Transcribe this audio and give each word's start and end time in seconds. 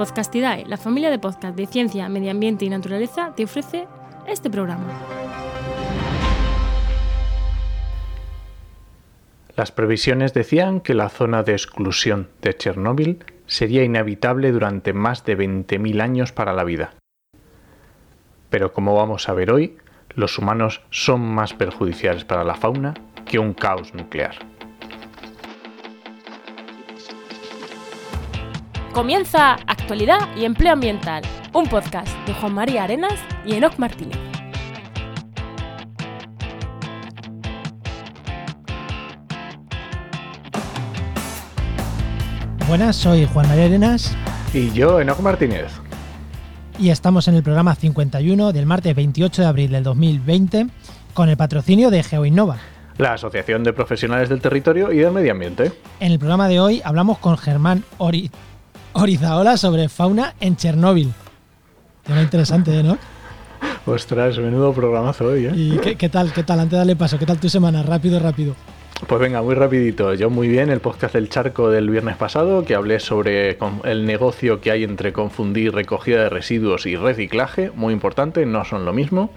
Podcastidae, 0.00 0.64
la 0.66 0.78
familia 0.78 1.10
de 1.10 1.18
podcast 1.18 1.54
de 1.54 1.66
ciencia, 1.66 2.08
medio 2.08 2.30
ambiente 2.30 2.64
y 2.64 2.70
naturaleza, 2.70 3.34
te 3.36 3.44
ofrece 3.44 3.86
este 4.26 4.48
programa. 4.48 4.86
Las 9.56 9.72
previsiones 9.72 10.32
decían 10.32 10.80
que 10.80 10.94
la 10.94 11.10
zona 11.10 11.42
de 11.42 11.52
exclusión 11.52 12.30
de 12.40 12.56
Chernóbil 12.56 13.22
sería 13.44 13.84
inhabitable 13.84 14.52
durante 14.52 14.94
más 14.94 15.26
de 15.26 15.36
20.000 15.36 16.00
años 16.00 16.32
para 16.32 16.54
la 16.54 16.64
vida. 16.64 16.94
Pero 18.48 18.72
como 18.72 18.94
vamos 18.94 19.28
a 19.28 19.34
ver 19.34 19.52
hoy, 19.52 19.76
los 20.14 20.38
humanos 20.38 20.80
son 20.88 21.20
más 21.20 21.52
perjudiciales 21.52 22.24
para 22.24 22.42
la 22.42 22.54
fauna 22.54 22.94
que 23.26 23.38
un 23.38 23.52
caos 23.52 23.92
nuclear. 23.92 24.49
Comienza 28.92 29.52
Actualidad 29.68 30.18
y 30.36 30.44
Empleo 30.44 30.72
Ambiental, 30.72 31.22
un 31.52 31.64
podcast 31.68 32.08
de 32.26 32.34
Juan 32.34 32.52
María 32.52 32.82
Arenas 32.82 33.14
y 33.46 33.54
Enoc 33.54 33.78
Martínez. 33.78 34.18
Buenas, 42.66 42.96
soy 42.96 43.26
Juan 43.32 43.46
María 43.46 43.66
Arenas. 43.66 44.16
Y 44.52 44.72
yo, 44.72 45.00
Enoc 45.00 45.20
Martínez. 45.20 45.70
Y 46.76 46.90
estamos 46.90 47.28
en 47.28 47.36
el 47.36 47.44
programa 47.44 47.76
51 47.76 48.52
del 48.52 48.66
martes 48.66 48.96
28 48.96 49.42
de 49.42 49.48
abril 49.48 49.70
del 49.70 49.84
2020 49.84 50.66
con 51.14 51.28
el 51.28 51.36
patrocinio 51.36 51.90
de 51.90 52.02
GeoInnova. 52.02 52.58
La 52.98 53.12
Asociación 53.12 53.62
de 53.62 53.72
Profesionales 53.72 54.28
del 54.28 54.40
Territorio 54.40 54.90
y 54.90 54.98
del 54.98 55.12
Medio 55.12 55.30
Ambiente. 55.30 55.72
En 56.00 56.10
el 56.10 56.18
programa 56.18 56.48
de 56.48 56.58
hoy 56.58 56.82
hablamos 56.84 57.18
con 57.18 57.38
Germán 57.38 57.84
Ori 57.98 58.30
Orizaola 58.92 59.56
sobre 59.56 59.88
fauna 59.88 60.34
en 60.40 60.56
Chernóbil. 60.56 61.12
Tema 62.04 62.22
interesante, 62.22 62.82
¿no? 62.82 62.98
Ostras, 63.86 64.38
menudo 64.38 64.72
programazo 64.72 65.26
hoy, 65.26 65.46
¿eh? 65.46 65.52
¿Y 65.54 65.78
qué, 65.78 65.96
qué 65.96 66.08
tal? 66.08 66.32
¿Qué 66.32 66.42
tal? 66.42 66.60
Antes 66.60 66.72
de 66.72 66.78
darle 66.78 66.96
paso, 66.96 67.18
¿qué 67.18 67.26
tal 67.26 67.38
tu 67.38 67.48
semana? 67.48 67.82
Rápido, 67.82 68.18
rápido. 68.18 68.54
Pues 69.06 69.20
venga, 69.20 69.40
muy 69.40 69.54
rapidito. 69.54 70.12
Yo 70.12 70.28
muy 70.28 70.46
bien, 70.48 70.68
el 70.68 70.80
podcast 70.80 71.14
del 71.14 71.30
charco 71.30 71.70
del 71.70 71.88
viernes 71.88 72.16
pasado, 72.16 72.64
que 72.64 72.74
hablé 72.74 73.00
sobre 73.00 73.56
el 73.84 74.04
negocio 74.04 74.60
que 74.60 74.70
hay 74.70 74.84
entre 74.84 75.14
confundir 75.14 75.72
recogida 75.72 76.24
de 76.24 76.28
residuos 76.28 76.84
y 76.84 76.96
reciclaje, 76.96 77.70
muy 77.74 77.94
importante, 77.94 78.44
no 78.44 78.64
son 78.64 78.84
lo 78.84 78.92
mismo. 78.92 79.30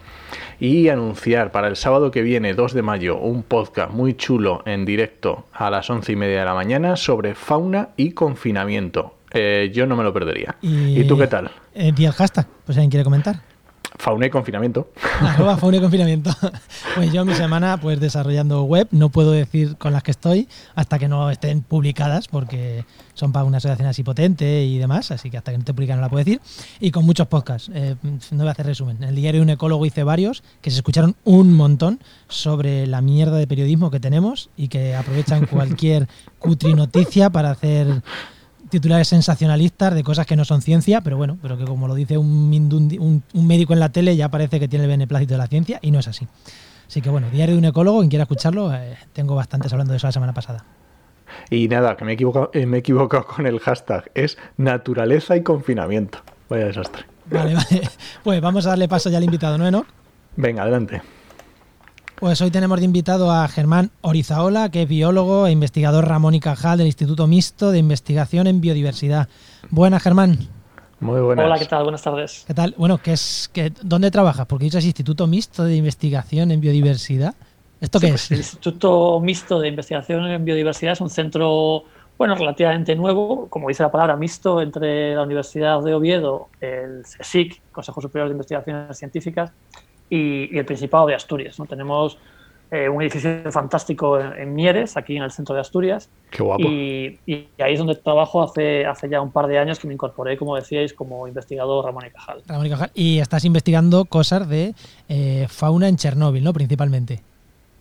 Y 0.59 0.89
anunciar 0.89 1.51
para 1.51 1.69
el 1.69 1.77
sábado 1.77 2.11
que 2.11 2.21
viene, 2.21 2.53
2 2.53 2.73
de 2.73 2.81
mayo, 2.81 3.17
un 3.17 3.43
podcast 3.43 3.91
muy 3.91 4.15
chulo 4.15 4.63
en 4.65 4.83
directo 4.83 5.45
a 5.53 5.69
las 5.69 5.89
once 5.89 6.11
y 6.11 6.15
media 6.17 6.39
de 6.39 6.45
la 6.45 6.53
mañana 6.53 6.97
sobre 6.97 7.33
fauna 7.33 7.89
y 7.95 8.11
confinamiento. 8.11 9.15
Eh, 9.33 9.71
yo 9.73 9.85
no 9.85 9.95
me 9.95 10.03
lo 10.03 10.13
perdería. 10.13 10.55
¿Y, 10.61 11.03
tú 11.05 11.17
qué 11.17 11.27
tal? 11.27 11.51
Eh, 11.73 11.91
y 11.95 12.05
el 12.05 12.11
hashtag, 12.11 12.47
pues 12.65 12.77
alguien 12.77 12.91
quiere 12.91 13.03
comentar. 13.03 13.41
Fauna 13.97 14.25
y 14.25 14.29
confinamiento. 14.29 14.91
Arroba 15.21 15.57
fauna 15.57 15.77
y 15.77 15.81
confinamiento. 15.81 16.31
Pues 16.95 17.11
yo 17.11 17.25
mi 17.25 17.33
semana 17.33 17.79
pues 17.81 17.99
desarrollando 17.99 18.61
web, 18.63 18.87
no 18.91 19.09
puedo 19.09 19.31
decir 19.31 19.77
con 19.77 19.93
las 19.93 20.03
que 20.03 20.11
estoy 20.11 20.47
hasta 20.75 20.99
que 20.99 21.07
no 21.07 21.31
estén 21.31 21.63
publicadas 21.63 22.27
porque 22.27 22.85
son 23.15 23.31
para 23.31 23.45
una 23.45 23.57
asociación 23.57 23.87
así 23.87 24.03
potente 24.03 24.63
y 24.63 24.77
demás, 24.77 25.09
así 25.09 25.31
que 25.31 25.37
hasta 25.37 25.49
que 25.49 25.57
no 25.57 25.61
esté 25.61 25.73
publicada 25.73 25.95
no 25.95 26.03
la 26.03 26.09
puedo 26.09 26.23
decir. 26.23 26.39
Y 26.79 26.91
con 26.91 27.03
muchos 27.03 27.25
podcasts, 27.25 27.71
eh, 27.73 27.95
no 28.03 28.37
voy 28.37 28.47
a 28.47 28.51
hacer 28.51 28.67
resumen. 28.67 28.97
En 28.97 29.09
el 29.09 29.15
diario 29.15 29.41
un 29.41 29.49
ecólogo 29.49 29.87
hice 29.87 30.03
varios 30.03 30.43
que 30.61 30.69
se 30.69 30.77
escucharon 30.77 31.15
un 31.23 31.51
montón 31.53 31.99
sobre 32.27 32.85
la 32.85 33.01
mierda 33.01 33.37
de 33.37 33.47
periodismo 33.47 33.89
que 33.89 33.99
tenemos 33.99 34.51
y 34.55 34.67
que 34.67 34.95
aprovechan 34.95 35.45
cualquier 35.51 36.07
cutri 36.37 36.75
noticia 36.75 37.31
para 37.31 37.49
hacer 37.49 38.03
titulares 38.73 39.07
sensacionalistas 39.07 39.93
de 39.93 40.03
cosas 40.03 40.25
que 40.25 40.35
no 40.35 40.45
son 40.45 40.63
ciencia, 40.63 41.01
pero 41.01 41.15
bueno, 41.15 41.37
pero 41.43 41.59
que 41.59 41.63
como 41.63 41.87
lo 41.87 41.93
dice 41.93 42.17
un, 42.17 43.21
un, 43.33 43.47
médico 43.47 43.73
en 43.73 43.79
la 43.79 43.89
tele 43.89 44.15
ya 44.15 44.29
parece 44.29 44.59
que 44.59 44.67
tiene 44.67 44.85
el 44.85 44.89
beneplácito 44.89 45.35
de 45.35 45.37
la 45.37 45.45
ciencia 45.45 45.77
y 45.83 45.91
no 45.91 45.99
es 45.99 46.07
así. 46.07 46.27
Así 46.87 46.99
que 46.99 47.11
bueno, 47.11 47.29
diario 47.29 47.53
de 47.53 47.59
un 47.59 47.65
ecólogo, 47.65 47.99
quien 47.99 48.09
quiera 48.09 48.23
escucharlo, 48.23 48.73
eh, 48.73 48.97
tengo 49.13 49.35
bastantes 49.35 49.71
hablando 49.71 49.93
de 49.93 49.97
eso 49.97 50.07
la 50.07 50.11
semana 50.11 50.33
pasada. 50.33 50.65
Y 51.51 51.67
nada, 51.67 51.95
que 51.95 52.03
me 52.03 52.11
he, 52.11 52.15
equivocado, 52.15 52.49
eh, 52.53 52.65
me 52.65 52.77
he 52.77 52.79
equivocado 52.79 53.27
con 53.27 53.45
el 53.45 53.59
hashtag, 53.59 54.09
es 54.15 54.39
naturaleza 54.57 55.37
y 55.37 55.43
confinamiento. 55.43 56.19
Vaya 56.49 56.65
desastre. 56.65 57.05
Vale, 57.29 57.53
vale. 57.53 57.89
Pues 58.23 58.41
vamos 58.41 58.65
a 58.65 58.69
darle 58.69 58.87
paso 58.87 59.11
ya 59.11 59.17
al 59.17 59.23
invitado, 59.23 59.59
¿no, 59.59 59.67
Enoch? 59.67 59.85
Venga, 60.35 60.63
adelante. 60.63 61.01
Pues 62.19 62.41
hoy 62.41 62.51
tenemos 62.51 62.79
de 62.79 62.85
invitado 62.85 63.31
a 63.31 63.47
Germán 63.47 63.91
Orizaola, 64.01 64.69
que 64.69 64.83
es 64.83 64.87
biólogo 64.87 65.47
e 65.47 65.51
investigador 65.51 66.07
Ramón 66.07 66.35
y 66.35 66.39
Cajal 66.39 66.77
del 66.77 66.87
Instituto 66.87 67.27
Mixto 67.27 67.71
de 67.71 67.79
Investigación 67.79 68.47
en 68.47 68.61
Biodiversidad. 68.61 69.27
Buenas, 69.71 70.03
Germán. 70.03 70.37
Muy 70.99 71.19
buenas. 71.19 71.45
Hola, 71.45 71.59
¿qué 71.59 71.65
tal? 71.65 71.83
Buenas 71.83 72.01
tardes. 72.01 72.45
¿Qué 72.47 72.53
tal? 72.53 72.75
Bueno, 72.77 72.97
¿qué 72.99 73.13
es, 73.13 73.49
qué, 73.51 73.73
¿dónde 73.81 74.09
trabajas? 74.09 74.45
Porque 74.45 74.65
dices 74.65 74.85
Instituto 74.85 75.27
Mixto 75.27 75.65
de 75.65 75.75
Investigación 75.75 76.51
en 76.51 76.61
Biodiversidad. 76.61 77.33
¿Esto 77.81 77.99
qué 77.99 78.07
sí, 78.07 78.13
es? 78.13 78.21
Pues 78.21 78.31
el 78.31 78.37
Instituto 78.37 79.19
Mixto 79.19 79.59
de 79.59 79.67
Investigación 79.67 80.25
en 80.27 80.45
Biodiversidad 80.45 80.93
es 80.93 81.01
un 81.01 81.09
centro, 81.09 81.83
bueno, 82.17 82.35
relativamente 82.35 82.95
nuevo, 82.95 83.49
como 83.49 83.67
dice 83.67 83.83
la 83.83 83.91
palabra, 83.91 84.15
mixto 84.15 84.61
entre 84.61 85.15
la 85.15 85.23
Universidad 85.23 85.83
de 85.83 85.93
Oviedo, 85.93 86.47
el 86.61 87.03
CSIC, 87.03 87.61
Consejo 87.73 87.99
Superior 87.99 88.29
de 88.29 88.33
Investigaciones 88.33 88.97
Científicas, 88.97 89.51
y, 90.09 90.53
y 90.53 90.57
el 90.57 90.65
Principado 90.65 91.07
de 91.07 91.15
Asturias. 91.15 91.59
¿no? 91.59 91.65
Tenemos 91.65 92.17
eh, 92.73 92.89
un 92.89 93.03
edificio 93.03 93.51
fantástico 93.51 94.19
en, 94.19 94.33
en, 94.33 94.55
Mieres, 94.55 94.97
aquí 94.97 95.15
en 95.15 95.21
el 95.21 95.31
centro 95.31 95.53
de 95.53 95.61
Asturias. 95.61 96.09
Qué 96.31 96.41
guapo. 96.41 96.63
Y, 96.63 97.19
y, 97.27 97.47
ahí 97.59 97.73
es 97.73 97.77
donde 97.77 97.93
trabajo 97.93 98.41
hace, 98.41 98.83
hace 98.87 99.07
ya 99.07 99.21
un 99.21 99.31
par 99.31 99.45
de 99.45 99.59
años 99.59 99.77
que 99.77 99.87
me 99.87 99.93
incorporé, 99.93 100.37
como 100.37 100.55
decíais, 100.55 100.91
como 100.91 101.27
investigador 101.27 101.85
Ramón 101.85 102.05
y 102.07 102.09
Cajal. 102.09 102.41
Ramón 102.47 102.65
y 102.65 102.69
Cajal. 102.71 102.91
Y 102.95 103.19
estás 103.19 103.45
investigando 103.45 104.05
cosas 104.05 104.49
de 104.49 104.73
eh, 105.07 105.45
fauna 105.49 105.87
en 105.87 105.97
Chernóbil, 105.97 106.43
¿no? 106.43 106.51
Principalmente. 106.51 107.21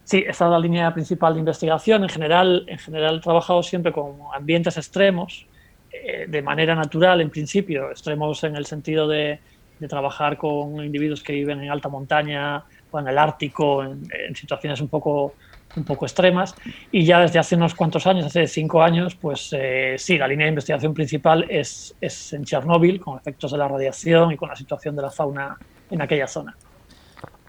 Sí, 0.04 0.24
esta 0.28 0.44
es 0.44 0.50
la 0.50 0.58
línea 0.58 0.92
principal 0.92 1.32
de 1.32 1.40
investigación. 1.40 2.02
En 2.02 2.10
general, 2.10 2.66
en 2.68 2.78
general 2.78 3.16
he 3.16 3.20
trabajado 3.20 3.62
siempre 3.62 3.92
con 3.92 4.16
ambientes 4.34 4.76
extremos, 4.76 5.46
eh, 5.90 6.26
de 6.28 6.42
manera 6.42 6.74
natural 6.74 7.22
en 7.22 7.30
principio, 7.30 7.90
extremos 7.90 8.44
en 8.44 8.56
el 8.56 8.66
sentido 8.66 9.08
de 9.08 9.40
de 9.82 9.88
trabajar 9.88 10.36
con 10.36 10.82
individuos 10.84 11.22
que 11.22 11.32
viven 11.32 11.60
en 11.60 11.70
alta 11.70 11.88
montaña 11.88 12.62
o 12.90 12.98
en 13.00 13.08
el 13.08 13.18
Ártico, 13.18 13.82
en, 13.82 14.02
en, 14.26 14.36
situaciones 14.36 14.80
un 14.80 14.86
poco, 14.86 15.34
un 15.74 15.82
poco 15.84 16.06
extremas. 16.06 16.54
Y 16.92 17.04
ya 17.04 17.18
desde 17.20 17.40
hace 17.40 17.56
unos 17.56 17.74
cuantos 17.74 18.06
años, 18.06 18.26
hace 18.26 18.46
cinco 18.46 18.80
años, 18.80 19.16
pues 19.16 19.50
eh, 19.52 19.96
sí, 19.98 20.16
la 20.18 20.28
línea 20.28 20.44
de 20.46 20.50
investigación 20.50 20.94
principal 20.94 21.46
es, 21.48 21.96
es 22.00 22.32
en 22.32 22.44
Chernóbil, 22.44 23.00
con 23.00 23.18
efectos 23.18 23.50
de 23.50 23.58
la 23.58 23.66
radiación 23.66 24.30
y 24.30 24.36
con 24.36 24.48
la 24.48 24.56
situación 24.56 24.94
de 24.94 25.02
la 25.02 25.10
fauna 25.10 25.58
en 25.90 26.00
aquella 26.00 26.28
zona. 26.28 26.56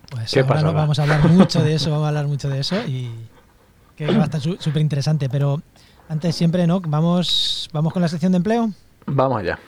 Pues 0.09 0.31
¿Qué 0.31 0.39
ahora 0.39 0.55
pasa, 0.55 0.65
no, 0.65 0.73
vamos 0.73 0.97
a 0.97 1.03
hablar 1.03 1.23
mucho 1.29 1.63
de 1.63 1.75
eso, 1.75 1.91
vamos 1.91 2.05
a 2.05 2.09
hablar 2.09 2.27
mucho 2.27 2.49
de 2.49 2.59
eso 2.59 2.75
y 2.87 3.11
que 3.95 4.07
va 4.07 4.23
a 4.23 4.25
estar 4.25 4.41
súper 4.41 4.81
interesante. 4.81 5.29
Pero 5.29 5.61
antes 6.09 6.35
siempre, 6.35 6.65
¿no? 6.65 6.81
Vamos, 6.81 7.69
vamos 7.71 7.93
con 7.93 8.01
la 8.01 8.07
sección 8.07 8.31
de 8.31 8.37
empleo. 8.37 8.71
Vamos 9.05 9.39
allá. 9.39 9.59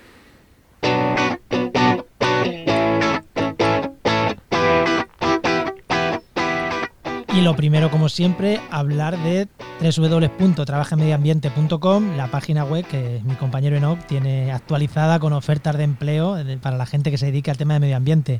Y 7.35 7.41
lo 7.41 7.53
primero, 7.53 7.91
como 7.91 8.07
siempre, 8.07 8.61
hablar 8.71 9.17
de 9.17 9.49
www.trabajemediambiente.com, 9.81 12.15
la 12.15 12.27
página 12.27 12.63
web 12.63 12.85
que 12.85 13.19
mi 13.25 13.35
compañero 13.35 13.75
Enoch 13.75 13.99
tiene 14.05 14.53
actualizada 14.53 15.19
con 15.19 15.33
ofertas 15.33 15.77
de 15.77 15.83
empleo 15.83 16.37
para 16.61 16.77
la 16.77 16.85
gente 16.85 17.11
que 17.11 17.17
se 17.17 17.25
dedica 17.25 17.51
al 17.51 17.57
tema 17.57 17.73
de 17.73 17.81
medio 17.81 17.97
ambiente. 17.97 18.39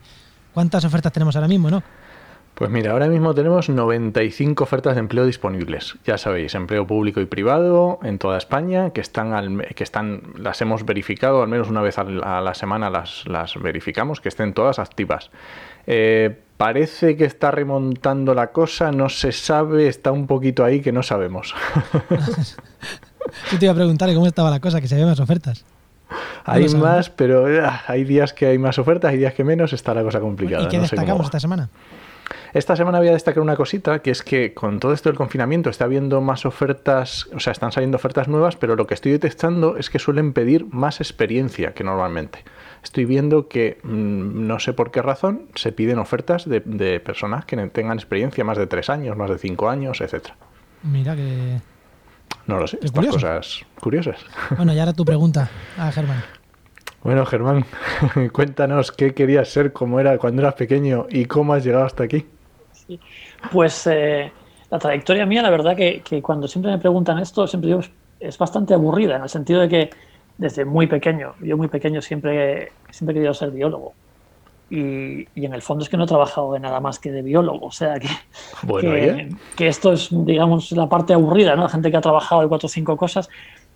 ¿Cuántas 0.54 0.86
ofertas 0.86 1.12
tenemos 1.12 1.36
ahora 1.36 1.50
mismo, 1.50 1.68
Enoch? 1.68 1.84
Pues 2.54 2.72
mira, 2.72 2.94
ahora 2.94 3.10
mismo 3.10 3.36
tenemos 3.36 3.68
95 3.68 4.64
ofertas 4.64 4.96
de 4.96 5.02
empleo 5.02 5.26
disponibles. 5.26 5.98
Ya 6.06 6.18
sabéis, 6.18 6.56
empleo 6.56 6.88
público 6.88 7.20
y 7.20 7.26
privado 7.26 8.00
en 8.02 8.18
toda 8.18 8.38
España, 8.38 8.92
que 8.92 9.02
están, 9.02 9.62
que 9.76 9.84
están 9.84 10.22
las 10.38 10.62
hemos 10.62 10.86
verificado, 10.86 11.42
al 11.42 11.50
menos 11.50 11.70
una 11.70 11.82
vez 11.82 12.00
a 12.00 12.06
la 12.06 12.54
semana 12.54 12.90
las, 12.90 13.28
las 13.28 13.62
verificamos, 13.62 14.22
que 14.22 14.30
estén 14.30 14.54
todas 14.54 14.80
activas. 14.80 15.32
Eh, 15.86 16.45
parece 16.58 17.18
que 17.18 17.26
está 17.26 17.52
remontando 17.52 18.34
la 18.34 18.52
cosa, 18.52 18.92
no 18.92 19.10
se 19.10 19.32
sabe, 19.32 19.88
está 19.88 20.12
un 20.12 20.28
poquito 20.28 20.64
ahí 20.64 20.82
que 20.82 20.92
no 20.92 21.04
sabemos. 21.04 21.54
Yo 23.52 23.60
te 23.60 23.66
iba 23.66 23.74
a 23.74 23.76
preguntar 23.76 24.14
cómo 24.14 24.28
estaba 24.28 24.50
la 24.50 24.60
cosa, 24.60 24.80
que 24.82 24.88
se 24.88 24.96
ve 24.96 25.06
más 25.06 25.20
ofertas. 25.20 25.66
Hay 26.46 26.66
no 26.68 26.78
más, 26.78 27.10
pero 27.10 27.44
uh, 27.44 27.70
hay 27.88 28.04
días 28.04 28.34
que 28.34 28.46
hay 28.46 28.58
más 28.58 28.78
ofertas, 28.78 29.12
hay 29.12 29.18
días 29.18 29.34
que 29.34 29.44
menos, 29.44 29.74
está 29.74 29.94
la 29.94 30.04
cosa 30.04 30.20
complicada. 30.20 30.64
¿Y 30.64 30.68
qué 30.68 30.78
no 30.78 30.84
destacamos 30.84 31.22
sé 31.22 31.26
esta 31.26 31.40
semana? 31.40 31.70
Esta 32.54 32.76
semana 32.76 33.00
voy 33.00 33.10
a 33.10 33.12
destacar 33.12 33.42
una 33.42 33.56
cosita, 33.56 34.00
que 34.00 34.12
es 34.12 34.24
que 34.24 34.54
con 34.54 34.80
todo 34.80 34.94
esto 34.94 35.10
del 35.10 35.18
confinamiento 35.18 35.70
está 35.70 35.86
habiendo 35.86 36.22
más 36.22 36.46
ofertas, 36.46 37.28
o 37.36 37.40
sea, 37.40 37.52
están 37.52 37.72
saliendo 37.72 37.98
ofertas 37.98 38.28
nuevas, 38.28 38.56
pero 38.56 38.76
lo 38.76 38.88
que 38.88 38.94
estoy 38.94 39.12
detectando 39.12 39.78
es 39.78 39.90
que 39.90 40.00
suelen 40.00 40.34
pedir 40.34 40.66
más 40.70 41.02
experiencia 41.02 41.74
que 41.74 41.84
normalmente. 41.84 42.46
Estoy 42.86 43.06
viendo 43.06 43.48
que, 43.48 43.80
mmm, 43.82 44.46
no 44.46 44.60
sé 44.60 44.72
por 44.72 44.92
qué 44.92 45.02
razón, 45.02 45.48
se 45.56 45.72
piden 45.72 45.98
ofertas 45.98 46.48
de, 46.48 46.60
de, 46.60 47.00
personas 47.00 47.44
que 47.44 47.58
tengan 47.70 47.98
experiencia 47.98 48.44
más 48.44 48.60
de 48.60 48.68
tres 48.68 48.92
años, 48.92 49.18
más 49.18 49.32
de 49.32 49.40
cinco 49.40 49.70
años, 49.70 50.02
etcétera. 50.02 50.36
Mira 50.84 51.16
que... 51.16 51.60
No 52.46 52.60
lo 52.60 52.68
sé, 52.68 52.78
estas 52.84 53.08
cosas 53.08 53.66
curiosas. 53.82 54.18
Bueno, 54.56 54.72
y 54.72 54.78
ahora 54.80 54.94
tu 54.94 55.04
pregunta 55.04 55.50
a 55.80 55.92
Germán. 55.92 56.24
Bueno, 57.02 57.26
Germán, 57.26 57.66
cuéntanos 58.32 58.92
qué 58.92 59.16
querías 59.16 59.50
ser, 59.50 59.74
cómo 59.74 60.00
era 60.00 60.20
cuando 60.20 60.44
eras 60.44 60.54
pequeño 60.54 61.08
y 61.10 61.26
cómo 61.26 61.56
has 61.56 61.66
llegado 61.66 61.86
hasta 61.86 62.04
aquí. 62.04 62.28
Pues 63.52 63.88
eh, 63.88 64.32
la 64.70 64.78
trayectoria 64.78 65.26
mía, 65.26 65.42
la 65.42 65.50
verdad 65.50 65.76
que, 65.76 66.04
cuando 66.22 66.48
siempre 66.48 66.72
me 66.72 66.78
preguntan 66.78 67.18
esto, 67.18 67.48
siempre 67.48 67.70
digo, 67.70 67.82
es 68.20 68.38
bastante 68.38 68.76
aburrida, 68.76 69.16
en 69.16 69.24
el 69.24 69.30
sentido 69.30 69.62
de 69.62 69.70
que 69.70 69.90
desde 70.38 70.66
muy 70.66 70.88
pequeño, 70.88 71.36
yo 71.42 71.58
muy 71.58 71.68
pequeño 71.68 72.02
siempre, 72.02 72.72
siempre 72.90 73.14
he 73.14 73.16
querido 73.16 73.34
ser 73.34 73.52
biólogo. 73.52 73.94
Y, 74.70 75.28
en 75.36 75.54
el 75.54 75.62
fondo 75.62 75.84
es 75.84 75.90
que 75.90 75.98
no 75.98 76.06
he 76.06 76.08
trabajado 76.08 76.54
de 76.54 76.60
nada 76.60 76.80
más 76.80 76.98
que 76.98 77.12
de 77.12 77.22
biólogo. 77.22 77.68
O 77.68 77.72
sea 77.72 78.00
que, 78.00 78.10
que, 79.56 79.68
esto 79.68 79.94
es, 79.94 80.10
digamos, 80.12 80.72
la 80.72 80.90
parte 80.90 81.14
aburrida, 81.14 81.56
¿no? 81.56 81.64
La 81.64 81.70
gente 81.70 81.92
que 81.92 81.98
ha 81.98 82.02
trabajado 82.02 82.42
de 82.42 82.48
cuatro 82.48 82.66
o 82.66 82.70
cinco 82.70 82.98
cosas. 82.98 83.30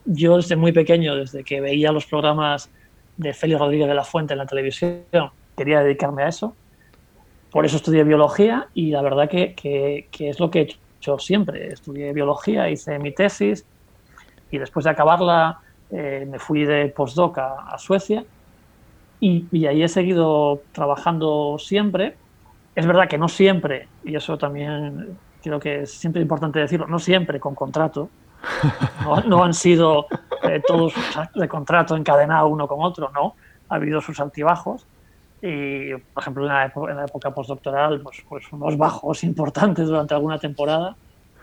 Yo 0.06 0.38
desde 0.38 0.56
muy 0.56 0.72
pequeño, 0.72 1.16
desde 1.16 1.44
que 1.44 1.62
veía 1.62 1.92
los 1.92 2.06
programas 2.06 2.72
de 3.18 3.34
Félix 3.34 3.60
Rodríguez 3.60 3.88
de 3.88 3.94
la 3.94 4.04
Fuente 4.04 4.34
en 4.34 4.40
la 4.40 4.46
televisión, 4.46 5.04
quería 5.56 5.82
dedicarme 5.82 6.24
a 6.24 6.30
eso. 6.30 6.56
Por 7.52 7.66
eso 7.66 7.78
estudié 7.78 8.04
biología 8.04 8.68
y 8.74 8.92
la 8.92 9.02
verdad 9.02 9.30
que, 9.30 9.54
que 9.56 10.30
es 10.30 10.40
lo 10.40 10.50
que 10.50 10.60
he 10.60 10.64
hecho 10.64 11.20
siempre. 11.20 11.68
Estudié 11.68 12.14
biología, 12.14 12.70
hice 12.70 12.98
mi 12.98 13.12
tesis 13.12 13.66
y 14.52 14.58
después 14.58 14.86
de 14.86 14.92
acabarla 14.92 15.60
eh, 15.92 16.28
me 16.30 16.40
fui 16.40 16.66
de 16.66 16.90
postdoc 16.90 17.38
a, 17.38 17.74
a 17.74 17.78
Suecia 17.78 18.24
y, 19.20 19.66
ahí 19.66 19.84
he 19.84 19.90
seguido 19.90 20.62
trabajando 20.72 21.58
siempre. 21.60 22.16
Es 22.76 22.86
verdad 22.86 23.08
que 23.10 23.18
no 23.18 23.28
siempre, 23.28 23.88
y 24.04 24.16
eso 24.16 24.38
también 24.38 25.18
creo 25.44 25.60
que 25.60 25.82
es 25.82 25.92
siempre 25.92 26.22
importante 26.22 26.60
decirlo, 26.60 26.88
no 26.88 27.00
siempre 27.00 27.40
con 27.40 27.56
contrato. 27.56 28.10
No, 29.26 29.44
han 29.44 29.54
sido 29.54 30.08
eh, 30.44 30.62
todos 30.66 30.94
de 31.36 31.48
contrato 31.48 31.98
encadenado 31.98 32.48
uno 32.48 32.68
con 32.68 32.82
otro, 32.82 33.12
no. 33.14 33.36
Ha 33.68 33.76
habido 33.76 34.00
sus 34.00 34.20
altibajos. 34.20 34.86
Y, 35.42 35.96
por 35.96 36.22
ejemplo, 36.22 36.44
en 36.44 36.50
la, 36.50 36.66
en 36.66 36.96
la 36.96 37.06
época 37.06 37.32
postdoctoral, 37.32 38.02
pues, 38.02 38.24
pues 38.28 38.52
unos 38.52 38.78
bajos 38.78 39.24
importantes 39.24 39.88
durante 39.88 40.14
alguna 40.14 40.38
temporada, 40.38 40.96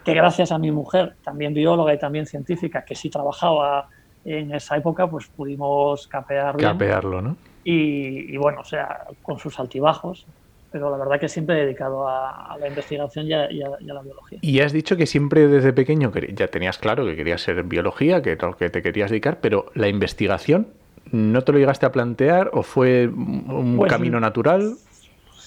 que 0.04 0.14
gracias 0.14 0.52
a 0.52 0.58
mi 0.58 0.70
mujer, 0.70 1.16
también 1.22 1.52
bióloga 1.52 1.92
y 1.92 1.98
también 1.98 2.26
científica, 2.26 2.84
que 2.84 2.94
sí 2.94 3.10
trabajaba 3.10 3.88
en 4.26 4.52
esa 4.54 4.76
época, 4.76 5.06
pues 5.06 5.26
pudimos 5.28 6.08
capear 6.08 6.56
Capearlo, 6.56 7.22
¿no? 7.22 7.36
Y, 7.62 8.36
bueno, 8.36 8.60
o 8.60 8.64
sea, 8.64 9.06
con 9.22 9.38
sus 9.38 9.58
altibajos, 9.58 10.24
pero 10.70 10.88
la 10.90 10.98
verdad 10.98 11.18
que 11.18 11.28
siempre 11.28 11.56
he 11.56 11.64
dedicado 11.64 12.06
a, 12.08 12.56
la 12.60 12.68
investigación 12.68 13.26
y 13.26 13.32
a, 13.32 13.48
la 13.48 14.02
biología. 14.02 14.38
Y 14.40 14.60
has 14.60 14.72
dicho 14.72 14.96
que 14.96 15.06
siempre 15.06 15.48
desde 15.48 15.72
pequeño 15.72 16.12
ya 16.32 16.46
tenías 16.46 16.78
claro 16.78 17.04
que 17.04 17.16
querías 17.16 17.40
ser 17.40 17.62
biología, 17.64 18.22
que 18.22 18.36
que 18.36 18.70
te 18.70 18.82
querías 18.82 19.10
dedicar, 19.10 19.38
pero 19.40 19.66
la 19.74 19.88
investigación, 19.88 20.68
¿no 21.10 21.42
te 21.42 21.52
lo 21.52 21.58
llegaste 21.58 21.86
a 21.86 21.92
plantear 21.92 22.50
o 22.52 22.62
fue 22.62 23.08
un 23.08 23.76
pues 23.78 23.90
camino 23.90 24.20
natural? 24.20 24.76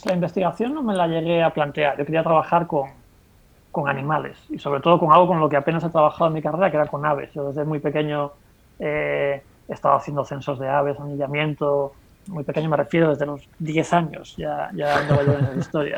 La 0.06 0.14
investigación 0.14 0.74
no 0.74 0.84
me 0.84 0.96
la 0.96 1.08
llegué 1.08 1.42
a 1.42 1.54
plantear. 1.54 1.98
Yo 1.98 2.06
quería 2.06 2.24
trabajar 2.24 2.68
con, 2.68 2.90
con 3.72 3.88
animales 3.88 4.38
y 4.50 4.60
sobre 4.60 4.82
todo 4.82 5.00
con 5.00 5.12
algo 5.12 5.28
con 5.28 5.40
lo 5.40 5.48
que 5.48 5.58
apenas 5.58 5.84
he 5.84 5.90
trabajado 5.90 6.28
en 6.28 6.34
mi 6.34 6.42
carrera, 6.42 6.70
que 6.70 6.78
era 6.78 6.88
con 6.88 7.06
aves. 7.06 7.32
Yo 7.34 7.48
desde 7.48 7.64
muy 7.64 7.80
pequeño 7.80 8.32
eh, 8.80 9.42
he 9.68 9.74
estado 9.74 9.96
haciendo 9.96 10.26
censos 10.26 10.60
de 10.60 10.68
aves, 10.68 11.00
anillamiento, 11.00 11.94
muy 12.28 12.44
pequeño 12.44 12.70
me 12.70 12.78
refiero, 12.78 13.10
desde 13.10 13.26
los 13.26 13.48
10 13.60 13.94
años, 13.94 14.36
ya, 14.38 14.70
ya 14.74 14.98
andaba 14.98 15.24
yo 15.24 15.34
en 15.34 15.46
esa 15.46 15.56
historia. 15.58 15.98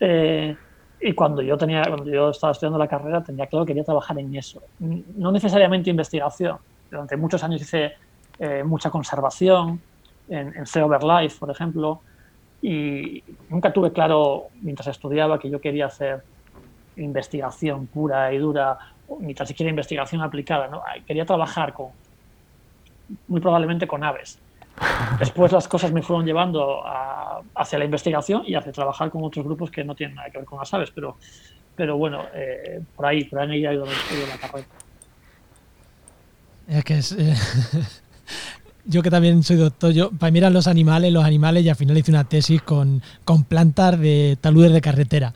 Eh, 0.00 0.56
y 1.00 1.12
cuando 1.12 1.42
yo, 1.42 1.56
tenía, 1.58 1.82
cuando 1.82 2.04
yo 2.06 2.30
estaba 2.30 2.52
estudiando 2.52 2.78
la 2.78 2.88
carrera, 2.88 3.22
tenía 3.22 3.46
claro 3.46 3.64
que 3.64 3.70
quería 3.70 3.84
trabajar 3.84 4.18
en 4.18 4.34
eso. 4.34 4.62
No 4.78 5.30
necesariamente 5.30 5.90
investigación. 5.90 6.58
Durante 6.90 7.16
muchos 7.16 7.42
años 7.44 7.60
hice 7.60 7.92
eh, 8.38 8.62
mucha 8.64 8.90
conservación 8.90 9.80
en, 10.28 10.56
en 10.56 10.66
Sea 10.66 10.86
Life, 10.86 11.36
por 11.38 11.50
ejemplo, 11.50 12.00
y 12.62 13.22
nunca 13.50 13.72
tuve 13.72 13.92
claro, 13.92 14.46
mientras 14.62 14.88
estudiaba, 14.88 15.38
que 15.38 15.50
yo 15.50 15.60
quería 15.60 15.86
hacer 15.86 16.22
investigación 16.96 17.86
pura 17.86 18.32
y 18.32 18.38
dura, 18.38 18.78
ni 19.20 19.34
tan 19.34 19.46
siquiera 19.46 19.70
investigación 19.70 20.22
aplicada. 20.22 20.68
¿no? 20.68 20.82
Quería 21.06 21.26
trabajar 21.26 21.72
con, 21.72 21.88
muy 23.28 23.40
probablemente 23.40 23.86
con 23.86 24.04
aves. 24.04 24.38
Después 25.18 25.52
las 25.52 25.66
cosas 25.68 25.90
me 25.92 26.02
fueron 26.02 26.26
llevando 26.26 26.82
hacia 27.54 27.78
la 27.78 27.84
investigación 27.84 28.42
y 28.46 28.54
hacia 28.54 28.72
trabajar 28.72 29.10
con 29.10 29.24
otros 29.24 29.44
grupos 29.44 29.70
que 29.70 29.84
no 29.84 29.94
tienen 29.94 30.16
nada 30.16 30.30
que 30.30 30.38
ver 30.38 30.46
con 30.46 30.58
las 30.58 30.72
aves, 30.74 30.90
pero, 30.94 31.16
pero 31.74 31.96
bueno, 31.96 32.24
eh, 32.34 32.82
por 32.94 33.06
ahí, 33.06 33.24
por 33.24 33.40
ahí 33.40 33.64
ha 33.64 33.72
ido 33.72 33.86
la 33.86 34.38
carrera. 34.38 34.66
Es 36.68 36.84
que 36.84 36.98
es, 36.98 37.12
eh, 37.12 37.34
yo 38.84 39.02
que 39.02 39.10
también 39.10 39.42
soy 39.42 39.56
doctor, 39.56 39.92
yo, 39.92 40.10
para 40.10 40.30
mí 40.30 40.38
eran 40.38 40.52
los 40.52 40.66
animales, 40.66 41.12
los 41.12 41.24
animales, 41.24 41.64
y 41.64 41.68
al 41.68 41.76
final 41.76 41.96
hice 41.96 42.10
una 42.10 42.24
tesis 42.24 42.60
con, 42.62 43.02
con 43.24 43.44
plantas 43.44 43.98
de 43.98 44.36
taludes 44.40 44.72
de 44.72 44.80
carretera. 44.80 45.32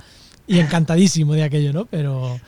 Y 0.47 0.59
encantadísimo 0.59 1.35
de 1.35 1.45
aquello, 1.45 1.73
¿no? 1.73 1.87
Pero, 1.87 2.41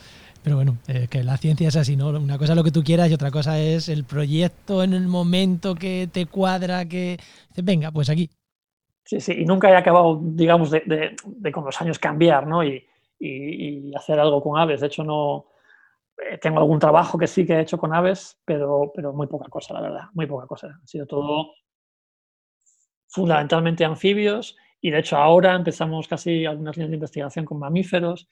pero 0.43 0.57
bueno, 0.57 0.79
eh, 0.89 1.07
que 1.09 1.23
la 1.23 1.37
ciencia 1.37 1.69
es 1.69 1.77
así, 1.77 1.97
¿no? 1.97 2.09
Una 2.09 2.39
cosa 2.39 2.53
es 2.53 2.57
lo 2.57 2.65
que 2.65 2.73
tú 2.73 2.83
quieras 2.83 3.11
y 3.11 3.15
otra 3.15 3.31
cosa 3.31 3.61
es 3.61 3.89
el 3.89 4.05
proyecto 4.05 4.83
en 4.83 4.93
el 4.93 5.07
momento 5.07 5.75
que 5.75 6.09
te 6.13 6.27
cuadra, 6.27 6.85
que 6.87 7.19
venga, 7.57 7.91
pues 7.93 8.11
aquí. 8.11 8.29
Sí, 9.05 9.21
sí, 9.21 9.33
y 9.39 9.45
nunca 9.45 9.71
he 9.71 9.77
acabado, 9.77 10.21
digamos, 10.23 10.71
de, 10.71 11.15
de, 11.25 11.53
con 11.53 11.65
los 11.65 11.81
años 11.81 11.99
cambiar, 11.99 12.47
¿no? 12.47 12.65
Y, 12.65 12.85
y, 13.19 13.95
hacer 13.95 14.19
algo 14.19 14.43
con 14.43 14.59
aves. 14.59 14.81
De 14.81 14.89
hecho, 14.89 15.05
no 15.05 15.47
eh, 16.19 16.39
tengo 16.39 16.59
algún 16.59 16.79
trabajo 16.79 17.19
que 17.19 17.27
sí 17.27 17.47
que 17.47 17.55
he 17.55 17.61
hecho 17.61 17.79
con 17.79 17.95
aves, 17.95 18.41
pero, 18.45 18.93
pero 18.95 19.13
muy 19.13 19.27
poca 19.27 19.49
cosa, 19.49 19.75
la 19.75 19.81
verdad, 19.81 20.03
muy 20.15 20.27
poca 20.27 20.47
cosa. 20.47 20.79
Ha 20.83 20.87
sido 20.87 21.07
todo 21.07 21.53
fundamentalmente 23.09 23.85
anfibios 23.85 24.57
y 24.81 24.91
de 24.91 24.99
hecho 24.99 25.17
ahora 25.17 25.55
empezamos 25.55 26.09
casi 26.09 26.47
algunas 26.47 26.77
líneas 26.77 26.91
de 26.91 26.97
investigación 26.97 27.45
con 27.45 27.59
mamíferos 27.59 28.29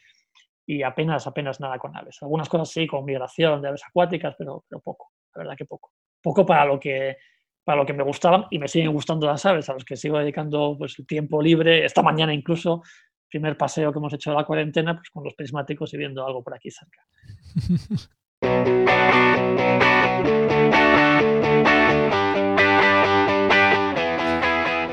y 0.71 0.85
apenas, 0.85 1.27
apenas 1.27 1.59
nada 1.59 1.81
con 1.81 1.97
aves. 1.97 2.19
Algunas 2.23 2.49
cosas 2.49 2.69
sí, 2.71 2.87
con 2.87 3.05
migración 3.05 3.61
de 3.61 3.69
aves 3.69 3.83
acuáticas, 3.85 4.37
pero, 4.39 4.65
pero 4.69 4.81
poco, 4.81 5.11
la 5.35 5.41
verdad 5.41 5.57
que 5.57 5.65
poco. 5.65 5.91
Poco 6.23 6.47
para 6.47 6.65
lo 6.65 6.79
que, 6.79 7.17
para 7.65 7.81
lo 7.81 7.87
que 7.87 7.93
me 7.93 8.05
gustaban 8.05 8.47
y 8.53 8.61
me 8.61 8.69
siguen 8.69 8.93
gustando 8.93 9.27
las 9.27 9.45
aves, 9.45 9.69
a 9.69 9.73
los 9.73 9.85
que 9.85 9.97
sigo 9.97 10.19
dedicando 10.19 10.77
pues, 10.79 10.97
el 10.97 11.09
tiempo 11.09 11.43
libre. 11.43 11.85
Esta 11.85 12.03
mañana 12.03 12.33
incluso, 12.33 12.85
primer 13.29 13.57
paseo 13.57 13.93
que 13.93 13.99
hemos 13.99 14.13
hecho 14.13 14.31
de 14.31 14.37
la 14.37 14.45
cuarentena, 14.45 14.95
pues 14.95 15.11
con 15.11 15.25
los 15.25 15.35
prismáticos 15.35 15.93
y 15.93 15.97
viendo 15.97 16.25
algo 16.25 16.45
por 16.45 16.55
aquí 16.55 16.71
cerca. 16.71 17.03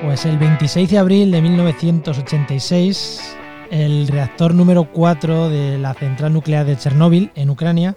Pues 0.03 0.25
el 0.25 0.39
26 0.39 0.89
de 0.89 0.97
abril 0.97 1.31
de 1.31 1.41
1986 1.41 3.37
el 3.71 4.07
reactor 4.07 4.53
número 4.53 4.91
4 4.91 5.49
de 5.49 5.77
la 5.77 5.93
central 5.93 6.33
nuclear 6.33 6.65
de 6.65 6.77
Chernóbil, 6.77 7.31
en 7.35 7.49
Ucrania, 7.49 7.95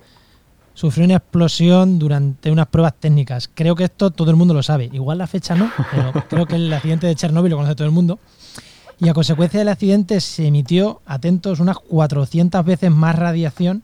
sufrió 0.74 1.04
una 1.04 1.16
explosión 1.16 1.98
durante 1.98 2.50
unas 2.50 2.66
pruebas 2.68 2.94
técnicas. 2.98 3.50
Creo 3.52 3.74
que 3.74 3.84
esto 3.84 4.10
todo 4.10 4.30
el 4.30 4.36
mundo 4.36 4.54
lo 4.54 4.62
sabe. 4.62 4.88
Igual 4.92 5.18
la 5.18 5.26
fecha 5.26 5.54
no, 5.54 5.70
pero 5.90 6.12
creo 6.28 6.46
que 6.46 6.56
el 6.56 6.72
accidente 6.72 7.06
de 7.06 7.14
Chernóbil 7.14 7.50
lo 7.50 7.56
conoce 7.56 7.74
todo 7.74 7.86
el 7.86 7.92
mundo. 7.92 8.18
Y 8.98 9.08
a 9.08 9.14
consecuencia 9.14 9.58
del 9.58 9.68
accidente 9.68 10.20
se 10.20 10.46
emitió, 10.46 11.00
atentos, 11.06 11.60
unas 11.60 11.78
400 11.78 12.64
veces 12.64 12.90
más 12.90 13.16
radiación 13.16 13.82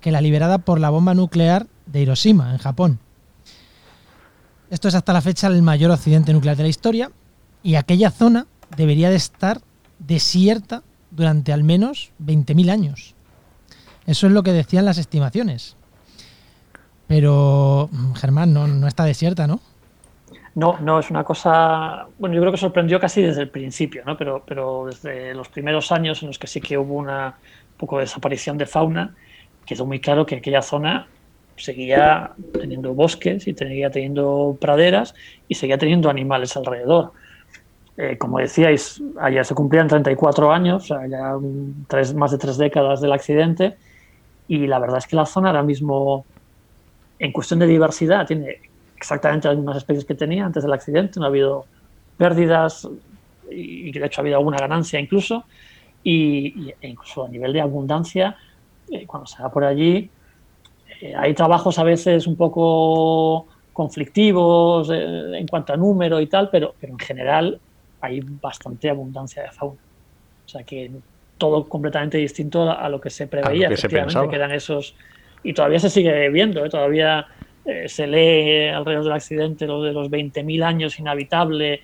que 0.00 0.10
la 0.10 0.20
liberada 0.20 0.58
por 0.58 0.80
la 0.80 0.90
bomba 0.90 1.14
nuclear 1.14 1.66
de 1.86 2.02
Hiroshima, 2.02 2.52
en 2.52 2.58
Japón. 2.58 2.98
Esto 4.70 4.88
es 4.88 4.94
hasta 4.94 5.12
la 5.12 5.20
fecha 5.20 5.46
el 5.46 5.62
mayor 5.62 5.92
accidente 5.92 6.32
nuclear 6.32 6.56
de 6.56 6.64
la 6.64 6.68
historia 6.68 7.10
y 7.62 7.76
aquella 7.76 8.10
zona 8.10 8.46
debería 8.76 9.10
de 9.10 9.16
estar 9.16 9.60
desierta 9.98 10.82
durante 11.16 11.52
al 11.52 11.64
menos 11.64 12.12
20.000 12.24 12.70
años. 12.70 13.14
Eso 14.06 14.26
es 14.26 14.32
lo 14.32 14.42
que 14.42 14.52
decían 14.52 14.84
las 14.84 14.98
estimaciones. 14.98 15.76
Pero, 17.08 17.88
Germán, 18.14 18.52
no, 18.52 18.86
está 18.86 19.04
desierta, 19.04 19.46
¿no? 19.46 19.60
No, 20.54 20.78
no, 20.80 20.98
es 20.98 21.10
una 21.10 21.24
cosa. 21.24 22.06
Bueno, 22.18 22.34
yo 22.34 22.40
creo 22.40 22.52
que 22.52 22.58
sorprendió 22.58 22.98
casi 22.98 23.22
desde 23.22 23.42
el 23.42 23.50
principio, 23.50 24.02
¿no? 24.06 24.16
Pero, 24.16 24.42
pero 24.46 24.86
desde 24.86 25.34
los 25.34 25.48
primeros 25.48 25.92
años 25.92 26.22
en 26.22 26.28
los 26.28 26.38
que 26.38 26.46
sí 26.46 26.60
que 26.60 26.78
hubo 26.78 26.94
una 26.94 27.34
poco 27.76 27.96
de 27.96 28.04
desaparición 28.04 28.56
de 28.56 28.66
fauna, 28.66 29.14
quedó 29.66 29.84
muy 29.84 30.00
claro 30.00 30.24
que 30.24 30.36
aquella 30.36 30.62
zona 30.62 31.08
seguía 31.56 32.32
teniendo 32.52 32.94
bosques 32.94 33.46
y 33.46 33.54
seguía 33.54 33.90
teniendo 33.90 34.56
praderas 34.60 35.14
y 35.48 35.54
seguía 35.54 35.78
teniendo 35.78 36.08
animales 36.08 36.56
alrededor. 36.56 37.12
Eh, 37.98 38.18
como 38.18 38.38
decíais, 38.38 39.02
ayer 39.20 39.44
se 39.44 39.54
cumplían 39.54 39.88
34 39.88 40.52
años, 40.52 40.88
ya 40.88 41.34
tres, 41.88 42.14
más 42.14 42.30
de 42.30 42.38
tres 42.38 42.58
décadas 42.58 43.00
del 43.00 43.12
accidente, 43.12 43.76
y 44.48 44.66
la 44.66 44.78
verdad 44.78 44.98
es 44.98 45.06
que 45.06 45.16
la 45.16 45.24
zona 45.24 45.48
ahora 45.48 45.62
mismo, 45.62 46.26
en 47.18 47.32
cuestión 47.32 47.58
de 47.60 47.66
diversidad, 47.66 48.26
tiene 48.26 48.60
exactamente 48.96 49.48
las 49.48 49.56
mismas 49.56 49.78
especies 49.78 50.04
que 50.04 50.14
tenía 50.14 50.44
antes 50.44 50.62
del 50.62 50.72
accidente, 50.72 51.18
no 51.18 51.26
ha 51.26 51.28
habido 51.28 51.64
pérdidas 52.18 52.88
y 53.50 53.92
de 53.92 54.06
hecho 54.06 54.20
ha 54.20 54.22
habido 54.22 54.38
alguna 54.38 54.58
ganancia 54.58 55.00
incluso, 55.00 55.44
y, 56.02 56.70
e 56.80 56.88
incluso 56.88 57.24
a 57.24 57.28
nivel 57.28 57.52
de 57.52 57.60
abundancia, 57.60 58.36
eh, 58.90 59.06
cuando 59.06 59.26
se 59.26 59.42
va 59.42 59.50
por 59.50 59.64
allí, 59.64 60.08
eh, 61.00 61.14
hay 61.16 61.34
trabajos 61.34 61.78
a 61.78 61.82
veces 61.82 62.26
un 62.26 62.36
poco 62.36 63.46
conflictivos 63.72 64.88
eh, 64.90 65.38
en 65.38 65.46
cuanto 65.48 65.72
a 65.72 65.76
número 65.76 66.20
y 66.20 66.26
tal, 66.26 66.48
pero, 66.50 66.74
pero 66.80 66.92
en 66.92 66.98
general 66.98 67.60
hay 68.00 68.20
bastante 68.20 68.90
abundancia 68.90 69.42
de 69.42 69.50
fauna. 69.50 69.80
O 70.44 70.48
sea 70.48 70.62
que 70.62 70.90
todo 71.38 71.68
completamente 71.68 72.18
distinto 72.18 72.70
a, 72.70 72.88
lo 72.88 73.00
que 73.00 73.10
se 73.10 73.26
preveía. 73.26 73.68
que 73.68 73.74
Efectivamente, 73.74 74.28
quedan 74.30 74.52
esos. 74.52 74.94
Y 75.42 75.52
todavía 75.52 75.78
se 75.78 75.90
sigue 75.90 76.28
viendo, 76.30 76.64
¿eh? 76.64 76.70
todavía 76.70 77.26
eh, 77.64 77.88
se 77.88 78.06
lee 78.06 78.68
alrededor 78.68 79.04
del 79.04 79.12
accidente 79.12 79.66
lo 79.66 79.82
de 79.82 79.92
los 79.92 80.10
20.000 80.10 80.64
años 80.64 80.98
inhabitable. 80.98 81.80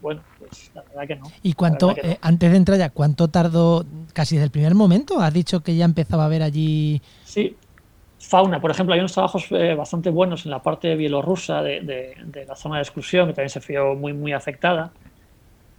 Bueno, 0.00 0.22
pues 0.38 0.70
la 0.74 0.82
verdad 0.82 1.06
que 1.06 1.16
no. 1.16 1.30
¿Y 1.42 1.52
cuánto, 1.52 1.94
eh, 1.96 2.18
antes 2.22 2.50
de 2.50 2.56
entrar 2.56 2.78
ya, 2.78 2.90
cuánto 2.90 3.28
tardó 3.28 3.84
casi 4.12 4.36
desde 4.36 4.46
el 4.46 4.50
primer 4.50 4.74
momento? 4.74 5.20
¿Has 5.20 5.34
dicho 5.34 5.60
que 5.60 5.76
ya 5.76 5.84
empezaba 5.84 6.24
a 6.24 6.26
haber 6.26 6.42
allí. 6.42 7.02
Sí, 7.24 7.56
fauna. 8.20 8.60
Por 8.60 8.70
ejemplo, 8.70 8.94
hay 8.94 9.00
unos 9.00 9.12
trabajos 9.12 9.48
bastante 9.76 10.10
buenos 10.10 10.44
en 10.44 10.52
la 10.52 10.62
parte 10.62 10.94
bielorrusa 10.94 11.62
de, 11.62 11.80
de, 11.80 12.44
la 12.46 12.54
zona 12.54 12.76
de 12.76 12.82
exclusión, 12.82 13.26
que 13.26 13.32
también 13.32 13.50
se 13.50 13.60
vio 13.60 13.94
muy, 13.96 14.12
muy 14.12 14.32
afectada. 14.32 14.92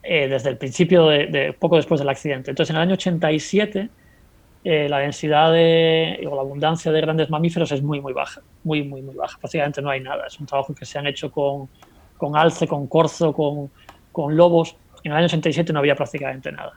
Eh, 0.03 0.27
desde 0.27 0.49
el 0.49 0.57
principio 0.57 1.07
de, 1.07 1.55
poco 1.59 1.75
después 1.75 1.99
del 1.99 2.09
accidente. 2.09 2.49
Entonces, 2.49 2.71
en 2.71 2.77
el 2.77 2.81
año 2.81 2.93
87, 2.93 3.89
eh, 4.63 4.89
la 4.89 4.97
densidad 4.97 5.51
de, 5.51 6.27
o 6.27 6.35
la 6.35 6.41
abundancia 6.41 6.91
de 6.91 7.01
grandes 7.01 7.29
mamíferos 7.29 7.71
es 7.71 7.83
muy, 7.83 8.01
muy 8.01 8.11
baja, 8.11 8.41
muy, 8.63 8.83
muy, 8.83 9.03
muy 9.03 9.13
baja. 9.13 9.37
Prácticamente 9.39 9.79
no 9.81 9.91
hay 9.91 9.99
nada. 9.99 10.25
Es 10.25 10.39
un 10.39 10.47
trabajo 10.47 10.73
que 10.73 10.85
se 10.85 10.97
han 10.97 11.05
hecho 11.05 11.31
con, 11.31 11.69
con 12.17 12.35
alce, 12.35 12.67
con 12.67 12.87
corzo, 12.87 13.31
con, 13.31 13.69
con, 14.11 14.35
lobos. 14.35 14.75
En 15.03 15.11
el 15.11 15.19
año 15.19 15.25
87 15.27 15.71
no 15.71 15.79
había 15.79 15.95
prácticamente 15.95 16.51
nada. 16.51 16.73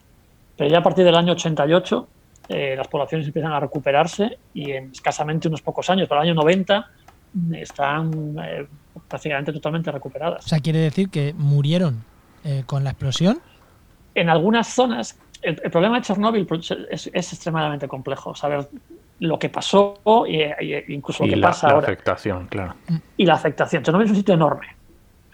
Pero 0.58 0.68
ya 0.68 0.78
a 0.78 0.82
partir 0.82 1.06
del 1.06 1.14
año 1.14 1.32
88, 1.32 2.06
eh, 2.48 2.74
las 2.76 2.88
poblaciones 2.88 3.26
empiezan 3.26 3.52
a 3.52 3.60
recuperarse 3.60 4.38
y 4.52 4.72
en 4.72 4.90
escasamente 4.90 5.48
unos 5.48 5.62
pocos 5.62 5.88
años, 5.90 6.08
para 6.08 6.22
el 6.22 6.28
año 6.28 6.34
90, 6.34 6.90
están 7.52 8.36
prácticamente 9.08 9.52
totalmente 9.52 9.90
recuperadas. 9.90 10.44
O 10.44 10.48
sea, 10.48 10.60
quiere 10.60 10.78
decir 10.78 11.08
que 11.08 11.34
murieron 11.36 12.04
eh, 12.44 12.62
con 12.66 12.84
la 12.84 12.90
explosión? 12.90 13.40
En 14.14 14.28
algunas 14.28 14.68
zonas, 14.68 15.18
el, 15.40 15.56
problema 15.56 15.96
de 15.96 16.02
Chernóbil 16.02 16.46
es, 16.90 17.06
extremadamente 17.06 17.88
complejo. 17.88 18.34
Saber 18.34 18.68
lo 19.20 19.38
que 19.38 19.48
pasó 19.48 19.98
e, 20.28 20.84
incluso 20.88 21.24
lo 21.24 21.30
que 21.34 21.40
pasa 21.40 21.68
la 21.68 21.74
ahora. 21.74 21.86
la 21.86 21.92
afectación, 21.92 22.46
claro. 22.46 22.74
Y 23.16 23.24
la 23.24 23.34
afectación. 23.34 23.82
Chernóbil 23.82 24.06
es 24.06 24.10
un 24.10 24.16
sitio 24.16 24.34
enorme. 24.34 24.66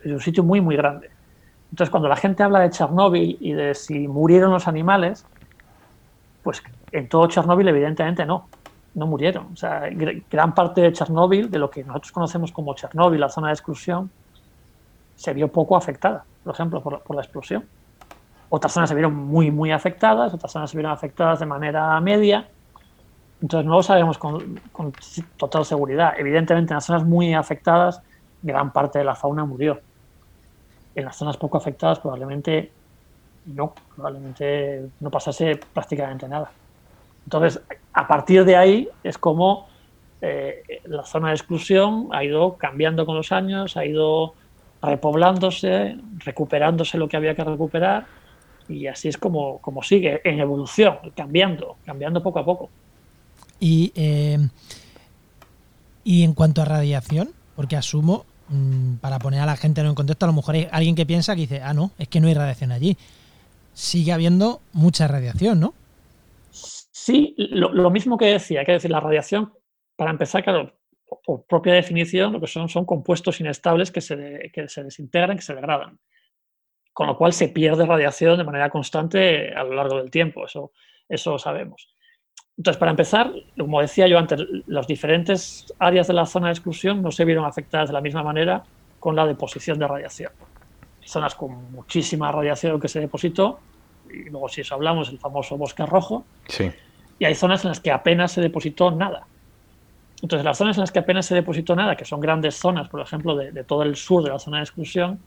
Es 0.05 0.13
un 0.13 0.21
sitio 0.21 0.45
muy, 0.45 0.61
muy 0.61 0.77
grande. 0.77 1.11
Entonces, 1.71 1.91
cuando 1.91 2.09
la 2.09 2.17
gente 2.17 2.43
habla 2.43 2.61
de 2.61 2.71
Chernóbil 2.71 3.37
y 3.41 3.53
de 3.53 3.75
si 3.75 4.07
murieron 4.07 4.53
los 4.53 4.69
animales, 4.69 5.27
pues 6.43 6.63
en 6.93 7.09
todo 7.09 7.27
Chernóbil, 7.27 7.69
evidentemente 7.69 8.25
no. 8.25 8.49
No 8.93 9.07
murieron. 9.07 9.49
O 9.53 9.57
sea, 9.57 9.89
gran 10.31 10.53
parte 10.53 10.81
de 10.81 10.93
Chernóbil, 10.93 11.49
de 11.49 11.59
lo 11.61 11.71
que 11.71 11.85
nosotros 11.85 12.11
conocemos 12.11 12.51
como 12.51 12.75
Chernóbil, 12.75 13.21
la 13.21 13.29
zona 13.29 13.49
de 13.49 13.55
exclusión, 13.55 14.11
se 15.15 15.33
vio 15.33 15.47
poco 15.49 15.77
afectada 15.77 16.25
por 16.45 16.55
ejemplo, 16.55 16.83
por, 16.83 17.15
la 17.15 17.23
explosión. 17.23 17.65
Otras 18.49 18.73
zonas 18.73 18.89
se 18.89 18.95
vieron 18.95 19.15
muy, 19.15 19.51
muy 19.51 19.71
afectadas, 19.71 20.35
otras 20.35 20.51
zonas 20.51 20.71
se 20.71 20.77
vieron 20.77 20.93
afectadas 20.93 21.41
de 21.41 21.47
manera 21.47 22.01
media. 22.01 22.49
Entonces 23.41 23.67
no 23.67 23.77
lo 23.77 23.83
sabemos 23.83 24.19
con, 24.19 24.59
total 25.37 25.65
seguridad. 25.65 26.15
Evidentemente 26.19 26.73
en 26.73 26.77
las 26.77 26.85
zonas 26.85 27.05
muy 27.05 27.35
afectadas 27.35 28.03
gran 28.43 28.73
parte 28.73 28.99
de 28.99 29.05
la 29.05 29.15
fauna 29.15 29.45
murió. 29.45 29.81
En 30.95 31.05
las 31.05 31.17
zonas 31.17 31.37
poco 31.37 31.59
afectadas 31.59 32.01
probablemente 32.01 32.73
no, 33.47 33.75
probablemente 33.95 34.89
no 35.01 35.11
pasase 35.11 35.59
prácticamente 35.73 36.29
nada. 36.29 36.51
Entonces, 37.25 37.61
a 37.93 38.07
partir 38.07 38.45
de 38.45 38.57
ahí 38.57 38.89
es 39.03 39.19
como 39.19 39.69
eh, 40.21 40.81
la 40.85 41.05
zona 41.05 41.29
de 41.29 41.35
exclusión 41.35 42.09
ha 42.13 42.25
ido 42.25 42.57
cambiando 42.57 43.07
con 43.07 43.17
los 43.17 43.33
años, 43.33 43.77
ha 43.77 43.85
ido 43.85 44.35
repoblándose, 44.83 45.97
recuperándose 46.19 46.99
lo 46.99 47.09
que 47.09 47.17
había 47.17 47.35
que 47.35 47.45
recuperar 47.45 48.07
y 48.69 48.87
así 48.87 49.09
es 49.09 49.19
como, 49.19 49.59
como 49.59 49.83
sigue, 49.83 50.21
en 50.25 50.39
evolución, 50.39 50.97
cambiando, 51.17 51.77
cambiando 51.85 52.23
poco 52.23 52.39
a 52.39 52.45
poco. 52.45 52.71
Y, 53.59 53.93
eh, 53.95 54.39
y 56.05 56.23
en 56.23 56.35
cuanto 56.35 56.63
a 56.63 56.65
radiación, 56.65 57.31
porque 57.57 57.77
asumo, 57.77 58.25
mm, 58.49 58.95
para 58.97 59.19
poner 59.19 59.41
a 59.41 59.47
la 59.47 59.57
gente 59.57 59.81
en 59.81 59.95
contexto, 59.95 60.25
a 60.25 60.29
lo 60.29 60.35
mejor 60.35 60.55
hay 60.55 60.69
alguien 60.71 60.95
que 60.95 61.05
piensa 61.05 61.35
que 61.35 61.43
dice, 61.43 61.61
ah, 61.63 61.75
no, 61.75 61.91
es 61.99 62.09
que 62.09 62.21
no 62.21 62.29
hay 62.29 62.35
radiación 62.35 62.73
allí. 62.73 62.97
Sigue 63.81 64.13
habiendo 64.13 64.61
mucha 64.75 65.09
radiación, 65.09 65.59
¿no? 65.59 65.73
Sí, 66.51 67.35
lo, 67.39 67.89
mismo 67.89 68.19
que 68.19 68.27
decía, 68.27 68.63
que 68.63 68.73
decir, 68.73 68.91
la 68.91 69.01
radiación, 69.01 69.55
para 69.97 70.11
empezar, 70.11 70.45
claro, 70.45 70.79
por 71.25 71.47
propia 71.47 71.73
definición, 71.73 72.35
lo 72.35 72.41
que 72.43 72.47
son 72.47 72.69
son 72.69 72.85
compuestos 72.85 73.41
inestables 73.41 73.91
que 73.91 74.03
se, 74.03 74.51
que 74.53 74.69
se 74.69 74.85
desintegran, 74.85 75.39
que 75.39 75.43
se 75.43 75.55
degradan. 75.55 75.99
Con 76.93 77.07
lo 77.07 77.17
cual 77.17 77.33
se 77.33 77.49
pierde 77.49 77.87
radiación 77.87 78.37
de 78.37 78.45
manera 78.45 78.69
constante 78.69 79.55
a 79.55 79.65
lo 79.65 79.75
largo 79.75 79.97
del 79.97 80.11
tiempo, 80.11 80.45
eso, 80.45 80.73
eso 81.09 81.31
lo 81.31 81.39
sabemos. 81.39 81.89
Entonces, 82.59 82.79
para 82.79 82.91
empezar, 82.91 83.33
como 83.59 83.81
decía 83.81 84.07
yo 84.09 84.19
antes, 84.19 84.43
las 84.67 84.87
diferentes 84.87 85.73
áreas 85.79 86.07
de 86.07 86.13
la 86.13 86.27
zona 86.27 86.49
de 86.49 86.53
exclusión 86.53 87.01
no 87.01 87.11
se 87.13 87.25
vieron 87.25 87.47
afectadas 87.47 87.89
de 87.89 87.95
la 87.95 88.03
misma 88.03 88.23
manera 88.23 88.63
con 88.99 89.17
la 89.17 89.27
deposición 89.27 89.79
de 89.79 89.89
radiación. 89.89 90.33
Zonas 91.11 91.35
con 91.35 91.73
muchísima 91.73 92.31
radiación 92.31 92.81
que 92.81 92.89
se 92.89 93.01
depositó, 93.01 93.59
y 94.13 94.31
luego 94.31 94.49
si 94.49 94.61
eso 94.61 94.75
hablamos, 94.75 95.09
el 95.09 95.19
famoso 95.19 95.57
bosque 95.57 95.85
rojo, 95.85 96.25
sí. 96.49 96.71
y 97.19 97.25
hay 97.25 97.35
zonas 97.35 97.65
en 97.65 97.71
las 97.71 97.81
que 97.81 97.91
apenas 97.91 98.33
se 98.33 98.41
depositó 98.41 98.91
nada. 98.93 99.27
Entonces, 100.23 100.45
las 100.45 100.59
zonas 100.59 100.77
en 100.77 100.83
las 100.83 100.93
que 100.93 100.99
apenas 100.99 101.27
se 101.27 101.35
depositó 101.35 101.75
nada, 101.75 101.97
que 101.97 102.05
son 102.05 102.21
grandes 102.21 102.55
zonas, 102.57 102.89
por 102.89 103.01
ejemplo, 103.01 103.35
de, 103.35 103.65
todo 103.65 103.83
el 103.83 103.97
sur 103.97 104.23
de 104.23 104.31
la 104.31 104.39
zona 104.39 104.59
de 104.59 104.65
exclusión, 104.65 105.19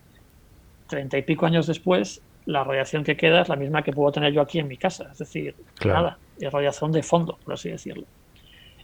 treinta 0.88 1.18
y 1.18 1.24
pico 1.24 1.46
años 1.46 1.68
después, 1.68 2.22
la 2.46 2.64
radiación 2.64 3.04
que 3.04 3.18
queda 3.18 3.42
es 3.42 3.50
la 3.50 3.56
misma 3.56 3.82
que 3.82 3.92
puedo 3.92 4.12
tener 4.12 4.32
yo 4.32 4.42
aquí 4.42 4.60
en 4.60 4.68
mi 4.68 4.78
casa. 4.78 5.10
Es 5.12 5.18
decir, 5.18 5.56
nada, 5.84 6.18
es 6.40 6.52
radiación 6.52 6.92
de 6.92 7.02
fondo, 7.02 7.40
por 7.44 7.56
así 7.56 7.70
decirlo. 7.70 8.06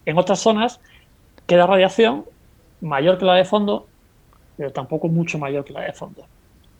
En 0.06 0.18
otras 0.18 0.40
zonas 0.40 0.80
queda 1.46 1.68
radiación 1.68 2.26
mayor 2.82 3.18
que 3.18 3.26
la 3.26 3.36
de 3.36 3.46
fondo, 3.46 3.88
pero 4.58 4.72
tampoco 4.72 5.08
mucho 5.08 5.38
mayor 5.38 5.64
que 5.64 5.74
la 5.74 5.82
de 5.82 5.94
fondo. 5.94 6.26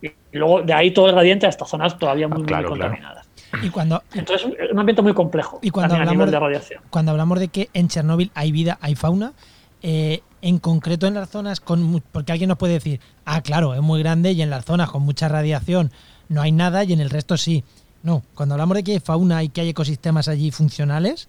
Y 0.02 0.38
luego 0.38 0.62
de 0.62 0.74
ahí 0.74 0.92
todo 0.92 1.08
el 1.08 1.14
gradiente 1.14 1.46
a 1.46 1.50
estas 1.50 1.70
zonas 1.70 1.98
todavía 1.98 2.28
muy, 2.28 2.46
ah, 2.52 2.58
muy 2.58 2.66
contaminadas. 2.66 3.28
Y 3.64 3.70
cuando, 3.70 4.04
Entonces 4.14 4.48
es 4.60 4.72
un 4.72 4.80
ambiente 4.80 5.02
muy 5.02 5.14
complejo 5.14 5.60
y 5.62 5.72
cuando 5.72 5.96
hablamos, 5.96 6.12
a 6.12 6.16
nivel 6.16 6.32
de 6.32 6.40
radiación. 6.40 6.84
Cuando 6.90 7.12
hablamos 7.12 7.40
de 7.40 7.48
que 7.48 7.70
en 7.74 7.88
Chernóbil 7.88 8.32
hay 8.36 8.52
vida, 8.52 8.78
hay 8.82 8.96
fauna, 8.96 9.34
eh, 9.82 10.22
en 10.42 10.60
concreto 10.60 11.08
en 11.08 11.16
las 11.16 11.30
zonas 11.30 11.60
con... 11.60 12.04
Porque 12.12 12.32
alguien 12.32 12.50
nos 12.50 12.58
puede 12.58 12.74
decir, 12.74 13.00
ah, 13.26 13.42
claro, 13.42 13.74
es 13.74 13.82
muy 13.82 14.00
grande 14.02 14.32
y 14.32 14.42
en 14.42 14.50
las 14.50 14.66
zonas 14.66 14.90
con 14.90 15.04
mucha 15.04 15.28
radiación 15.28 15.92
no 16.28 16.42
hay 16.42 16.52
nada 16.52 16.84
y 16.84 16.94
en 16.94 17.00
el 17.00 17.10
resto 17.10 17.38
sí. 17.38 17.64
No, 18.04 18.24
cuando 18.36 18.56
hablamos 18.56 18.76
de 18.78 18.84
que 18.84 18.92
hay 18.94 19.00
fauna 19.00 19.44
y 19.44 19.50
que 19.50 19.62
hay 19.62 19.70
ecosistemas 19.70 20.28
allí 20.28 20.52
funcionales, 20.52 21.28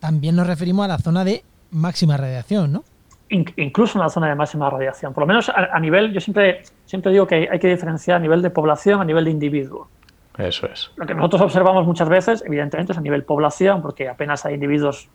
también 0.00 0.36
nos 0.36 0.46
referimos 0.46 0.84
a 0.84 0.88
la 0.88 0.98
zona 0.98 1.24
de 1.24 1.44
máxima 1.70 2.16
radiación, 2.16 2.72
¿no? 2.72 2.84
Incluso 3.32 3.98
en 3.98 4.02
la 4.02 4.10
zona 4.10 4.28
de 4.28 4.34
máxima 4.34 4.68
radiación. 4.68 5.14
Por 5.14 5.22
lo 5.22 5.26
menos 5.26 5.48
a, 5.48 5.80
nivel, 5.80 6.12
yo 6.12 6.20
siempre, 6.20 6.62
siempre 6.84 7.12
digo 7.12 7.26
que 7.26 7.48
hay 7.50 7.58
que 7.58 7.68
diferenciar 7.68 8.18
a 8.18 8.20
nivel 8.20 8.42
de 8.42 8.50
población, 8.50 9.00
a 9.00 9.04
nivel 9.04 9.24
de 9.24 9.30
individuo. 9.30 9.88
Eso 10.36 10.66
es. 10.66 10.90
Lo 10.96 11.06
que 11.06 11.14
nosotros 11.14 11.42
observamos 11.42 11.86
muchas 11.86 12.08
veces, 12.08 12.42
evidentemente, 12.46 12.92
es 12.92 12.98
a 12.98 13.00
nivel 13.00 13.24
población, 13.24 13.82
porque 13.82 14.08
apenas 14.08 14.44
hay 14.44 14.54
individuos 14.54 15.08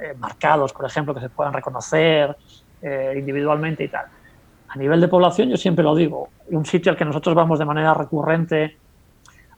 eh, 0.00 0.14
marcados, 0.18 0.72
por 0.72 0.84
ejemplo, 0.84 1.14
que 1.14 1.20
se 1.20 1.28
puedan 1.28 1.52
reconocer 1.52 2.36
eh, 2.82 3.14
individualmente 3.16 3.84
y 3.84 3.88
tal. 3.88 4.06
A 4.68 4.76
nivel 4.76 5.00
de 5.00 5.08
población, 5.08 5.48
yo 5.48 5.56
siempre 5.56 5.84
lo 5.84 5.94
digo, 5.94 6.30
un 6.50 6.64
sitio 6.64 6.90
al 6.90 6.98
que 6.98 7.04
nosotros 7.04 7.34
vamos 7.34 7.58
de 7.58 7.64
manera 7.64 7.94
recurrente 7.94 8.76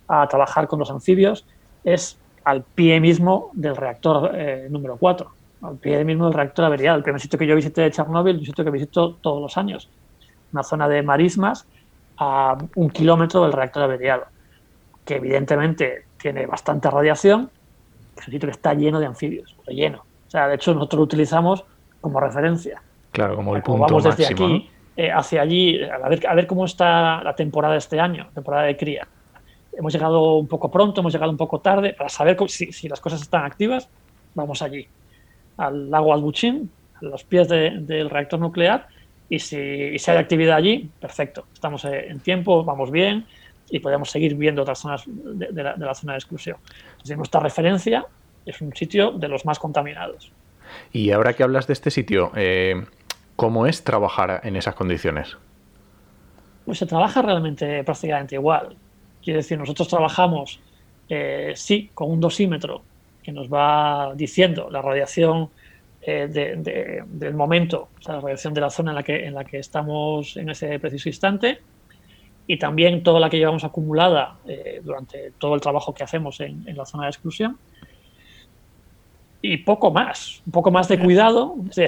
a 0.08 0.26
trabajar 0.26 0.66
con 0.66 0.78
los 0.78 0.90
anfibios 0.90 1.46
es 1.82 2.18
al 2.44 2.62
pie 2.62 3.00
mismo 3.00 3.50
del 3.54 3.76
reactor 3.76 4.32
eh, 4.34 4.66
número 4.70 4.96
4, 4.96 5.30
al 5.64 5.76
pie 5.76 6.04
mismo 6.04 6.26
del 6.26 6.34
reactor 6.34 6.64
averiado. 6.64 6.98
El 6.98 7.02
primer 7.02 7.20
sitio 7.20 7.38
que 7.38 7.46
yo 7.46 7.56
visité 7.56 7.82
de 7.82 7.90
Chernóbil, 7.90 8.38
un 8.38 8.44
sitio 8.44 8.64
que 8.64 8.70
visito 8.70 9.14
todos 9.20 9.40
los 9.40 9.56
años, 9.56 9.88
una 10.52 10.62
zona 10.62 10.88
de 10.88 11.02
marismas 11.02 11.66
a 12.16 12.56
un 12.76 12.90
kilómetro 12.90 13.42
del 13.42 13.52
reactor 13.52 13.82
averiado 13.82 14.26
que 15.04 15.16
evidentemente 15.16 16.06
tiene 16.16 16.46
bastante 16.46 16.90
radiación, 16.90 17.50
es 18.16 18.26
un 18.26 18.32
sitio 18.32 18.48
que 18.48 18.52
está 18.52 18.74
lleno 18.74 19.00
de 19.00 19.06
anfibios, 19.06 19.54
lleno. 19.66 20.04
O 20.26 20.30
sea, 20.30 20.48
de 20.48 20.54
hecho, 20.54 20.72
nosotros 20.74 20.98
lo 20.98 21.04
utilizamos 21.04 21.64
como 22.00 22.20
referencia. 22.20 22.80
Claro, 23.10 23.36
como 23.36 23.54
el 23.54 23.62
punto 23.62 23.82
vamos 23.82 24.04
desde 24.04 24.26
aquí 24.26 24.70
eh, 24.96 25.10
hacia 25.10 25.42
allí, 25.42 25.82
a 25.82 26.08
ver, 26.08 26.26
a 26.26 26.34
ver 26.34 26.46
cómo 26.46 26.64
está 26.64 27.22
la 27.22 27.34
temporada 27.34 27.76
este 27.76 28.00
año, 28.00 28.28
temporada 28.34 28.64
de 28.64 28.76
cría. 28.76 29.06
Hemos 29.76 29.92
llegado 29.92 30.36
un 30.36 30.46
poco 30.46 30.70
pronto, 30.70 31.00
hemos 31.00 31.12
llegado 31.12 31.30
un 31.30 31.36
poco 31.36 31.60
tarde, 31.60 31.94
para 31.94 32.08
saber 32.08 32.36
si, 32.48 32.88
las 32.88 33.00
cosas 33.00 33.20
están 33.20 33.44
activas, 33.44 33.88
vamos 34.34 34.62
allí, 34.62 34.86
al 35.56 35.90
lago 35.90 36.12
Albuchín, 36.12 36.70
a 37.00 37.04
los 37.04 37.24
pies 37.24 37.48
del 37.48 38.10
reactor 38.10 38.40
nuclear, 38.40 38.88
y 39.28 39.38
si, 39.38 39.98
si, 39.98 40.10
hay 40.10 40.18
actividad 40.18 40.56
allí, 40.56 40.90
perfecto, 41.00 41.46
estamos 41.52 41.84
en 41.84 42.20
tiempo, 42.20 42.64
vamos 42.64 42.90
bien, 42.90 43.24
y 43.70 43.80
podemos 43.80 44.10
seguir 44.10 44.34
viendo 44.34 44.62
otras 44.62 44.78
zonas 44.78 45.04
de, 45.06 45.62
la, 45.62 45.94
zona 45.94 46.12
de 46.12 46.18
exclusión. 46.18 46.58
Entonces, 46.92 47.16
nuestra 47.16 47.40
referencia 47.40 48.06
es 48.44 48.60
un 48.60 48.74
sitio 48.74 49.12
de 49.12 49.28
los 49.28 49.46
más 49.46 49.58
contaminados. 49.58 50.30
Y 50.92 51.10
ahora 51.10 51.32
que 51.32 51.42
hablas 51.42 51.66
de 51.66 51.72
este 51.72 51.90
sitio, 51.90 52.30
eh, 52.36 52.84
¿Cómo 53.36 53.66
es 53.66 53.82
trabajar 53.82 54.40
en 54.44 54.54
esas 54.54 54.74
condiciones? 54.74 55.36
Pues 56.64 56.78
se 56.78 56.86
trabaja 56.86 57.20
realmente 57.20 57.82
prácticamente 57.82 58.36
igual. 58.36 58.76
Quiere 59.22 59.38
decir, 59.38 59.58
nosotros 59.58 59.88
trabajamos, 59.88 60.60
eh, 61.08 61.52
sí, 61.56 61.90
con 61.94 62.10
un 62.10 62.20
dosímetro 62.20 62.82
que 63.24 63.32
nos 63.32 63.52
va 63.52 64.12
diciendo 64.14 64.68
la 64.70 64.82
radiación 64.82 65.48
eh, 66.02 67.02
del 67.06 67.34
momento, 67.34 67.88
o 67.98 68.02
sea, 68.02 68.16
la 68.16 68.20
radiación 68.20 68.52
de 68.52 68.60
la 68.60 68.70
zona 68.70 68.90
en 68.90 68.96
la, 68.96 69.02
que, 69.02 69.26
en 69.26 69.34
estamos 69.52 70.36
en 70.36 70.50
ese 70.50 70.78
preciso 70.78 71.08
instante, 71.08 71.60
y 72.46 72.58
también 72.58 73.02
toda 73.02 73.18
la 73.18 73.30
que 73.30 73.38
llevamos 73.38 73.64
acumulada 73.64 74.36
eh, 74.46 74.82
durante 74.84 75.32
todo 75.38 75.54
el 75.54 75.62
trabajo 75.62 75.94
que 75.94 76.04
hacemos 76.04 76.40
en, 76.40 76.64
la 76.76 76.84
zona 76.84 77.04
de 77.04 77.10
exclusión. 77.10 77.56
Y 79.40 79.58
poco 79.58 79.90
más, 79.90 80.42
un 80.44 80.52
poco 80.52 80.70
más 80.70 80.88
de 80.88 80.98
cuidado. 80.98 81.54
De 81.74 81.86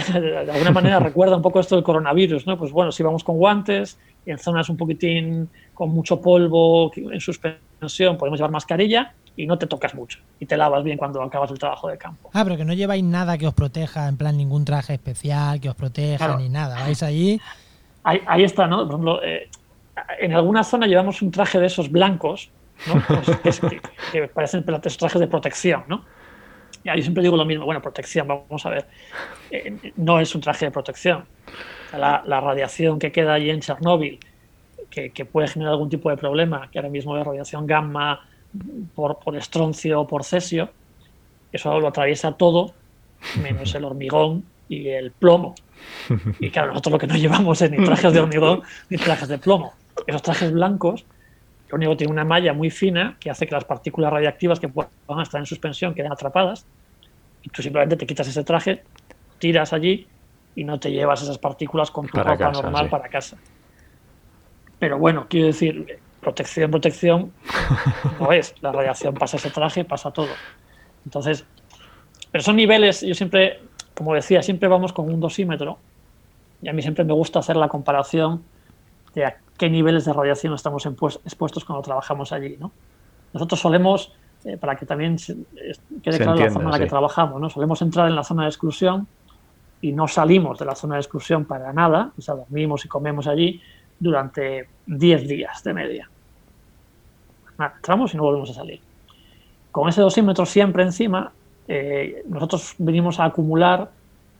alguna 0.50 0.70
manera 0.70 0.98
recuerda 0.98 1.36
un 1.36 1.42
poco 1.42 1.60
esto 1.60 1.74
del 1.74 1.84
coronavirus, 1.84 2.46
¿no? 2.46 2.58
Pues 2.58 2.72
bueno, 2.72 2.92
si 2.92 3.02
vamos 3.02 3.22
con 3.22 3.36
guantes, 3.36 3.98
en 4.24 4.38
zonas 4.38 4.70
un 4.70 4.78
poquitín 4.78 5.48
con 5.74 5.90
mucho 5.90 6.20
polvo, 6.22 6.90
en 6.96 7.20
suspensión, 7.20 8.16
podemos 8.16 8.38
llevar 8.38 8.50
mascarilla 8.50 9.14
y 9.36 9.46
no 9.46 9.58
te 9.58 9.66
tocas 9.66 9.94
mucho. 9.94 10.18
Y 10.40 10.46
te 10.46 10.56
lavas 10.56 10.82
bien 10.82 10.96
cuando 10.96 11.22
acabas 11.22 11.50
el 11.50 11.58
trabajo 11.58 11.88
de 11.88 11.98
campo. 11.98 12.30
Ah, 12.32 12.42
pero 12.42 12.56
que 12.56 12.64
no 12.64 12.72
lleváis 12.72 13.04
nada 13.04 13.36
que 13.36 13.46
os 13.46 13.54
proteja, 13.54 14.08
en 14.08 14.16
plan 14.16 14.36
ningún 14.36 14.64
traje 14.64 14.94
especial 14.94 15.60
que 15.60 15.68
os 15.68 15.76
proteja 15.76 16.36
ni 16.38 16.48
nada. 16.48 16.80
Vais 16.80 17.02
allí. 17.02 17.40
Ahí, 18.02 18.20
ahí, 18.26 18.44
está, 18.44 18.66
¿no? 18.66 18.78
Por 18.78 18.94
ejemplo, 18.94 19.22
eh, 19.22 19.48
en 20.20 20.32
alguna 20.32 20.64
zona 20.64 20.86
llevamos 20.86 21.20
un 21.22 21.30
traje 21.30 21.58
de 21.58 21.66
esos 21.66 21.90
blancos, 21.90 22.50
¿no? 22.86 23.02
Pues, 23.42 23.60
que, 23.60 23.80
que, 24.12 24.28
parecen 24.28 24.64
trajes 24.64 25.20
de 25.20 25.26
protección, 25.26 25.84
¿no? 25.88 26.04
Y 26.84 26.96
yo 26.96 27.02
siempre 27.02 27.22
digo 27.22 27.36
lo 27.36 27.44
mismo, 27.44 27.64
bueno, 27.64 27.82
protección, 27.82 28.28
vamos 28.28 28.64
a 28.64 28.70
ver. 28.70 28.86
Eh, 29.50 29.92
no 29.96 30.20
es 30.20 30.34
un 30.34 30.40
traje 30.40 30.66
de 30.66 30.70
protección. 30.70 31.24
La, 31.92 32.22
la, 32.24 32.40
radiación 32.40 32.98
que 32.98 33.10
queda 33.10 33.34
allí 33.34 33.50
en 33.50 33.60
Chernóbil, 33.60 34.18
que, 34.90 35.10
que, 35.10 35.24
puede 35.24 35.48
generar 35.48 35.72
algún 35.72 35.88
tipo 35.88 36.10
de 36.10 36.16
problema, 36.16 36.68
que 36.70 36.78
ahora 36.78 36.90
mismo 36.90 37.16
es 37.16 37.24
radiación 37.24 37.66
gamma 37.66 38.20
por, 38.94 39.18
por 39.18 39.36
estroncio 39.36 40.00
o 40.00 40.06
por 40.06 40.24
cesio, 40.24 40.70
eso 41.52 41.78
lo 41.80 41.88
atraviesa 41.88 42.32
todo, 42.32 42.74
menos 43.42 43.74
el 43.74 43.84
hormigón 43.84 44.44
y 44.68 44.88
el 44.88 45.10
plomo. 45.12 45.54
Y 46.40 46.50
claro, 46.50 46.68
nosotros 46.68 46.92
lo 46.92 46.98
que 46.98 47.06
no 47.06 47.16
llevamos 47.16 47.60
es 47.62 47.70
ni 47.70 47.84
trajes 47.84 48.12
de 48.12 48.20
hormigón 48.20 48.62
ni 48.88 48.96
trajes 48.96 49.28
de 49.28 49.38
plomo. 49.38 49.74
Esos 50.06 50.22
trajes 50.22 50.52
blancos, 50.52 51.04
lo 51.68 51.76
único 51.76 51.92
que 51.92 51.98
tiene 51.98 52.12
una 52.12 52.24
malla 52.24 52.52
muy 52.52 52.70
fina 52.70 53.16
que 53.20 53.30
hace 53.30 53.46
que 53.46 53.54
las 53.54 53.64
partículas 53.64 54.12
radiactivas 54.12 54.60
que 54.60 54.68
puedan 54.68 54.90
estar 55.22 55.40
en 55.40 55.46
suspensión 55.46 55.94
queden 55.94 56.12
atrapadas. 56.12 56.66
Y 57.42 57.50
tú 57.50 57.62
simplemente 57.62 57.96
te 57.96 58.06
quitas 58.06 58.28
ese 58.28 58.44
traje, 58.44 58.82
tiras 59.38 59.72
allí 59.72 60.06
y 60.54 60.64
no 60.64 60.80
te 60.80 60.90
llevas 60.90 61.22
esas 61.22 61.38
partículas 61.38 61.90
con 61.90 62.06
tu 62.06 62.12
para 62.12 62.32
ropa 62.32 62.48
casa, 62.48 62.62
normal 62.62 62.84
sí. 62.84 62.90
para 62.90 63.08
casa. 63.08 63.36
Pero 64.78 64.98
bueno, 64.98 65.26
quiero 65.28 65.46
decir, 65.46 65.98
protección, 66.26 66.72
protección 66.72 67.32
no 68.20 68.32
es. 68.32 68.52
La 68.60 68.72
radiación 68.72 69.14
pasa 69.14 69.36
ese 69.36 69.50
traje, 69.50 69.84
pasa 69.84 70.10
todo. 70.10 70.34
Entonces, 71.04 71.44
pero 72.32 72.42
son 72.42 72.56
niveles, 72.56 73.02
yo 73.02 73.14
siempre, 73.14 73.60
como 73.94 74.12
decía, 74.12 74.42
siempre 74.42 74.68
vamos 74.68 74.92
con 74.92 75.06
un 75.06 75.20
dosímetro 75.20 75.78
y 76.60 76.68
a 76.68 76.72
mí 76.72 76.82
siempre 76.82 77.04
me 77.04 77.12
gusta 77.12 77.38
hacer 77.38 77.56
la 77.56 77.68
comparación 77.68 78.42
de 79.14 79.24
a 79.24 79.36
qué 79.56 79.70
niveles 79.70 80.04
de 80.04 80.12
radiación 80.12 80.52
estamos 80.52 80.84
expuestos 80.84 81.64
cuando 81.64 81.82
trabajamos 81.82 82.32
allí. 82.32 82.56
¿no? 82.58 82.72
Nosotros 83.32 83.60
solemos, 83.60 84.12
eh, 84.44 84.56
para 84.56 84.74
que 84.74 84.84
también 84.84 85.20
se, 85.20 85.36
quede 86.02 86.18
claro 86.18 86.40
la 86.40 86.50
forma 86.50 86.70
en 86.70 86.72
la 86.72 86.78
que 86.80 86.86
trabajamos, 86.86 87.40
¿no? 87.40 87.48
solemos 87.48 87.80
entrar 87.82 88.08
en 88.08 88.16
la 88.16 88.24
zona 88.24 88.42
de 88.42 88.48
exclusión 88.48 89.06
y 89.80 89.92
no 89.92 90.08
salimos 90.08 90.58
de 90.58 90.64
la 90.64 90.74
zona 90.74 90.96
de 90.96 91.02
exclusión 91.02 91.44
para 91.44 91.72
nada, 91.72 92.10
o 92.18 92.20
sea, 92.20 92.34
dormimos 92.34 92.84
y 92.84 92.88
comemos 92.88 93.28
allí 93.28 93.62
durante 94.00 94.68
10 94.86 95.28
días 95.28 95.62
de 95.62 95.72
media. 95.72 96.10
Entramos 97.58 98.14
y 98.14 98.16
no 98.16 98.24
volvemos 98.24 98.50
a 98.50 98.54
salir. 98.54 98.80
Con 99.72 99.88
ese 99.88 100.00
dosímetro 100.00 100.46
siempre 100.46 100.82
encima, 100.82 101.32
eh, 101.68 102.22
nosotros 102.28 102.74
venimos 102.78 103.18
a 103.20 103.24
acumular 103.24 103.90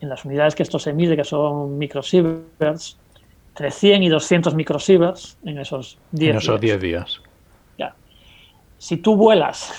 en 0.01 0.09
las 0.09 0.25
unidades 0.25 0.55
que 0.55 0.63
esto 0.63 0.79
se 0.79 0.93
mide, 0.93 1.17
que 1.17 1.25
son 1.25 1.79
microsieverts, 1.79 2.97
entre 3.51 3.71
100 3.71 4.03
y 4.03 4.09
200 4.09 4.55
microsieverts 4.55 5.39
en 5.45 5.59
esos 5.59 5.99
10 6.13 6.31
en 6.31 6.37
esos 6.37 6.61
10 6.61 6.81
días. 6.81 7.21
Ya. 7.79 7.95
Si 8.79 8.99
tú 8.99 9.17
vuelas 9.17 9.73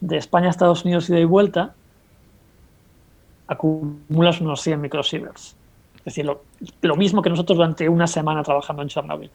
de 0.00 0.18
España 0.18 0.48
a 0.48 0.50
Estados 0.50 0.84
Unidos 0.84 1.08
y 1.08 1.14
de 1.14 1.24
vuelta, 1.24 1.74
acumulas 3.46 4.40
unos 4.40 4.60
100 4.60 4.80
microsieverts. 4.80 5.56
Es 5.98 6.04
decir, 6.04 6.26
lo, 6.26 6.42
lo, 6.82 6.96
mismo 6.96 7.22
que 7.22 7.30
nosotros 7.30 7.56
durante 7.56 7.88
una 7.88 8.06
semana 8.06 8.42
trabajando 8.42 8.82
en 8.82 8.88
Chernobyl. 8.88 9.30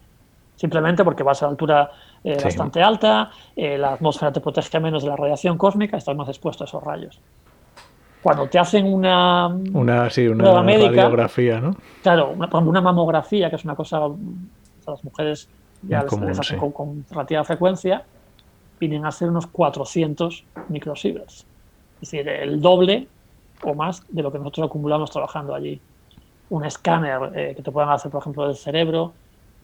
Simplemente 0.56 1.04
porque 1.04 1.23
vas 1.23 1.41
a 1.43 1.47
altura 1.47 1.91
eh, 2.23 2.38
sí. 2.38 2.43
bastante 2.43 2.81
alta, 2.81 3.31
eh, 3.55 3.77
la 3.77 3.93
atmósfera 3.93 4.31
te 4.31 4.41
protege 4.41 4.79
menos 4.79 5.03
de 5.03 5.10
la 5.10 5.15
radiación 5.15 5.57
cósmica, 5.57 5.97
estás 5.97 6.15
más 6.15 6.29
expuesto 6.29 6.63
a 6.63 6.67
esos 6.67 6.84
rayos. 6.84 7.19
Cuando 8.21 8.47
te 8.47 8.60
hacen 8.60 8.86
una, 8.86 9.47
una, 9.47 10.10
sí, 10.12 10.27
una 10.27 10.62
médica, 10.62 10.91
radiografía, 10.91 11.60
¿no? 11.60 11.75
Claro, 12.03 12.29
una, 12.29 12.47
una 12.60 12.81
mamografía, 12.81 13.49
que 13.49 13.55
es 13.55 13.65
una 13.65 13.75
cosa 13.75 13.97
a 14.05 14.91
las 14.91 15.03
mujeres 15.03 15.49
ya 15.81 16.03
les, 16.03 16.10
común, 16.10 16.27
les 16.27 16.39
hacen 16.39 16.57
sí. 16.57 16.60
con, 16.60 16.71
con, 16.71 17.05
relativa 17.10 17.43
frecuencia, 17.43 18.03
vienen 18.79 19.05
a 19.05 19.12
ser 19.12 19.29
unos 19.29 19.47
400 19.47 20.43
microsieverts. 20.69 21.47
Es 21.95 22.12
decir, 22.12 22.27
el 22.27 22.62
doble 22.62 23.07
o 23.63 23.73
más 23.73 24.03
de 24.10 24.21
lo 24.21 24.31
que 24.31 24.38
nosotros 24.38 24.67
acumulamos 24.67 25.12
trabajando 25.12 25.53
allí. 25.53 25.79
Un 26.49 26.65
escáner 26.65 27.31
eh, 27.36 27.53
que 27.55 27.63
te 27.63 27.71
puedan 27.71 27.89
hacer, 27.89 28.12
por 28.12 28.21
ejemplo, 28.21 28.47
del 28.47 28.55
cerebro, 28.55 29.13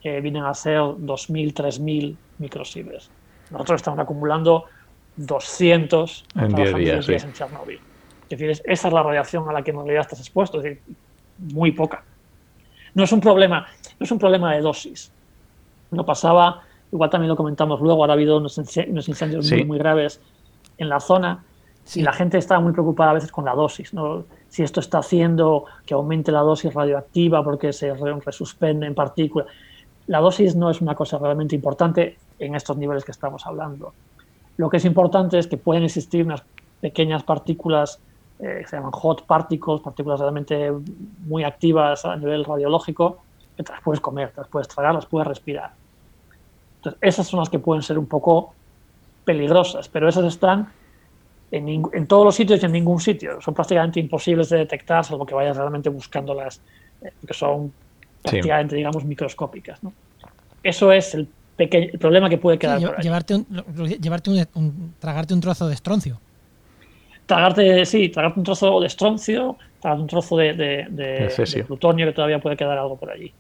eh, 0.08 0.22
vienen 0.22 0.44
a 0.44 0.54
ser 0.54 0.80
2.000, 0.80 1.54
3.000 1.54 2.16
microsieverts. 2.40 3.10
Nosotros 3.52 3.80
estamos 3.80 4.00
acumulando 4.00 4.66
200 5.16 6.26
en 6.36 6.54
10 6.54 6.76
días, 6.76 7.08
días 7.08 7.22
sí. 7.22 7.28
en 7.28 7.34
Chernobyl. 7.34 7.80
Es 8.30 8.30
decir, 8.30 8.50
esa 8.50 8.88
es 8.88 8.94
la 8.94 9.04
radiación 9.04 9.48
a 9.50 9.54
la 9.54 9.62
que 9.62 9.72
en 9.72 9.78
realidad 9.78 10.02
estás 10.02 10.20
expuesto, 10.20 10.58
es 10.58 10.64
decir, 10.64 10.82
muy 11.54 11.72
poca. 11.72 12.04
No 12.94 13.04
es 13.04 13.12
un 13.12 13.22
problema, 13.22 13.68
no 14.00 14.04
es 14.04 14.12
un 14.12 14.20
problema 14.20 14.54
de 14.54 14.62
dosis. 14.62 15.12
No 15.92 16.06
pasaba, 16.06 16.64
igual 16.92 17.10
también 17.10 17.30
lo 17.30 17.36
comentamos 17.38 17.80
luego, 17.80 18.04
ahora 18.04 18.14
ha 18.14 18.16
habido 18.16 18.38
unos, 18.38 18.58
unos 18.58 19.08
incendios 19.08 19.48
sí. 19.48 19.56
muy, 19.56 19.66
muy 19.66 19.78
graves 19.78 20.20
en 20.78 20.90
la 20.90 21.00
zona 21.00 21.44
Sí. 21.88 22.02
Y 22.02 22.04
la 22.04 22.12
gente 22.12 22.38
está 22.38 22.60
muy 22.60 22.74
preocupada 22.74 23.12
a 23.12 23.14
veces 23.14 23.32
con 23.32 23.46
la 23.46 23.56
dosis, 23.56 23.94
¿no? 23.94 24.26
Si 24.50 24.62
esto 24.62 24.82
está 24.82 24.98
haciendo 24.98 25.64
que 25.86 25.94
aumente 25.94 26.34
la 26.34 26.42
dosis 26.42 26.74
radioactiva 26.74 27.42
porque 27.46 27.72
se 27.72 27.94
resuspenden 27.94 28.94
partículas. 28.94 29.48
La 30.08 30.20
dosis 30.20 30.56
no 30.56 30.70
es 30.70 30.82
una 30.82 30.96
cosa 30.96 31.18
realmente 31.18 31.56
importante 31.56 32.18
en 32.40 32.56
estos 32.56 32.78
niveles 32.78 33.04
que 33.04 33.12
estamos 33.12 33.46
hablando. 33.46 33.94
Lo 34.58 34.70
que 34.70 34.78
es 34.78 34.86
importante 34.86 35.38
es 35.38 35.48
que 35.48 35.58
pueden 35.58 35.84
existir 35.84 36.26
unas 36.26 36.44
pequeñas 36.82 37.24
partículas 37.24 38.00
eh, 38.40 38.60
que 38.62 38.68
se 38.68 38.76
llaman 38.76 38.92
hot 38.92 39.26
particles, 39.26 39.82
partículas 39.82 40.20
realmente 40.20 40.72
muy 41.26 41.44
activas 41.44 42.06
a 42.06 42.16
nivel 42.16 42.46
radiológico, 42.46 43.20
que 43.56 43.64
te 43.64 43.72
las 43.72 43.82
puedes 43.82 44.00
comer, 44.00 44.32
te 44.32 44.42
las 44.42 44.48
puedes 44.48 44.68
tragar, 44.68 44.94
las 44.94 45.06
puedes 45.06 45.28
respirar. 45.28 45.74
Entonces, 46.78 47.00
esas 47.02 47.28
son 47.28 47.40
las 47.40 47.50
que 47.50 47.60
pueden 47.60 47.82
ser 47.82 47.98
un 47.98 48.06
poco 48.06 48.54
peligrosas, 49.26 49.90
pero 49.90 50.08
esas 50.08 50.26
están 50.26 50.72
en, 51.52 52.08
todos 52.08 52.26
los 52.26 52.36
sitios 52.36 52.62
y 52.62 52.66
en 52.66 52.72
ningún 52.72 53.00
sitio. 53.00 53.42
Son 53.42 53.54
prácticamente 53.54 54.00
imposibles 54.00 54.50
de 54.50 54.60
detectar, 54.60 55.04
salvo 55.04 55.26
que 55.26 55.34
vayas 55.34 55.58
realmente 55.58 55.90
buscándolas, 55.90 56.62
eh, 57.02 57.12
que 57.26 57.34
son 57.34 57.74
prácticamente, 58.30 58.72
sí. 58.72 58.78
digamos, 58.78 59.06
microscópicas. 59.06 59.84
¿no? 59.84 59.94
Eso 60.64 60.92
es 60.92 61.14
el, 61.14 61.28
pequeño, 61.56 61.90
el 61.92 62.00
problema 62.00 62.30
que 62.30 62.38
puede 62.38 62.58
quedar. 62.58 62.80
Sí, 62.80 62.88
llevarte, 63.02 63.36
un, 63.36 63.46
llevarte 64.00 64.30
un, 64.30 64.48
un, 64.54 64.94
tragarte 65.00 65.34
un 65.34 65.42
trozo 65.42 65.68
de 65.68 65.74
estroncio. 65.74 66.20
Tragarte, 67.26 67.86
sí, 67.86 68.10
tragarte 68.10 68.40
un 68.40 68.46
trozo 68.46 68.80
de 68.80 68.88
estroncio, 68.88 69.58
tragarte 69.82 70.02
un 70.02 70.08
trozo 70.08 70.38
de, 70.38 70.54
de, 70.54 70.88
de, 70.90 71.46
de 71.46 71.64
plutonio, 71.66 72.06
que 72.06 72.14
todavía 72.14 72.40
puede 72.40 72.56
quedar 72.56 72.78
algo 72.78 72.96
por 72.96 73.12
allí. 73.12 73.34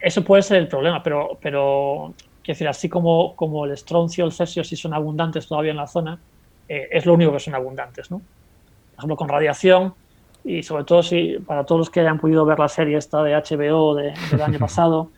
Eso 0.00 0.24
puede 0.24 0.42
ser 0.42 0.58
el 0.58 0.68
problema, 0.68 1.02
pero, 1.02 1.38
pero 1.40 2.14
quiero 2.42 2.54
decir, 2.54 2.68
así 2.68 2.88
como, 2.88 3.36
como 3.36 3.64
el 3.66 3.72
estroncio, 3.72 4.24
el 4.24 4.32
cesio, 4.32 4.64
si 4.64 4.74
son 4.74 4.94
abundantes 4.94 5.46
todavía 5.46 5.72
en 5.72 5.76
la 5.76 5.86
zona, 5.86 6.18
eh, 6.68 6.88
es 6.90 7.06
lo 7.06 7.14
único 7.14 7.32
que 7.32 7.40
son 7.40 7.54
abundantes. 7.54 8.10
¿no? 8.10 8.18
Por 8.18 8.98
ejemplo, 8.98 9.16
con 9.16 9.28
radiación, 9.28 9.94
y 10.48 10.62
sobre 10.62 10.84
todo 10.84 11.02
si 11.02 11.38
para 11.46 11.64
todos 11.64 11.78
los 11.78 11.90
que 11.90 12.00
hayan 12.00 12.18
podido 12.18 12.46
ver 12.46 12.58
la 12.58 12.68
serie 12.68 12.96
esta 12.96 13.22
de 13.22 13.34
HBO 13.34 13.94
de, 13.94 14.14
del 14.30 14.40
año 14.40 14.58
pasado, 14.66 15.10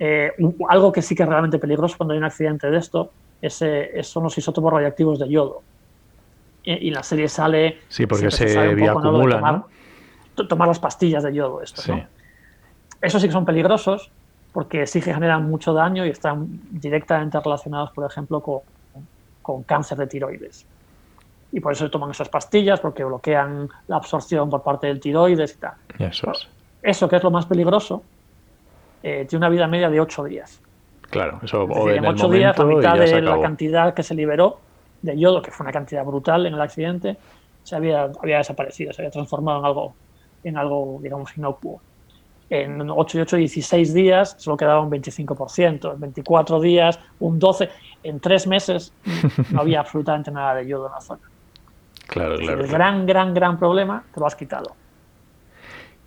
eh, 0.00 0.32
algo 0.68 0.90
que 0.90 1.00
sí 1.00 1.14
que 1.14 1.22
es 1.22 1.28
realmente 1.28 1.60
peligroso 1.60 1.96
cuando 1.96 2.12
hay 2.12 2.18
un 2.18 2.24
accidente 2.24 2.68
de 2.68 2.76
esto 2.76 3.12
es, 3.40 3.62
eh, 3.62 4.00
son 4.02 4.24
los 4.24 4.36
isótopos 4.36 4.72
radiactivos 4.72 5.20
de 5.20 5.28
yodo. 5.28 5.62
Y, 6.64 6.88
y 6.88 6.90
la 6.90 7.04
serie 7.04 7.28
sale... 7.28 7.78
Sí, 7.88 8.06
porque 8.06 8.32
se, 8.32 8.48
se 8.48 8.74
bioacumulan, 8.74 9.62
tomar, 10.34 10.48
tomar 10.48 10.66
las 10.66 10.80
pastillas 10.80 11.22
de 11.22 11.34
yodo. 11.34 11.62
Esto, 11.62 11.80
sí. 11.80 11.92
¿no? 11.92 12.04
Eso 13.00 13.20
sí 13.20 13.28
que 13.28 13.32
son 13.32 13.44
peligrosos 13.44 14.10
porque 14.52 14.88
sí 14.88 15.00
que 15.00 15.14
generan 15.14 15.48
mucho 15.48 15.72
daño 15.72 16.04
y 16.04 16.08
están 16.08 16.48
directamente 16.72 17.38
relacionados, 17.38 17.92
por 17.92 18.10
ejemplo, 18.10 18.40
con, 18.40 18.62
con 19.40 19.62
cáncer 19.62 19.98
de 19.98 20.08
tiroides. 20.08 20.66
Y 21.52 21.60
por 21.60 21.72
eso 21.72 21.84
se 21.84 21.90
toman 21.90 22.10
esas 22.10 22.28
pastillas, 22.28 22.80
porque 22.80 23.04
bloquean 23.04 23.68
la 23.86 23.96
absorción 23.96 24.50
por 24.50 24.62
parte 24.62 24.86
del 24.86 25.00
tiroides 25.00 25.54
y 25.54 25.58
tal. 25.58 25.72
Eso 25.98 26.30
es. 26.30 26.48
eso 26.82 27.08
que 27.08 27.16
es 27.16 27.22
lo 27.22 27.30
más 27.30 27.46
peligroso, 27.46 28.02
eh, 29.02 29.26
tiene 29.28 29.46
una 29.46 29.48
vida 29.48 29.66
media 29.66 29.88
de 29.88 30.00
8 30.00 30.24
días. 30.24 30.60
Claro, 31.10 31.40
eso 31.42 31.62
en, 31.88 32.04
8 32.04 32.28
días, 32.28 32.58
la 32.58 32.64
mitad 32.64 32.98
de 32.98 33.22
la 33.22 33.40
cantidad 33.40 33.94
que 33.94 34.02
se 34.02 34.14
liberó 34.14 34.60
de 35.00 35.18
yodo, 35.18 35.40
que 35.40 35.50
fue 35.50 35.64
una 35.64 35.72
cantidad 35.72 36.04
brutal 36.04 36.44
en 36.46 36.54
el 36.54 36.60
accidente, 36.60 37.16
se 37.62 37.76
había, 37.76 38.10
había 38.22 38.38
desaparecido, 38.38 38.92
se 38.92 39.02
había 39.02 39.10
transformado 39.10 39.60
en 39.60 39.64
algo, 39.64 39.94
en 40.44 40.56
algo 40.58 40.98
digamos, 41.02 41.36
inocuo. 41.36 41.80
En 42.50 42.90
8 42.90 43.18
y 43.18 43.20
8, 43.20 43.36
16 43.36 43.94
días 43.94 44.36
solo 44.38 44.56
quedaba 44.56 44.80
un 44.80 44.90
25%, 44.90 45.94
en 45.94 46.00
24 46.00 46.60
días 46.60 46.98
un 47.20 47.40
12%, 47.40 47.68
en 48.02 48.20
3 48.20 48.46
meses 48.46 48.92
no 49.50 49.60
había 49.60 49.80
absolutamente 49.80 50.30
nada 50.30 50.54
de 50.56 50.66
yodo 50.66 50.86
en 50.86 50.92
la 50.92 51.00
zona. 51.00 51.20
Claro, 52.08 52.36
claro. 52.38 52.62
El 52.62 52.68
gran, 52.68 53.06
gran, 53.06 53.34
gran 53.34 53.58
problema 53.58 54.02
te 54.12 54.18
lo 54.18 54.26
has 54.26 54.34
quitado. 54.34 54.74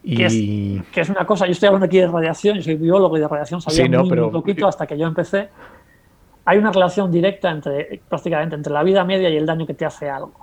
Y... 0.03 0.79
Que, 0.91 1.01
es, 1.01 1.09
una 1.09 1.25
cosa, 1.25 1.45
yo 1.45 1.51
estoy 1.51 1.67
hablando 1.67 1.85
aquí 1.85 1.99
de 1.99 2.07
radiación, 2.07 2.57
yo 2.57 2.63
soy 2.63 2.75
biólogo 2.75 3.17
y 3.17 3.19
de 3.19 3.27
radiación 3.27 3.61
sabía 3.61 3.87
muy, 3.99 4.31
poquito 4.31 4.67
hasta 4.67 4.87
que 4.87 4.97
yo 4.97 5.05
empecé. 5.05 5.49
Hay 6.43 6.57
una 6.57 6.71
relación 6.71 7.11
directa 7.11 7.51
entre, 7.51 8.01
prácticamente, 8.09 8.55
entre 8.55 8.73
la 8.73 8.81
vida 8.81 9.03
media 9.03 9.29
y 9.29 9.37
el 9.37 9.45
daño 9.45 9.67
que 9.67 9.75
te 9.75 9.85
hace 9.85 10.09
algo. 10.09 10.33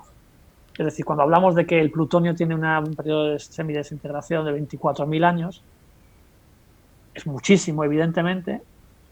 Es 0.77 0.85
decir, 0.85 1.03
cuando 1.03 1.23
hablamos 1.23 1.55
de 1.55 1.65
que 1.65 1.81
el 1.81 1.91
plutonio 1.91 2.33
tiene 2.33 2.55
un 2.55 2.95
periodo 2.95 3.31
de 3.31 3.39
semidesintegración 3.39 4.45
de 4.45 4.53
24.000 4.53 5.25
años, 5.25 5.61
es 7.13 7.27
muchísimo, 7.27 7.83
evidentemente, 7.83 8.61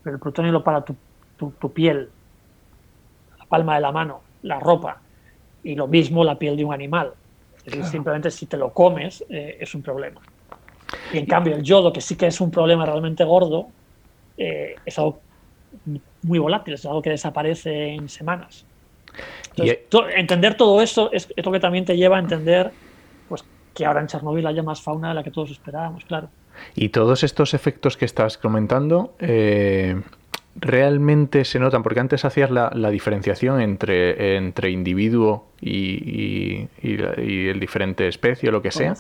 pero 0.02 0.16
el 0.16 0.22
plutonio 0.22 0.54
lo 0.54 0.64
para 0.64 0.86
tu, 0.86 0.96
tu, 1.38 1.74
piel, 1.74 2.10
la 3.38 3.46
palma 3.48 3.76
de 3.76 3.82
la 3.82 3.92
mano, 3.92 4.22
la 4.44 4.62
ropa, 4.62 5.02
y 5.64 5.76
lo 5.76 5.88
mismo 5.88 6.24
la 6.24 6.38
piel 6.38 6.56
de 6.56 6.66
un 6.66 6.74
animal. 6.74 7.14
Es 7.58 7.66
decir, 7.66 7.86
simplemente 7.86 8.32
si 8.32 8.46
te 8.46 8.58
lo 8.58 8.72
comes 8.72 9.24
eh, 9.30 9.58
es 9.60 9.76
un 9.76 9.82
problema. 9.82 10.22
Y 11.12 11.18
en 11.18 11.26
cambio 11.26 11.56
el 11.56 11.64
yodo, 11.64 11.92
que 11.92 12.02
sí 12.02 12.16
que 12.16 12.28
es 12.28 12.40
un 12.40 12.50
problema 12.50 12.86
realmente 12.86 13.24
gordo, 13.24 13.68
eh, 14.38 14.76
es 14.86 14.98
algo 14.98 15.20
muy 16.24 16.40
volátil, 16.40 16.76
es 16.76 16.86
algo 16.86 17.02
que 17.02 17.10
desaparece 17.10 17.90
en 17.90 18.08
semanas. 18.10 18.66
entender 20.16 20.56
todo 20.56 20.82
eso 20.82 21.12
es, 21.12 21.28
lo 21.36 21.52
que 21.52 21.60
también 21.60 21.86
te 21.86 21.98
lleva 21.98 22.18
a 22.18 22.20
entender 22.20 22.72
pues, 23.28 23.44
que 23.74 23.86
ahora 23.86 24.02
en 24.02 24.08
Chernobyl 24.08 24.46
haya 24.48 24.64
más 24.64 24.82
fauna 24.82 25.10
de 25.10 25.16
la 25.16 25.24
que 25.24 25.32
todos 25.32 25.52
esperábamos, 25.52 26.06
claro. 26.06 26.30
Y 26.76 26.90
todos 26.90 27.24
estos 27.24 27.54
efectos 27.54 27.98
que 27.98 28.06
estás 28.06 28.38
comentando, 28.38 29.14
eh, 29.20 30.02
realmente 30.60 31.46
se 31.46 31.60
notan, 31.60 31.84
porque 31.84 32.00
antes 32.00 32.26
hacías 32.26 32.50
la, 32.50 32.90
diferenciación 32.90 33.62
entre, 33.62 34.38
entre 34.38 34.72
individuo 34.72 35.46
y, 35.62 36.68
el 36.82 37.60
diferente 37.60 38.08
especie 38.08 38.50
o 38.50 38.52
lo 38.52 38.62
que 38.62 38.72
sea. 38.72 38.96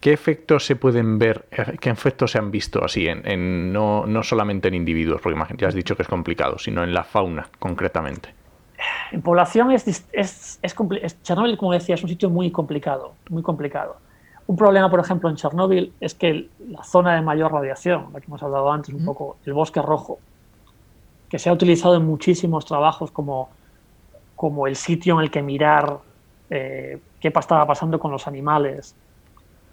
¿Qué 0.00 0.12
efectos 0.12 0.64
se 0.64 0.76
pueden 0.76 1.18
ver, 1.18 1.46
qué 1.80 1.90
efectos 1.90 2.32
se 2.32 2.38
han 2.38 2.50
visto 2.50 2.84
así, 2.84 3.06
en, 3.06 3.72
no, 3.72 4.22
solamente 4.22 4.68
en 4.68 4.74
individuos, 4.74 5.20
porque 5.20 5.38
ya 5.58 5.68
has 5.68 5.74
dicho 5.74 5.96
que 5.96 6.02
es 6.02 6.08
complicado, 6.08 6.58
sino 6.58 6.82
en 6.82 6.94
la 6.94 7.04
fauna 7.04 7.48
concretamente? 7.58 8.34
En 9.12 9.22
población 9.22 9.70
es, 9.70 9.86
es, 10.12 10.58
es, 10.62 11.22
Chernobyl, 11.22 11.56
como 11.56 11.72
decía, 11.72 11.94
es 11.94 12.02
un 12.02 12.08
sitio 12.08 12.30
muy 12.30 12.50
complicado, 12.50 13.14
muy 13.30 13.42
complicado. 13.42 13.96
Un 14.46 14.56
problema, 14.56 14.90
por 14.90 14.98
ejemplo, 14.98 15.28
en 15.28 15.36
Chernobyl 15.36 15.92
es 16.00 16.14
que 16.14 16.48
la 16.68 16.82
zona 16.82 17.14
de 17.14 17.22
mayor 17.22 17.52
radiación, 17.52 18.08
la 18.12 18.20
que 18.20 18.26
hemos 18.26 18.42
hablado 18.42 18.72
antes 18.72 18.92
un 18.92 19.04
poco, 19.04 19.36
el 19.44 19.52
bosque 19.52 19.80
rojo, 19.80 20.18
que 21.32 21.38
se 21.38 21.48
ha 21.48 21.52
utilizado 21.54 21.96
en 21.96 22.04
muchísimos 22.04 22.66
trabajos 22.66 23.10
como, 23.10 23.48
como 24.36 24.66
el 24.66 24.76
sitio 24.76 25.14
en 25.14 25.20
el 25.20 25.30
que 25.30 25.40
mirar 25.40 25.96
eh, 26.50 26.98
qué 27.18 27.28
estaba 27.28 27.66
pasando 27.66 27.98
con 27.98 28.12
los 28.12 28.26
animales 28.26 28.94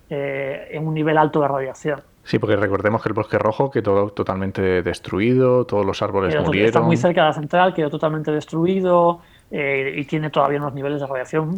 eh, 0.09 0.69
en 0.71 0.87
un 0.87 0.93
nivel 0.93 1.17
alto 1.17 1.41
de 1.41 1.49
radiación. 1.49 2.01
Sí, 2.23 2.39
porque 2.39 2.55
recordemos 2.55 3.03
que 3.03 3.09
el 3.09 3.13
bosque 3.13 3.37
rojo 3.37 3.69
quedó 3.69 4.09
totalmente 4.11 4.81
destruido, 4.81 5.65
todos 5.65 5.85
los 5.85 6.01
árboles 6.01 6.33
murieron. 6.45 6.67
Está 6.67 6.79
muy 6.79 6.95
cerca 6.95 7.23
de 7.23 7.27
la 7.27 7.33
central, 7.33 7.73
quedó 7.73 7.89
totalmente 7.89 8.31
destruido 8.31 9.19
eh, 9.51 9.95
y 9.97 10.05
tiene 10.05 10.29
todavía 10.29 10.59
unos 10.59 10.73
niveles 10.73 11.01
de 11.01 11.07
radiación. 11.07 11.57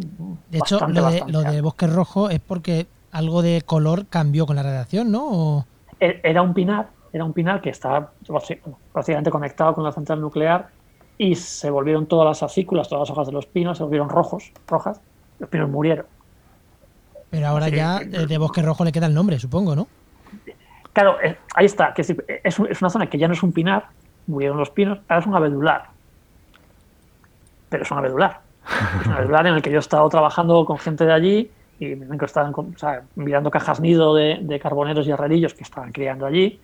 De 0.50 0.58
hecho, 0.58 0.80
lo, 0.88 1.10
de, 1.10 1.22
lo 1.28 1.42
de 1.42 1.60
bosque 1.60 1.86
rojo 1.86 2.28
es 2.28 2.40
porque 2.40 2.88
algo 3.12 3.40
de 3.40 3.62
color 3.64 4.06
cambió 4.08 4.46
con 4.46 4.56
la 4.56 4.64
radiación, 4.64 5.12
¿no? 5.12 5.64
E, 6.00 6.18
era 6.24 6.42
un 6.42 6.54
pinar 6.54 6.88
era 7.12 7.24
un 7.24 7.32
pinar 7.32 7.60
que 7.60 7.70
estaba 7.70 8.12
prácticamente 8.92 9.30
conectado 9.30 9.74
con 9.74 9.84
la 9.84 9.92
central 9.92 10.20
nuclear 10.20 10.68
y 11.18 11.34
se 11.34 11.70
volvieron 11.70 12.06
todas 12.06 12.26
las 12.26 12.42
acículas, 12.42 12.88
todas 12.88 13.08
las 13.08 13.10
hojas 13.10 13.26
de 13.26 13.32
los 13.32 13.46
pinos 13.46 13.76
se 13.76 13.84
volvieron 13.84 14.08
rojos, 14.08 14.50
rojas, 14.66 15.00
los 15.38 15.48
pinos 15.48 15.68
murieron. 15.68 16.06
Pero 17.30 17.46
ahora 17.46 17.68
ya 17.68 18.00
de 18.00 18.38
bosque 18.38 18.62
rojo 18.62 18.84
le 18.84 18.92
queda 18.92 19.06
el 19.06 19.14
nombre, 19.14 19.38
supongo, 19.38 19.76
¿no? 19.76 19.88
Claro, 20.92 21.20
eh, 21.22 21.38
ahí 21.54 21.66
está, 21.66 21.94
que 21.94 22.02
es, 22.02 22.58
una 22.58 22.90
zona 22.90 23.06
que 23.08 23.18
ya 23.18 23.26
no 23.26 23.34
es 23.34 23.42
un 23.42 23.52
pinar, 23.52 23.86
murieron 24.26 24.58
los 24.58 24.70
pinos, 24.70 24.98
ahora 25.08 25.20
es 25.20 25.26
un 25.26 25.34
abedular. 25.34 25.84
Pero 27.68 27.82
es 27.84 27.90
un 27.90 27.98
abedular. 27.98 28.40
Es 29.00 29.06
un 29.06 29.12
abedular 29.12 29.46
en 29.46 29.54
el 29.54 29.62
que 29.62 29.70
yo 29.70 29.76
he 29.76 29.80
estado 29.80 30.08
trabajando 30.08 30.64
con 30.64 30.78
gente 30.78 31.04
de 31.04 31.12
allí 31.12 31.50
y 31.78 31.94
me 31.94 32.06
han 32.06 32.22
estado 32.22 32.52
mirando 33.16 33.50
cajas 33.50 33.80
nido 33.80 34.14
de, 34.14 34.38
de 34.42 34.60
carboneros 34.60 35.06
y 35.06 35.10
herrerillos 35.10 35.54
que 35.54 35.62
estaban 35.62 35.92
criando 35.92 36.26
allí 36.26 36.60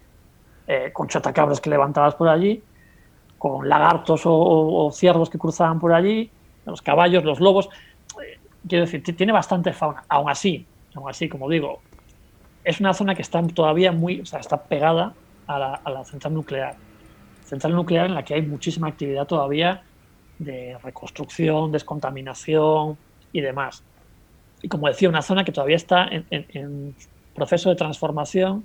eh, 0.71 0.91
con 0.93 1.09
chotacabras 1.09 1.63
que 1.63 1.71
levantabas 1.71 2.15
por 2.15 2.29
allí, 2.29 2.63
con 3.39 3.67
lagartos 3.67 4.21
o, 4.27 4.91
ciervos 4.93 5.31
que 5.31 5.39
cruzaban 5.39 5.81
por 5.81 5.95
allí, 5.95 6.31
los 6.67 6.83
caballos, 6.83 7.25
los 7.25 7.41
lobos. 7.41 7.71
Eh, 8.23 8.39
quiero 8.69 8.85
decir, 8.85 9.03
tiene 9.17 9.33
bastante 9.33 9.73
fauna. 9.73 10.05
Aún 10.11 10.29
así, 10.29 10.67
aún 10.95 11.09
así, 11.09 11.27
como 11.27 11.49
digo, 11.49 11.81
es 12.65 12.81
una 12.81 12.93
zona 12.93 13.15
que 13.15 13.23
está 13.23 13.43
todavía 13.47 13.93
muy, 13.93 14.21
o 14.21 14.27
sea, 14.27 14.41
está 14.41 14.63
pegada 14.63 15.15
a 15.47 15.59
la, 15.59 16.05
central 16.05 16.35
nuclear. 16.35 16.77
Central 17.47 17.73
nuclear 17.75 18.05
en 18.05 18.15
la 18.15 18.23
que 18.23 18.35
hay 18.35 18.43
muchísima 18.43 18.89
actividad 18.89 19.27
todavía 19.27 19.83
de 20.39 20.77
reconstrucción, 20.83 21.73
descontaminación 21.73 22.99
y 23.33 23.41
demás. 23.41 23.83
Y 24.61 24.69
como 24.69 24.89
decía, 24.89 25.09
una 25.09 25.23
zona 25.23 25.45
que 25.45 25.53
todavía 25.53 25.77
está 25.77 26.11
en 26.11 26.95
proceso 27.35 27.71
de 27.71 27.77
transformación 27.77 28.65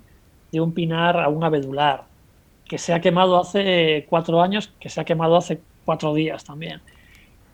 de 0.53 0.61
un 0.61 0.71
pinar 0.71 1.19
a 1.19 1.27
un 1.29 1.43
abedular, 1.43 2.03
que 2.65 2.77
se 2.77 2.93
ha 2.93 3.01
quemado 3.01 3.39
hace 3.39 4.05
cuatro 4.07 4.39
años, 4.39 4.71
que 4.79 4.87
se 4.87 5.01
ha 5.01 5.03
quemado 5.03 5.35
hace 5.35 5.59
cuatro 5.83 6.13
días 6.13 6.45
también. 6.45 6.79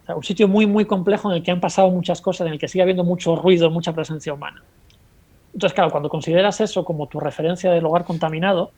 un 0.09 0.23
sitio 0.23 0.49
muy, 0.49 0.67
muy 0.67 0.83
complejo 0.83 1.31
en 1.31 1.37
el 1.37 1.43
que 1.43 1.49
han 1.49 1.61
pasado 1.61 1.89
muchas 1.89 2.19
cosas, 2.19 2.47
en 2.47 2.53
el 2.53 2.59
que 2.59 2.67
sigue 2.67 2.81
habiendo 2.81 3.05
mucho 3.05 3.37
ruido, 3.37 3.71
mucha 3.71 3.93
presencia 3.93 4.33
humana. 4.33 4.61
Entonces, 5.53 5.73
claro, 5.73 5.91
cuando 5.91 6.09
consideras 6.09 6.59
eso 6.59 6.83
como 6.83 7.07
tu 7.07 7.21
referencia 7.21 7.71
del 7.71 7.83
lugar 7.83 8.03
contaminado 8.03 8.71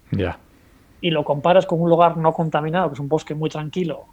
y 1.01 1.09
lo 1.09 1.23
comparas 1.23 1.65
con 1.65 1.81
un 1.81 1.89
lugar 1.89 2.15
no 2.15 2.31
contaminado, 2.31 2.89
que 2.89 2.93
es 2.93 2.99
un 2.99 3.09
bosque 3.09 3.33
muy 3.33 3.49
tranquilo, 3.49 4.05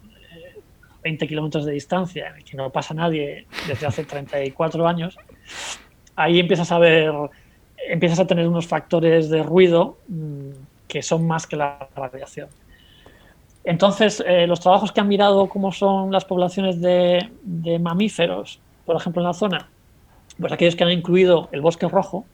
20 1.03 1.23
eh, 1.23 1.27
kilómetros 1.27 1.65
de 1.65 1.73
distancia, 1.73 2.29
en 2.29 2.37
el 2.37 2.43
que 2.43 2.57
no 2.57 2.71
pasa 2.71 2.95
nadie 2.95 3.45
desde 3.67 3.85
hace 3.85 4.05
34 4.05 4.87
años, 4.87 5.17
ahí 6.15 6.39
empiezas 6.39 6.71
a 6.71 6.79
ver 6.79 7.13
empiezas 7.87 8.19
a 8.19 8.27
tener 8.27 8.47
unos 8.47 8.67
factores 8.67 9.29
de 9.29 9.43
ruido 9.43 9.97
mm, 10.07 10.49
que 10.87 11.01
son 11.01 11.25
más 11.27 11.47
que 11.47 11.55
la 11.55 11.87
radiación. 11.95 12.49
Entonces, 13.63 14.23
eh, 14.25 14.47
los 14.47 14.59
trabajos 14.59 14.91
que 14.91 15.01
han 15.01 15.07
mirado 15.07 15.47
cómo 15.47 15.71
son 15.71 16.11
las 16.11 16.25
poblaciones 16.25 16.81
de, 16.81 17.29
mamíferos, 17.79 18.59
por 18.85 18.95
ejemplo, 18.95 19.21
en 19.21 19.27
la 19.27 19.33
zona, 19.33 19.69
pues 20.39 20.51
aquellos 20.51 20.75
que 20.75 20.83
han 20.83 20.91
incluido 20.91 21.49
el 21.51 21.61
bosque 21.61 21.87
rojo, 21.87 22.25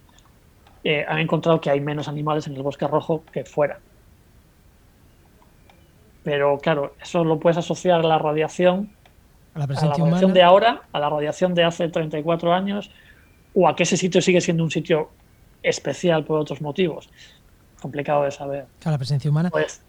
eh, 0.83 1.03
han 1.07 1.19
encontrado 1.19 1.59
que 1.59 1.69
hay 1.69 1.81
menos 1.81 2.07
animales 2.07 2.47
en 2.47 2.55
el 2.55 2.61
bosque 2.61 2.87
rojo 2.87 3.23
que 3.31 3.43
fuera. 3.43 3.79
Pero 6.23 6.57
claro, 6.59 6.93
eso 7.01 7.23
lo 7.23 7.39
puedes 7.39 7.57
asociar 7.57 7.99
a 7.99 8.03
la 8.03 8.17
radiación, 8.17 8.91
a 9.55 9.59
la, 9.59 9.65
a 9.65 10.21
de 10.21 10.43
ahora, 10.43 10.83
a 10.91 10.99
la 10.99 11.09
radiación 11.09 11.53
de 11.53 11.63
hace 11.63 11.89
34 11.89 12.53
años, 12.53 12.91
o 13.53 13.67
a 13.67 13.75
que 13.75 13.83
ese 13.83 13.97
sitio 13.97 14.21
sigue 14.21 14.41
siendo 14.41 14.63
un 14.63 14.71
sitio 14.71 15.09
especial 15.65 16.23
por 16.23 16.39
otros 16.39 16.61
motivos. 16.61 17.09
Complicado 17.81 18.23
de 18.23 18.31
saber. 18.31 18.67
Claro, 18.79 18.93
la 18.93 18.97
presencia 18.97 19.29
humana. 19.29 19.49
Pues, 19.49 19.81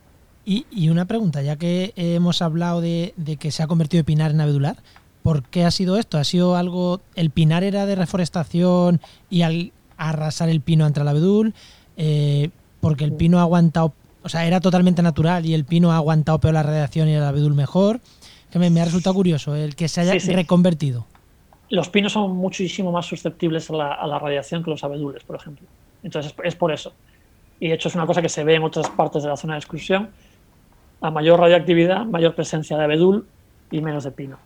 y, 0.48 0.88
una 0.90 1.06
pregunta, 1.06 1.42
ya 1.42 1.56
que 1.56 1.92
hemos 1.96 2.40
hablado 2.40 2.80
de, 2.80 3.14
que 3.40 3.50
se 3.50 3.64
ha 3.64 3.66
convertido 3.66 3.98
el 3.98 4.04
pinar 4.04 4.30
en 4.30 4.40
abedular, 4.40 4.76
¿por 5.24 5.42
qué 5.42 5.64
ha 5.64 5.72
sido 5.72 5.96
esto? 5.96 6.18
¿Ha 6.18 6.24
sido 6.24 6.54
algo, 6.54 7.00
el 7.16 7.30
pinar 7.30 7.64
era 7.64 7.84
de 7.84 7.96
reforestación 7.96 9.00
y 9.28 9.42
al 9.42 9.72
arrasar 9.96 10.48
el 10.48 10.60
pino 10.60 10.86
entra 10.86 11.02
el 11.02 11.08
abedul? 11.08 11.52
Eh, 11.96 12.50
porque 12.80 13.02
el 13.02 13.12
pino 13.12 13.40
ha 13.40 13.42
aguantado, 13.42 13.92
o 14.22 14.28
sea, 14.28 14.46
era 14.46 14.60
totalmente 14.60 15.02
natural 15.02 15.46
y 15.46 15.54
el 15.54 15.64
pino 15.64 15.90
ha 15.90 15.96
aguantado 15.96 16.38
peor 16.38 16.54
la 16.54 16.62
radiación 16.62 17.08
y 17.08 17.14
el 17.14 17.24
abedul 17.24 17.54
mejor. 17.54 18.00
Que 18.52 18.60
me, 18.60 18.80
ha 18.80 18.84
resultado 18.84 19.14
curioso 19.14 19.56
el 19.56 19.74
que 19.74 19.88
se 19.88 20.02
haya 20.02 20.14
reconvertido 20.32 21.06
los 21.70 21.88
pinos 21.88 22.12
son 22.12 22.36
muchísimo 22.36 22.92
más 22.92 23.06
susceptibles 23.06 23.70
a 23.70 23.74
la, 24.06 24.18
radiación 24.18 24.62
que 24.62 24.70
los 24.70 24.84
abedules, 24.84 25.24
por 25.24 25.36
ejemplo. 25.36 25.66
Entonces 26.02 26.34
es, 26.44 26.54
por 26.54 26.72
eso. 26.72 26.92
Y 27.58 27.68
de 27.68 27.74
hecho 27.74 27.88
es 27.88 27.94
una 27.94 28.06
cosa 28.06 28.22
que 28.22 28.28
se 28.28 28.44
ve 28.44 28.54
en 28.54 28.62
otras 28.62 28.88
partes 28.90 29.22
de 29.22 29.28
la 29.28 29.36
zona 29.36 29.54
de 29.54 29.58
exclusión. 29.58 30.10
A 31.00 31.10
mayor 31.10 31.40
radioactividad, 31.40 32.04
mayor 32.04 32.34
presencia 32.34 32.76
de 32.76 32.84
abedul 32.84 33.26
y 33.70 33.80
menos 33.80 34.04
de 34.04 34.12
pino. 34.12 34.38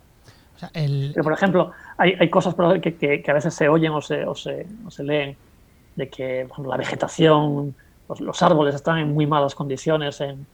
Pero, 0.74 1.22
por 1.22 1.32
ejemplo, 1.32 1.72
hay, 1.96 2.28
cosas 2.28 2.54
que, 2.82 2.94
que, 2.96 3.30
a 3.30 3.32
veces 3.32 3.54
se 3.54 3.68
oyen 3.68 3.92
o 3.92 4.02
se, 4.02 4.26
o 4.26 4.34
se, 4.34 4.66
leen 5.02 5.36
de 5.96 6.08
que 6.08 6.46
la 6.66 6.76
vegetación 6.76 7.74
los, 8.18 8.42
árboles 8.42 8.74
están 8.74 8.98
en 8.98 9.14
muy 9.14 9.26
malas 9.26 9.54
condiciones 9.54 10.20
en, 10.20 10.46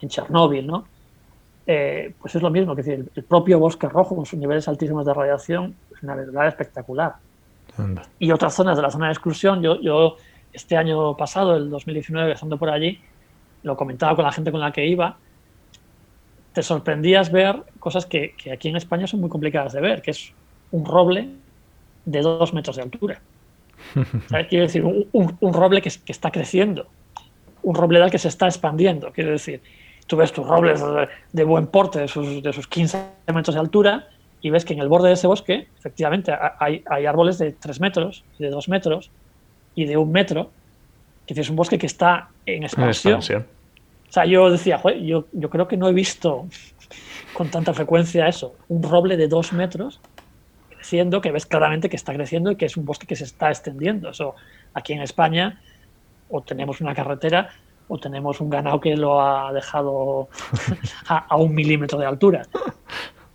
en 0.00 0.08
Chernóbil, 0.08 0.66
¿no? 0.66 0.84
Eh, 1.70 2.14
pues 2.20 2.34
es 2.34 2.40
lo 2.40 2.50
mismo, 2.50 2.74
que 2.74 2.82
decir, 2.82 3.10
el, 3.14 3.24
propio 3.24 3.58
bosque 3.58 3.88
rojo 3.88 4.16
con 4.16 4.24
sus 4.24 4.38
niveles 4.38 4.66
altísimos 4.68 5.04
de 5.04 5.12
radiación 5.12 5.74
es 5.87 5.87
una 6.02 6.14
verdad 6.14 6.48
espectacular. 6.48 7.16
Y 8.18 8.32
otras 8.32 8.54
zonas 8.54 8.76
de 8.76 8.82
la 8.82 8.90
zona 8.90 9.06
de 9.06 9.12
exclusión, 9.12 9.62
yo, 9.62 9.80
yo 9.80 10.16
este 10.52 10.76
año 10.76 11.16
pasado, 11.16 11.56
el 11.56 11.70
2019, 11.70 12.32
estando 12.32 12.58
por 12.58 12.70
allí, 12.70 13.00
lo 13.62 13.76
comentaba 13.76 14.16
con 14.16 14.24
la 14.24 14.32
gente 14.32 14.50
con 14.50 14.60
la 14.60 14.72
que 14.72 14.86
iba, 14.86 15.16
te 16.52 16.62
sorprendías 16.62 17.30
ver 17.30 17.62
cosas 17.78 18.06
que, 18.06 18.34
que 18.36 18.52
aquí 18.52 18.68
en 18.68 18.76
España 18.76 19.06
son 19.06 19.20
muy 19.20 19.28
complicadas 19.28 19.72
de 19.72 19.80
ver, 19.80 20.02
que 20.02 20.10
es 20.10 20.32
un 20.72 20.84
roble 20.84 21.28
de 22.04 22.20
dos 22.20 22.52
metros 22.52 22.76
de 22.76 22.82
altura. 22.82 23.20
Quiero 24.48 24.64
decir, 24.64 24.84
un, 24.84 25.52
roble 25.52 25.82
que, 25.82 25.90
está 26.06 26.30
creciendo, 26.30 26.86
un 27.62 27.74
robledal 27.74 28.10
que 28.10 28.18
se 28.18 28.28
está 28.28 28.46
expandiendo. 28.46 29.12
Quiero 29.12 29.30
decir, 29.30 29.62
tú 30.06 30.16
ves 30.16 30.32
tus 30.32 30.46
robles 30.46 30.82
de, 31.32 31.44
buen 31.44 31.66
porte, 31.66 32.00
de 32.00 32.08
sus, 32.08 32.42
de 32.42 32.52
sus 32.52 32.66
15 32.66 32.98
metros 33.32 33.54
de 33.54 33.60
altura, 33.60 34.08
y 34.40 34.50
ves 34.50 34.64
que 34.64 34.74
en 34.74 34.80
el 34.80 34.88
borde 34.88 35.08
de 35.08 35.14
ese 35.14 35.26
bosque, 35.26 35.68
efectivamente, 35.78 36.32
hay, 36.58 36.82
hay 36.88 37.06
árboles 37.06 37.38
de 37.38 37.52
3 37.52 37.80
metros, 37.80 38.24
de 38.38 38.50
2 38.50 38.68
metros 38.68 39.10
y 39.74 39.84
de 39.84 39.96
un 39.96 40.12
metro, 40.12 40.50
que 41.26 41.38
es 41.38 41.50
un 41.50 41.56
bosque 41.56 41.78
que 41.78 41.86
está 41.86 42.28
en 42.46 42.62
expansión. 42.62 43.20
O 43.20 44.12
sea, 44.12 44.24
yo 44.24 44.50
decía, 44.50 44.80
yo, 45.02 45.26
yo 45.32 45.50
creo 45.50 45.68
que 45.68 45.76
no 45.76 45.88
he 45.88 45.92
visto 45.92 46.46
con 47.34 47.50
tanta 47.50 47.74
frecuencia 47.74 48.26
eso, 48.26 48.54
un 48.68 48.82
roble 48.82 49.16
de 49.16 49.28
2 49.28 49.52
metros 49.52 50.00
creciendo, 50.70 51.20
que 51.20 51.32
ves 51.32 51.44
claramente 51.44 51.88
que 51.88 51.96
está 51.96 52.14
creciendo 52.14 52.50
y 52.50 52.56
que 52.56 52.64
es 52.64 52.76
un 52.76 52.84
bosque 52.84 53.06
que 53.06 53.16
se 53.16 53.24
está 53.24 53.50
extendiendo. 53.50 54.10
Eso 54.10 54.34
aquí 54.72 54.92
en 54.92 55.02
España 55.02 55.60
o 56.30 56.40
tenemos 56.42 56.80
una 56.80 56.94
carretera 56.94 57.50
o 57.88 57.98
tenemos 57.98 58.40
un 58.40 58.50
ganado 58.50 58.80
que 58.80 58.96
lo 58.96 59.20
ha 59.20 59.52
dejado 59.52 60.28
a, 61.08 61.36
un 61.36 61.54
milímetro 61.54 61.98
de 61.98 62.06
altura. 62.06 62.42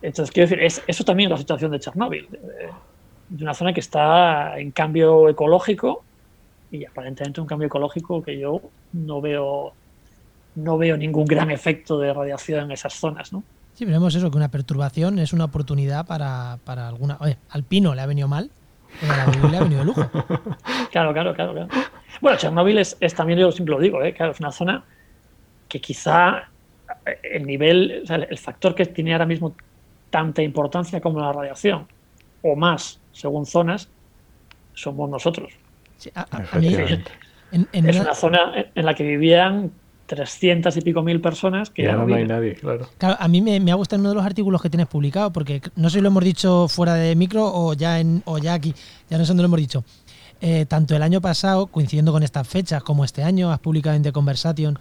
Entonces, 0.04 0.34
quiero 0.34 0.50
decir, 0.50 0.64
es, 0.64 0.84
eso 0.86 1.06
también 1.06 1.28
es 1.28 1.32
la 1.32 1.38
situación 1.38 1.72
de 1.72 1.80
Chernóbil, 1.80 2.28
de, 2.30 3.44
una 3.44 3.54
zona 3.54 3.74
que 3.74 3.80
está 3.80 4.60
en 4.60 4.72
cambio 4.72 5.30
ecológico 5.30 6.04
y 6.70 6.84
aparentemente 6.86 7.40
un 7.40 7.48
cambio 7.48 7.68
ecológico 7.68 8.22
que 8.22 8.38
yo 8.38 8.62
no 8.92 9.22
veo 9.22 9.74
no 10.56 10.78
veo 10.78 10.98
ningún 10.98 11.26
gran 11.26 11.50
efecto 11.50 11.98
de 11.98 12.14
radiación 12.14 12.66
en 12.66 12.72
esas 12.72 12.94
zonas, 12.94 13.34
¿no? 13.34 13.44
Sí, 13.74 13.86
vemos 13.86 14.14
eso, 14.14 14.30
que 14.30 14.38
una 14.38 14.52
perturbación 14.52 15.18
es 15.18 15.34
una 15.34 15.46
oportunidad 15.46 16.06
para, 16.06 16.60
para 16.64 16.88
alguna... 16.88 17.18
Oye, 17.22 17.38
al 17.50 17.64
pino 17.64 17.96
le 17.96 18.02
ha 18.02 18.06
venido 18.06 18.28
mal, 18.28 18.52
pero 19.00 19.14
a 19.14 19.18
la 19.18 19.50
le 19.50 19.58
ha 19.58 19.62
venido 19.62 19.80
de 19.80 19.86
lujo. 19.86 20.08
Claro, 20.92 21.12
claro, 21.12 21.34
claro. 21.34 21.54
claro. 21.54 21.70
Bueno, 22.22 22.38
Chernóbil 22.38 22.78
es, 22.78 22.98
también, 23.16 23.40
yo 23.40 23.52
siempre 23.52 23.74
lo 23.74 23.82
digo, 23.82 24.04
¿eh? 24.04 24.14
claro, 24.14 24.34
es 24.34 24.40
una 24.40 24.52
zona 24.52 24.84
que 25.68 25.82
quizá 25.82 26.50
eh, 27.04 27.18
el 27.24 27.48
nivel, 27.48 28.04
el 28.08 28.38
factor 28.38 28.76
que 28.76 28.86
tiene 28.86 29.14
ahora 29.14 29.26
mismo 29.26 29.56
tanta 30.14 30.44
importancia 30.44 31.02
como 31.02 31.20
la 31.20 31.34
radiación, 31.34 31.88
o 32.44 32.56
más, 32.56 33.00
según 33.14 33.48
zonas, 33.48 33.90
somos 34.76 35.10
nosotros. 35.10 35.52
Sí, 35.98 36.12
a, 36.14 36.28
mí, 36.60 36.68
es 37.72 38.00
una 38.00 38.14
zona 38.14 38.68
en 38.76 38.86
la 38.86 38.94
que 38.94 39.04
vivían 39.04 39.72
300 40.06 40.78
y 40.78 40.82
pico 40.82 41.02
mil 41.02 41.20
personas 41.20 41.72
que 41.72 41.86
ya, 41.86 41.94
no, 41.94 42.14
hay 42.14 42.28
nadie, 42.28 42.54
claro. 42.54 42.88
a 43.00 43.28
mí 43.28 43.42
me, 43.42 43.72
ha 43.72 43.74
gustado 43.74 44.02
uno 44.02 44.10
de 44.10 44.16
los 44.16 44.24
artículos 44.24 44.62
que 44.62 44.70
tienes 44.70 44.86
publicado, 44.86 45.34
porque 45.34 45.62
no 45.76 45.90
sé 45.90 45.98
si 45.98 46.02
lo 46.02 46.10
hemos 46.10 46.24
dicho 46.24 46.68
fuera 46.68 46.94
de 46.94 47.16
micro 47.16 47.52
o 47.52 47.74
ya, 47.74 48.00
en, 48.00 48.22
o 48.26 48.38
ya 48.38 48.54
aquí, 48.54 48.72
ya 49.10 49.18
no 49.18 49.26
sé 49.26 49.30
dónde 49.30 49.42
lo 49.42 49.48
hemos 49.48 49.62
dicho. 49.62 49.84
Eh, 50.42 50.68
tanto 50.68 50.96
el 50.96 51.02
año 51.02 51.22
pasado, 51.22 51.66
coincidiendo 51.66 52.12
con 52.12 52.22
estas 52.22 52.48
fechas, 52.48 52.84
como 52.84 53.04
este 53.04 53.24
año, 53.24 53.52
has 53.52 53.60
publicado 53.60 53.96
en 53.96 54.04
The 54.04 54.12
Conversation, 54.12 54.78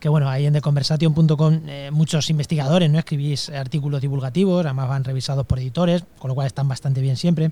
que 0.00 0.08
bueno, 0.08 0.28
ahí 0.28 0.46
en 0.46 0.52
TheConversation.com 0.54 1.60
eh, 1.66 1.90
muchos 1.92 2.30
investigadores 2.30 2.90
no 2.90 2.98
escribís 2.98 3.50
artículos 3.50 4.00
divulgativos, 4.00 4.64
además 4.64 4.88
van 4.88 5.04
revisados 5.04 5.46
por 5.46 5.58
editores, 5.58 6.04
con 6.18 6.28
lo 6.28 6.34
cual 6.34 6.46
están 6.46 6.68
bastante 6.68 7.00
bien 7.00 7.16
siempre. 7.16 7.50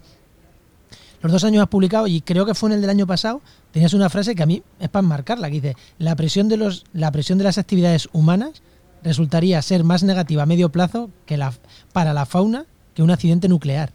Los 1.22 1.32
dos 1.32 1.44
años 1.44 1.62
has 1.62 1.68
publicado, 1.68 2.06
y 2.06 2.20
creo 2.20 2.46
que 2.46 2.54
fue 2.54 2.68
en 2.68 2.74
el 2.74 2.80
del 2.82 2.90
año 2.90 3.06
pasado, 3.06 3.40
tenías 3.72 3.94
una 3.94 4.08
frase 4.08 4.34
que 4.34 4.42
a 4.42 4.46
mí 4.46 4.62
es 4.78 4.88
para 4.88 5.02
marcarla, 5.02 5.48
que 5.48 5.60
dice, 5.60 5.76
la 5.98 6.14
presión 6.14 6.48
de, 6.48 6.56
los, 6.56 6.84
la 6.92 7.10
presión 7.10 7.38
de 7.38 7.44
las 7.44 7.58
actividades 7.58 8.08
humanas 8.12 8.62
resultaría 9.02 9.60
ser 9.62 9.82
más 9.82 10.02
negativa 10.02 10.42
a 10.42 10.46
medio 10.46 10.68
plazo 10.70 11.10
que 11.24 11.36
la, 11.36 11.52
para 11.92 12.12
la 12.12 12.26
fauna 12.26 12.66
que 12.94 13.02
un 13.02 13.10
accidente 13.10 13.48
nuclear. 13.48 13.90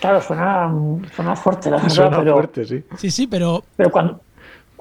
Claro, 0.00 0.20
suena, 0.20 1.36
fuerte, 1.36 1.70
la 1.70 1.76
verdad. 1.76 2.10
pero, 2.18 2.32
fuerte, 2.32 2.64
sí. 2.64 2.82
Sí, 2.98 3.10
sí, 3.10 3.26
pero... 3.28 3.62
Pero 3.76 3.90
cuando, 3.90 4.20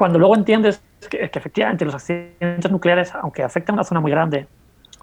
cuando 0.02 0.18
luego 0.18 0.36
entiendes 0.36 0.82
que, 1.12 1.30
efectivamente 1.32 1.86
los 1.86 1.94
accidentes 1.94 2.72
nucleares, 2.72 3.14
aunque 3.14 3.44
afectan 3.44 3.76
a 3.76 3.82
una 3.82 3.84
zona 3.84 4.02
muy 4.02 4.10
grande, 4.10 4.48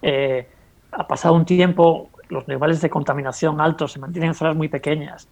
eh, 0.02 0.48
ha 0.90 1.06
pasado 1.06 1.36
un 1.36 1.44
tiempo, 1.44 2.10
los 2.30 2.48
niveles 2.48 2.80
de 2.80 2.90
contaminación 2.90 3.60
altos 3.60 3.92
se 3.92 4.00
mantienen 4.00 4.30
en 4.30 4.34
zonas 4.34 4.56
muy 4.56 4.68
pequeñas 4.68 5.28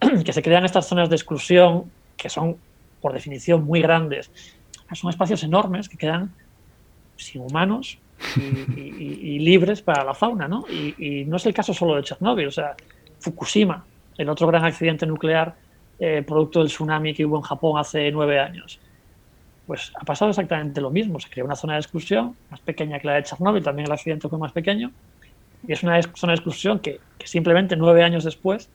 que 0.26 0.30
se 0.30 0.42
crean 0.42 0.66
estas 0.66 0.86
zonas 0.86 1.08
de 1.08 1.16
exclusión, 1.16 1.90
que 2.18 2.28
son 2.28 2.58
por 3.00 3.14
definición 3.14 3.64
muy 3.64 3.80
grandes, 3.80 4.30
son 4.92 5.08
espacios 5.08 5.42
enormes 5.42 5.88
que 5.88 5.96
quedan 5.96 6.30
sin 7.16 7.40
humanos 7.40 7.98
y, 8.76 9.38
libres 9.38 9.80
para 9.80 10.04
la 10.04 10.12
fauna, 10.12 10.48
¿no? 10.48 10.66
Y, 10.68 11.24
no 11.24 11.38
es 11.38 11.46
el 11.46 11.54
caso 11.54 11.72
solo 11.72 11.96
de 11.96 12.02
Chernóbil, 12.02 12.48
o 12.48 12.50
sea, 12.50 12.76
Fukushima, 13.20 13.86
el 14.18 14.28
otro 14.28 14.46
gran 14.48 14.66
accidente 14.66 15.06
nuclear 15.06 15.54
eh, 15.98 16.22
producto 16.26 16.58
del 16.58 16.68
tsunami 16.68 17.14
que 17.14 17.24
hubo 17.24 17.36
en 17.36 17.42
Japón 17.42 17.78
hace 17.78 18.10
nueve 18.10 18.38
años. 18.38 18.78
Pues 19.68 19.92
ha 20.00 20.04
pasado 20.04 20.30
exactamente 20.30 20.80
lo 20.80 20.88
mismo, 20.88 21.20
se 21.20 21.28
creó 21.28 21.44
una 21.44 21.54
zona 21.54 21.74
de 21.74 21.80
exclusión 21.80 22.34
más 22.50 22.58
pequeña 22.60 22.98
que 22.98 23.06
la 23.06 23.16
de 23.16 23.24
Chernóbil, 23.24 23.62
también 23.62 23.84
el 23.86 23.92
accidente 23.92 24.26
fue 24.26 24.38
más 24.38 24.50
pequeño, 24.50 24.90
y 25.66 25.72
es 25.74 25.82
una 25.82 26.00
zona 26.14 26.32
de 26.32 26.36
exclusión 26.36 26.78
que, 26.78 27.00
simplemente 27.22 27.76
nueve 27.76 28.02
años 28.02 28.24
después 28.24 28.70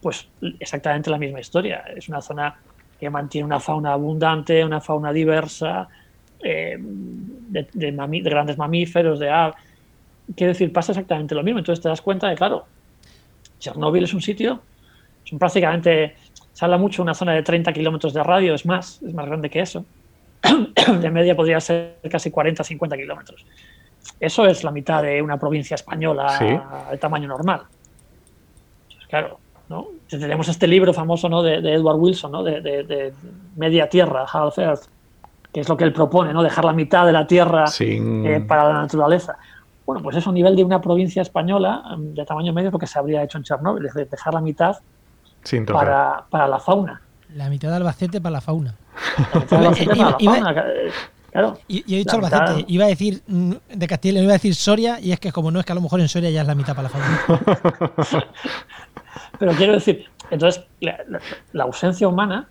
pues 0.00 0.28
exactamente 0.58 1.08
la 1.08 1.18
misma 1.18 1.38
historia. 1.38 1.84
Es 1.94 2.08
una 2.08 2.20
zona 2.20 2.56
que 2.98 3.08
mantiene 3.10 3.46
una 3.46 3.60
fauna 3.60 3.92
abundante, 3.92 4.64
una 4.64 4.80
fauna 4.80 5.12
diversa, 5.12 5.88
eh, 6.42 6.76
de, 6.78 8.20
grandes 8.22 8.58
mamíferos, 8.58 9.20
de 9.20 9.30
aves. 9.30 9.56
Quiero 10.34 10.52
decir, 10.52 10.72
pasa 10.72 10.90
exactamente 10.90 11.36
lo 11.36 11.44
mismo. 11.44 11.60
Entonces 11.60 11.80
te 11.80 11.88
das 11.88 12.02
cuenta 12.02 12.28
de, 12.28 12.34
claro, 12.34 12.66
Chernóbil 13.60 14.02
es 14.02 14.14
un 14.14 14.22
sitio, 14.22 14.62
son 15.22 15.38
prácticamente, 15.38 16.16
se 16.52 16.64
habla 16.64 16.76
mucho 16.76 17.02
una 17.02 17.14
zona 17.14 17.34
de 17.34 17.44
30 17.44 17.72
kilómetros 17.72 18.12
de 18.12 18.22
radio, 18.24 18.54
es 18.54 18.66
más, 18.66 19.00
es 19.02 19.14
más 19.14 19.26
grande 19.26 19.48
que 19.48 19.60
eso. 19.60 19.84
de 21.00 21.10
media 21.10 21.34
podría 21.34 21.60
ser 21.60 21.98
casi 22.10 22.30
40, 22.30 22.62
50 22.64 22.96
kilómetros. 22.96 23.44
Eso 24.20 24.46
es 24.46 24.64
la 24.64 24.70
mitad 24.70 25.02
de 25.02 25.20
una 25.22 25.38
provincia 25.38 25.74
española 25.74 26.38
de 26.90 26.98
tamaño 26.98 27.28
normal. 27.28 27.62
claro, 29.08 29.38
tenemos 30.08 30.48
este 30.48 30.66
libro 30.66 30.92
famoso 30.92 31.28
¿no? 31.28 31.42
de, 31.42 31.56
Edward 31.56 31.96
Wilson, 31.98 32.32
¿no? 32.32 32.42
de, 32.42 33.12
Media 33.56 33.88
Tierra, 33.88 34.24
Half 34.30 34.58
Earth, 34.58 34.82
que 35.52 35.60
es 35.60 35.68
lo 35.68 35.76
que 35.76 35.84
él 35.84 35.92
propone, 35.92 36.32
¿no? 36.32 36.42
dejar 36.42 36.64
la 36.64 36.72
mitad 36.72 37.06
de 37.06 37.12
la 37.12 37.26
Tierra 37.26 37.64
eh, 37.78 38.44
para 38.46 38.64
la 38.68 38.74
naturaleza. 38.74 39.36
Bueno, 39.84 40.02
pues 40.02 40.16
es 40.16 40.26
un 40.26 40.34
nivel 40.34 40.54
de 40.54 40.64
una 40.64 40.80
provincia 40.80 41.22
española 41.22 41.82
mm, 41.96 42.14
de 42.14 42.24
tamaño 42.24 42.52
medio 42.52 42.70
porque 42.70 42.86
se 42.86 42.98
habría 42.98 43.22
hecho 43.22 43.38
en 43.38 43.44
Chernóbil, 43.44 43.88
dejar 44.10 44.34
la 44.34 44.40
mitad 44.40 44.76
para, 45.66 46.24
para, 46.28 46.46
la 46.46 46.58
fauna. 46.58 47.00
La 47.34 47.48
mitad 47.48 47.70
de 47.70 47.76
Albacete 47.76 48.20
para 48.20 48.34
la 48.34 48.40
fauna. 48.40 48.74
Y, 51.68 51.94
he 51.94 51.98
dicho 51.98 52.16
Albacete, 52.16 52.64
iba 52.68 52.84
a 52.86 52.88
decir 52.88 53.22
mm, 53.26 53.52
de 53.74 53.86
Castilla, 53.86 54.20
iba 54.20 54.30
a 54.30 54.34
decir 54.34 54.54
Soria, 54.54 54.98
y 55.00 55.12
es 55.12 55.20
que 55.20 55.30
como 55.30 55.50
no 55.50 55.60
es 55.60 55.66
que 55.66 55.72
a 55.72 55.74
lo 55.74 55.80
mejor 55.80 56.00
en 56.00 56.08
Soria 56.08 56.30
ya 56.30 56.40
es 56.42 56.46
la 56.46 56.54
mitad 56.54 56.74
para 56.74 56.88
la 56.88 56.88
fauna. 56.88 57.20
Pero 59.38 59.52
quiero 59.52 59.74
decir, 59.74 60.06
entonces, 60.30 60.64
la, 60.80 61.64
ausencia 61.64 62.08
humana 62.08 62.48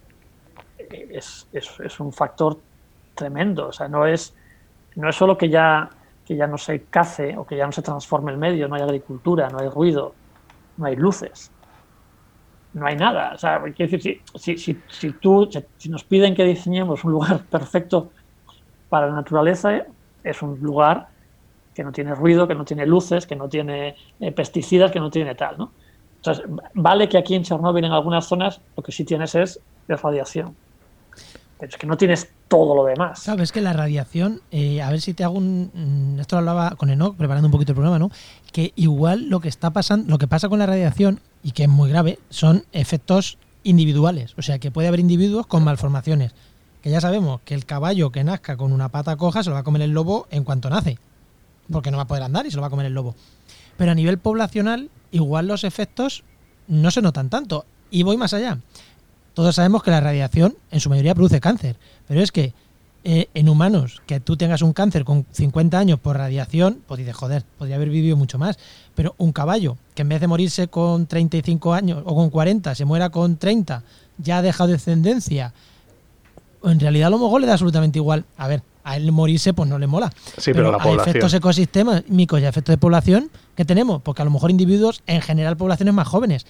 es, 0.77 1.47
es, 1.51 1.99
un 1.99 2.13
factor 2.13 2.59
tremendo. 3.15 3.67
O 3.67 3.71
sea, 3.73 3.87
no 3.87 4.05
es, 4.05 4.33
no 4.95 5.09
es 5.09 5.15
solo 5.15 5.37
que 5.37 5.49
ya, 5.49 5.89
que 6.25 6.35
ya 6.35 6.47
no 6.47 6.57
se 6.57 6.83
cace 6.83 7.35
o 7.37 7.45
que 7.45 7.57
ya 7.57 7.65
no 7.65 7.71
se 7.71 7.81
transforme 7.81 8.31
el 8.31 8.37
medio, 8.37 8.67
no 8.67 8.75
hay 8.75 8.83
agricultura, 8.83 9.49
no 9.49 9.59
hay 9.59 9.69
ruido, 9.69 10.13
no 10.77 10.85
hay 10.85 10.95
luces, 10.95 11.51
no 12.73 12.85
hay 12.85 12.95
nada. 12.95 13.33
O 13.33 13.37
sea, 13.37 13.61
quiero 13.75 13.91
decir, 13.91 14.21
si, 14.35 14.57
si, 14.57 14.77
si, 14.87 15.11
tú, 15.13 15.49
si 15.77 15.89
nos 15.89 16.03
piden 16.03 16.35
que 16.35 16.43
diseñemos 16.43 17.03
un 17.03 17.11
lugar 17.11 17.41
perfecto 17.49 18.11
para 18.89 19.07
la 19.07 19.13
naturaleza, 19.13 19.85
es 20.23 20.41
un 20.41 20.59
lugar 20.59 21.07
que 21.73 21.83
no 21.83 21.91
tiene 21.91 22.15
ruido, 22.15 22.47
que 22.47 22.55
no 22.55 22.65
tiene 22.65 22.85
luces, 22.85 23.27
que 23.27 23.35
no 23.35 23.47
tiene 23.47 23.95
eh, 24.19 24.31
pesticidas, 24.31 24.91
que 24.91 24.99
no 24.99 25.11
tiene 25.11 25.35
tal, 25.35 25.57
¿no? 25.57 25.71
Entonces, 26.15 26.45
vale 26.73 27.07
que 27.07 27.17
aquí 27.17 27.35
en 27.35 27.43
Chernóbil, 27.43 27.85
en 27.85 27.91
algunas 27.91 28.25
zonas, 28.25 28.59
lo 28.75 28.81
que 28.81 28.91
sí 28.91 29.05
tienes 29.05 29.35
es 29.35 29.59
radiación. 29.87 30.55
Pero 31.59 31.69
es 31.69 31.77
que 31.77 31.87
no 31.87 31.95
tienes 31.95 32.33
todo 32.47 32.75
lo 32.75 32.85
demás. 32.85 33.19
Sabes 33.19 33.51
que 33.51 33.61
la 33.61 33.73
radiación, 33.73 34.41
eh, 34.51 34.81
a 34.81 34.89
ver 34.89 35.01
si 35.01 35.13
te 35.13 35.23
hago 35.23 35.35
un. 35.35 35.71
Mm, 35.73 36.19
esto 36.19 36.35
lo 36.35 36.39
hablaba 36.39 36.75
con 36.75 36.89
Enoch, 36.89 37.15
preparando 37.15 37.47
un 37.47 37.51
poquito 37.51 37.71
el 37.71 37.75
programa, 37.75 37.99
¿no? 37.99 38.09
Que 38.51 38.73
igual 38.75 39.29
lo 39.29 39.39
que 39.39 39.49
está 39.49 39.71
pasando, 39.71 40.09
lo 40.09 40.17
que 40.17 40.27
pasa 40.27 40.49
con 40.49 40.59
la 40.59 40.65
radiación, 40.65 41.19
y 41.43 41.51
que 41.51 41.63
es 41.63 41.69
muy 41.69 41.89
grave, 41.89 42.19
son 42.29 42.65
efectos 42.71 43.37
individuales. 43.63 44.33
O 44.37 44.41
sea, 44.41 44.59
que 44.59 44.71
puede 44.71 44.87
haber 44.87 44.99
individuos 44.99 45.47
con 45.47 45.63
malformaciones. 45.63 46.33
que 46.81 46.91
ya 46.91 47.01
sabemos 47.01 47.41
que 47.43 47.53
el 47.53 47.65
caballo 47.65 48.11
que 48.11 48.23
nazca 48.23 48.55
con 48.55 48.71
una 48.71 48.89
pata 48.89 49.17
coja 49.17 49.43
se 49.43 49.49
lo 49.49 49.55
va 49.55 49.61
a 49.61 49.63
comer 49.63 49.81
el 49.81 49.91
lobo 49.91 50.27
en 50.29 50.43
cuanto 50.43 50.69
nace, 50.69 50.99
porque 51.71 51.91
no 51.91 51.97
va 51.97 52.03
a 52.03 52.07
poder 52.07 52.23
andar 52.23 52.45
y 52.45 52.51
se 52.51 52.55
lo 52.55 52.61
va 52.61 52.67
a 52.67 52.69
comer 52.69 52.85
el 52.85 52.93
lobo. 52.93 53.15
Pero 53.77 53.91
a 53.91 53.95
nivel 53.95 54.19
poblacional, 54.19 54.89
igual 55.11 55.47
los 55.47 55.63
efectos 55.63 56.23
no 56.67 56.91
se 56.91 57.01
notan 57.01 57.29
tanto. 57.29 57.65
Y 57.89 58.03
voy 58.03 58.15
más 58.17 58.33
allá. 58.33 58.59
Todos 59.37 59.53
sabemos 59.53 59.83
que 59.83 59.91
la 59.91 60.01
radiación 60.01 60.57
en 60.71 60.79
su 60.79 60.89
mayoría 60.89 61.13
produce 61.13 61.39
cáncer, 61.39 61.75
pero 62.07 62.23
es 62.23 62.31
que 62.31 62.55
eh, 63.03 63.29
en 63.35 63.49
humanos, 63.49 64.01
que 64.07 64.19
tú 64.19 64.35
tengas 64.35 64.63
un 64.63 64.73
cáncer 64.73 65.05
con 65.05 65.27
50 65.31 65.77
años 65.77 65.99
por 65.99 66.17
radiación, 66.17 66.81
pues 66.87 66.97
dices, 66.97 67.15
joder, 67.15 67.43
podría 67.55 67.75
haber 67.75 67.89
vivido 67.89 68.17
mucho 68.17 68.39
más. 68.39 68.57
Pero 68.95 69.13
un 69.19 69.31
caballo, 69.33 69.77
que 69.93 70.01
en 70.01 70.09
vez 70.09 70.21
de 70.21 70.25
morirse 70.25 70.69
con 70.69 71.05
35 71.05 71.75
años 71.75 72.01
o 72.03 72.15
con 72.15 72.31
40, 72.31 72.73
se 72.73 72.83
muera 72.85 73.11
con 73.11 73.37
30, 73.37 73.83
ya 74.17 74.39
ha 74.39 74.41
dejado 74.41 74.71
descendencia, 74.71 75.53
en 76.63 76.79
realidad 76.79 77.05
a 77.05 77.11
lo 77.11 77.19
mejor 77.19 77.39
le 77.39 77.45
da 77.45 77.53
absolutamente 77.53 77.99
igual. 77.99 78.25
A 78.37 78.47
ver, 78.47 78.63
a 78.83 78.97
él 78.97 79.11
morirse 79.11 79.53
pues 79.53 79.69
no 79.69 79.77
le 79.77 79.85
mola. 79.85 80.11
Sí, 80.39 80.51
pero, 80.51 80.71
la 80.71 80.79
población. 80.79 81.09
efectos 81.09 81.35
ecosistémicos 81.35 82.41
y 82.41 82.45
a 82.45 82.49
efectos 82.49 82.73
de 82.73 82.79
población 82.79 83.29
que 83.55 83.65
tenemos, 83.65 84.01
porque 84.01 84.23
a 84.23 84.25
lo 84.25 84.31
mejor 84.31 84.49
individuos, 84.49 85.03
en 85.05 85.21
general 85.21 85.57
poblaciones 85.57 85.93
más 85.93 86.07
jóvenes. 86.07 86.47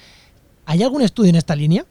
¿Hay 0.66 0.84
algún 0.84 1.02
estudio 1.02 1.32
en 1.32 1.36
esta 1.36 1.54
línea? 1.54 1.84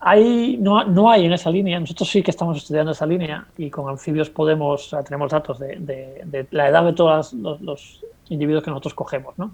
Hay, 0.00 0.56
no, 0.58 1.10
hay 1.10 1.26
en 1.26 1.32
esa 1.32 1.50
línea. 1.50 1.80
Nosotros 1.80 2.08
sí 2.08 2.22
que 2.22 2.30
estamos 2.30 2.56
estudiando 2.56 2.92
esa 2.92 3.06
línea 3.06 3.46
y 3.56 3.68
con 3.68 3.88
anfibios 3.88 4.30
podemos, 4.30 4.94
tenemos 5.04 5.30
datos 5.30 5.58
de, 5.58 6.46
la 6.50 6.68
edad 6.68 6.84
de 6.84 6.92
todos 6.92 7.32
los, 7.32 8.04
individuos 8.28 8.62
que 8.62 8.70
nosotros 8.70 8.94
cogemos. 8.94 9.38
¿no? 9.38 9.52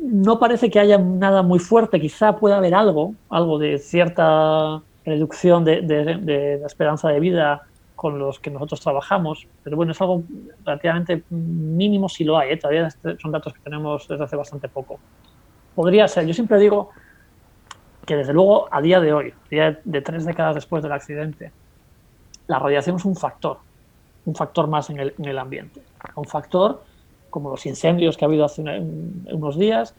no 0.00 0.38
parece 0.38 0.70
que 0.70 0.80
haya 0.80 0.96
nada 0.96 1.42
muy 1.42 1.58
fuerte. 1.58 2.00
Quizá 2.00 2.36
pueda 2.36 2.56
haber 2.56 2.74
algo, 2.74 3.14
algo 3.28 3.58
de 3.58 3.78
cierta 3.78 4.80
reducción 5.04 5.64
de, 5.64 5.82
de 5.82 6.58
la 6.58 6.66
esperanza 6.66 7.08
de 7.08 7.20
vida 7.20 7.66
con 8.00 8.18
los 8.18 8.40
que 8.40 8.50
nosotros 8.50 8.80
trabajamos, 8.80 9.46
pero 9.62 9.76
bueno, 9.76 9.92
es 9.92 10.00
algo 10.00 10.22
relativamente 10.64 11.22
mínimo 11.28 12.08
si 12.08 12.24
lo 12.24 12.38
hay. 12.38 12.52
¿eh? 12.52 12.56
Todavía 12.56 12.88
son 13.20 13.30
datos 13.30 13.52
que 13.52 13.60
tenemos 13.60 14.08
desde 14.08 14.24
hace 14.24 14.36
bastante 14.36 14.70
poco. 14.70 14.98
Podría 15.74 16.08
ser. 16.08 16.24
Yo 16.24 16.32
siempre 16.32 16.58
digo 16.58 16.88
que 18.10 18.16
desde 18.16 18.32
luego 18.32 18.66
a 18.72 18.82
día 18.82 18.98
de 18.98 19.12
hoy, 19.12 19.32
día 19.50 19.78
de 19.84 20.02
tres 20.02 20.24
décadas 20.24 20.56
después 20.56 20.82
del 20.82 20.90
accidente, 20.90 21.52
la 22.48 22.58
radiación 22.58 22.96
es 22.96 23.04
un 23.04 23.14
factor, 23.14 23.58
un 24.24 24.34
factor 24.34 24.66
más 24.66 24.90
en 24.90 24.98
el, 24.98 25.38
ambiente. 25.38 25.80
Un 26.16 26.24
factor 26.24 26.82
como 27.30 27.50
los 27.50 27.64
incendios 27.66 28.16
que 28.16 28.24
ha 28.24 28.26
habido 28.26 28.44
hace 28.44 28.62
unos 28.62 29.56
días, 29.56 29.94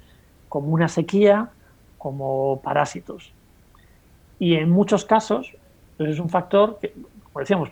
como 0.50 0.74
una 0.74 0.89
sequía, 0.89 1.52
como 1.97 2.60
parásitos. 2.62 3.32
Y 4.39 4.56
en 4.56 4.69
muchos 4.69 5.06
casos, 5.06 5.56
pues 5.95 6.10
es 6.10 6.19
un 6.19 6.28
factor 6.28 6.80
que, 6.82 6.91
como 6.91 7.39
decíamos, 7.39 7.69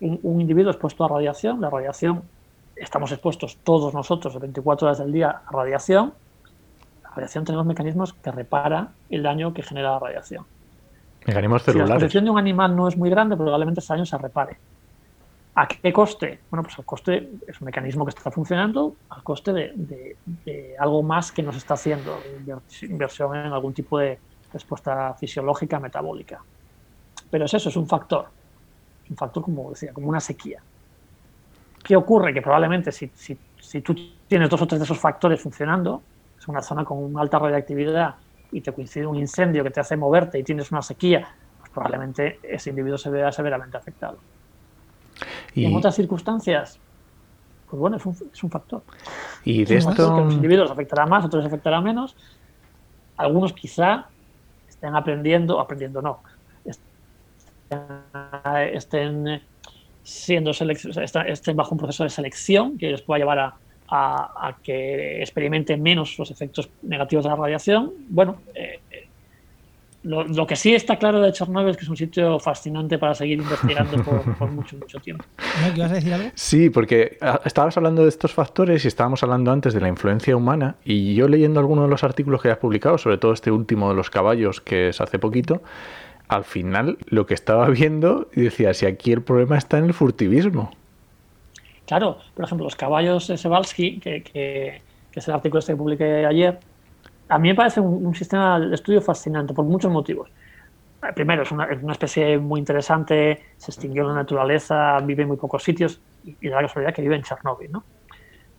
un, 0.00 0.18
un, 0.22 0.40
individuo 0.40 0.70
expuesto 0.70 1.04
a 1.04 1.08
radiación, 1.08 1.60
la 1.60 1.68
radiación, 1.68 2.22
estamos 2.74 3.12
expuestos 3.12 3.58
todos 3.62 3.92
nosotros 3.92 4.40
24 4.40 4.86
horas 4.86 4.98
del 5.00 5.12
día 5.12 5.42
a 5.44 5.52
radiación, 5.52 6.14
radiación 7.14 7.44
tenemos 7.44 7.66
mecanismos 7.66 8.12
que 8.12 8.30
repara 8.30 8.90
el 9.10 9.22
daño 9.22 9.52
que 9.54 9.62
genera 9.62 9.92
la 9.92 9.98
radiación. 9.98 10.44
Mecanismos 11.26 11.62
celulares. 11.62 11.86
Si 11.86 11.90
la 11.90 11.94
exposición 11.96 12.24
de 12.24 12.30
un 12.30 12.38
animal 12.38 12.76
no 12.76 12.88
es 12.88 12.96
muy 12.96 13.10
grande, 13.10 13.36
probablemente 13.36 13.80
ese 13.80 13.92
daño 13.92 14.04
se 14.04 14.18
repare. 14.18 14.58
¿A 15.56 15.68
qué 15.68 15.92
coste? 15.92 16.40
Bueno, 16.50 16.64
pues 16.64 16.76
el 16.78 16.84
coste 16.84 17.30
es 17.46 17.60
un 17.60 17.66
mecanismo 17.66 18.04
que 18.04 18.10
está 18.10 18.30
funcionando 18.30 18.96
al 19.08 19.22
coste 19.22 19.52
de, 19.52 20.76
algo 20.78 21.02
más 21.02 21.30
que 21.30 21.42
nos 21.44 21.56
está 21.56 21.74
haciendo, 21.74 22.18
inversión 22.82 23.36
en 23.36 23.52
algún 23.52 23.72
tipo 23.72 23.98
de 23.98 24.18
respuesta 24.52 25.14
fisiológica, 25.14 25.78
metabólica. 25.78 26.42
Pero 27.30 27.44
es 27.44 27.54
eso, 27.54 27.68
es 27.68 27.76
un 27.76 27.86
factor. 27.86 28.26
Un 29.08 29.16
factor, 29.16 29.44
como 29.44 29.70
decía, 29.70 29.92
como 29.92 30.08
una 30.08 30.20
sequía. 30.20 30.60
¿Qué 31.84 31.94
ocurre? 31.94 32.34
Que 32.34 32.42
probablemente 32.42 32.90
si, 32.90 33.10
si, 33.14 33.38
si 33.60 33.80
tú 33.80 33.94
tienes 34.26 34.50
dos 34.50 34.60
o 34.60 34.66
tres 34.66 34.80
de 34.80 34.84
esos 34.84 34.98
factores 34.98 35.40
funcionando, 35.40 36.02
una 36.48 36.62
zona 36.62 36.84
con 36.84 37.02
una 37.02 37.20
alta 37.20 37.38
radiactividad 37.38 38.16
y 38.52 38.60
te 38.60 38.72
coincide 38.72 39.06
un 39.06 39.16
incendio 39.16 39.64
que 39.64 39.70
te 39.70 39.80
hace 39.80 39.96
moverte 39.96 40.38
y 40.38 40.42
tienes 40.42 40.70
una 40.70 40.82
sequía, 40.82 41.26
pues 41.58 41.70
probablemente 41.70 42.38
ese 42.42 42.70
individuo 42.70 42.98
se 42.98 43.10
vea 43.10 43.32
severamente 43.32 43.76
afectado. 43.76 44.18
Y, 45.54 45.64
en 45.64 45.74
otras 45.74 45.94
circunstancias, 45.94 46.78
pues 47.68 47.80
bueno, 47.80 47.96
es 47.96 48.06
un, 48.06 48.16
es 48.32 48.42
un 48.42 48.50
factor. 48.50 48.82
Y 49.44 49.64
de 49.64 49.76
esto... 49.76 49.94
Que 49.94 50.22
los 50.22 50.34
individuos 50.34 50.70
afectará 50.70 51.06
más, 51.06 51.24
otros 51.24 51.44
afectará 51.44 51.80
menos. 51.80 52.16
Algunos 53.16 53.52
quizá 53.52 54.08
estén 54.68 54.94
aprendiendo, 54.94 55.60
aprendiendo 55.60 56.02
no, 56.02 56.20
estén 58.72 59.42
siendo 60.02 60.50
estén 60.50 61.56
bajo 61.56 61.72
un 61.72 61.78
proceso 61.78 62.04
de 62.04 62.10
selección 62.10 62.76
que 62.76 62.90
les 62.90 63.02
pueda 63.02 63.20
llevar 63.20 63.38
a, 63.38 63.54
a, 63.94 64.56
que 64.62 65.20
experimenten 65.20 65.82
menos 65.82 66.18
los 66.18 66.30
efectos 66.30 66.68
negativos 66.82 67.24
de 67.24 67.30
la 67.30 67.36
radiación. 67.36 67.92
Bueno, 68.08 68.36
eh, 68.54 68.80
lo, 70.04 70.46
que 70.46 70.54
sí 70.54 70.74
está 70.74 70.96
claro 70.96 71.20
de 71.20 71.32
Chernobyl 71.32 71.70
es 71.70 71.76
que 71.78 71.84
es 71.84 71.88
un 71.88 71.96
sitio 71.96 72.38
fascinante 72.38 72.98
para 72.98 73.14
seguir 73.14 73.38
investigando 73.38 74.02
por, 74.02 74.50
mucho, 74.50 74.76
mucho 74.76 74.98
tiempo. 75.00 75.24
¿Ibas 75.74 75.90
a 75.90 75.94
decir 75.94 76.12
algo? 76.12 76.30
Sí, 76.34 76.68
porque 76.68 77.16
ah, 77.22 77.40
estabas 77.44 77.76
hablando 77.78 78.02
de 78.02 78.10
estos 78.10 78.32
factores 78.32 78.84
y 78.84 78.88
estábamos 78.88 79.22
hablando 79.22 79.50
antes 79.50 79.72
de 79.72 79.80
la 79.80 79.88
influencia 79.88 80.36
humana 80.36 80.76
y 80.84 81.14
yo 81.14 81.26
leyendo 81.26 81.58
algunos 81.58 81.84
de 81.84 81.90
los 81.90 82.04
artículos 82.04 82.42
que 82.42 82.50
has 82.50 82.58
publicado, 82.58 82.98
sobre 82.98 83.16
todo 83.16 83.32
este 83.32 83.50
último 83.50 83.88
de 83.88 83.94
los 83.94 84.10
caballos 84.10 84.60
que 84.60 84.90
es 84.90 85.00
hace 85.00 85.18
poquito, 85.18 85.62
al 86.28 86.44
final 86.44 86.98
lo 87.06 87.24
que 87.26 87.32
estaba 87.32 87.68
viendo 87.70 88.28
y 88.34 88.42
decía, 88.42 88.74
si 88.74 88.84
aquí 88.84 89.12
el 89.12 89.22
problema 89.22 89.56
está 89.56 89.78
en 89.78 89.84
el 89.86 89.94
furtivismo. 89.94 90.70
Claro, 91.86 92.18
por 92.34 92.44
ejemplo, 92.44 92.64
los 92.64 92.76
caballos 92.76 93.28
de 93.28 93.36
Sebalski, 93.36 93.98
que, 94.00 94.82
es 95.12 95.28
el 95.28 95.34
artículo 95.34 95.58
este 95.58 95.72
que 95.72 95.76
publiqué 95.76 96.26
ayer, 96.26 96.58
a 97.28 97.38
mí 97.38 97.48
me 97.48 97.54
parece 97.54 97.80
un, 97.80 98.14
sistema 98.14 98.58
de 98.58 98.74
estudio 98.74 99.00
fascinante 99.00 99.54
por 99.54 99.64
muchos 99.64 99.90
motivos. 99.90 100.30
Eh, 101.02 101.12
primero, 101.14 101.42
es 101.42 101.52
una, 101.52 101.68
especie 101.92 102.38
muy 102.38 102.60
interesante, 102.60 103.42
se 103.56 103.70
extinguió 103.70 104.02
en 104.02 104.08
la 104.08 104.14
naturaleza, 104.14 104.98
vive 105.00 105.22
en 105.22 105.28
muy 105.28 105.36
pocos 105.36 105.62
sitios 105.62 106.00
y, 106.24 106.48
da 106.48 106.56
la 106.56 106.62
casualidad 106.62 106.94
que 106.94 107.02
vive 107.02 107.16
en 107.16 107.22
Chernóbil. 107.22 107.70
¿no? 107.70 107.84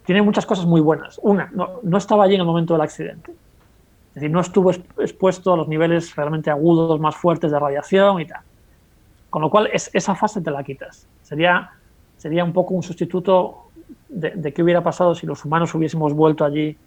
Tiene 0.06 0.22
muchas 0.22 0.46
cosas 0.46 0.66
muy 0.66 0.82
buenas. 0.82 1.20
Una, 1.24 1.50
no, 1.52 1.98
estaba 1.98 2.26
allí 2.26 2.36
en 2.36 2.42
el 2.42 2.48
momento 2.48 2.74
del 2.74 2.82
accidente. 2.82 3.32
Es 4.10 4.16
decir, 4.16 4.32
no 4.32 4.40
estuvo 4.40 4.72
expuesto 4.72 5.54
a 5.54 5.58
los 5.58 5.68
niveles 5.68 6.16
realmente 6.16 6.50
agudos 6.50 7.00
más 7.00 7.16
fuertes 7.16 7.52
de 7.52 7.60
radiación 7.60 8.22
y 8.22 8.28
tal. 8.28 8.42
Con 9.30 9.42
lo 9.42 9.50
cual, 9.50 9.70
esa 9.74 10.16
fase 10.16 10.42
te 10.42 10.52
la 10.52 10.64
quitas. 10.64 11.08
Sería 11.22 11.72
sería 12.18 12.44
un 12.44 12.54
poco 12.54 12.74
un 12.74 12.84
sustituto 12.84 13.66
de, 14.10 14.54
qué 14.54 14.64
hubiera 14.64 14.82
pasado 14.82 15.16
si 15.16 15.26
los 15.26 15.44
humanos 15.46 15.74
hubiésemos 15.76 16.14
vuelto 16.14 16.46
allí 16.46 16.78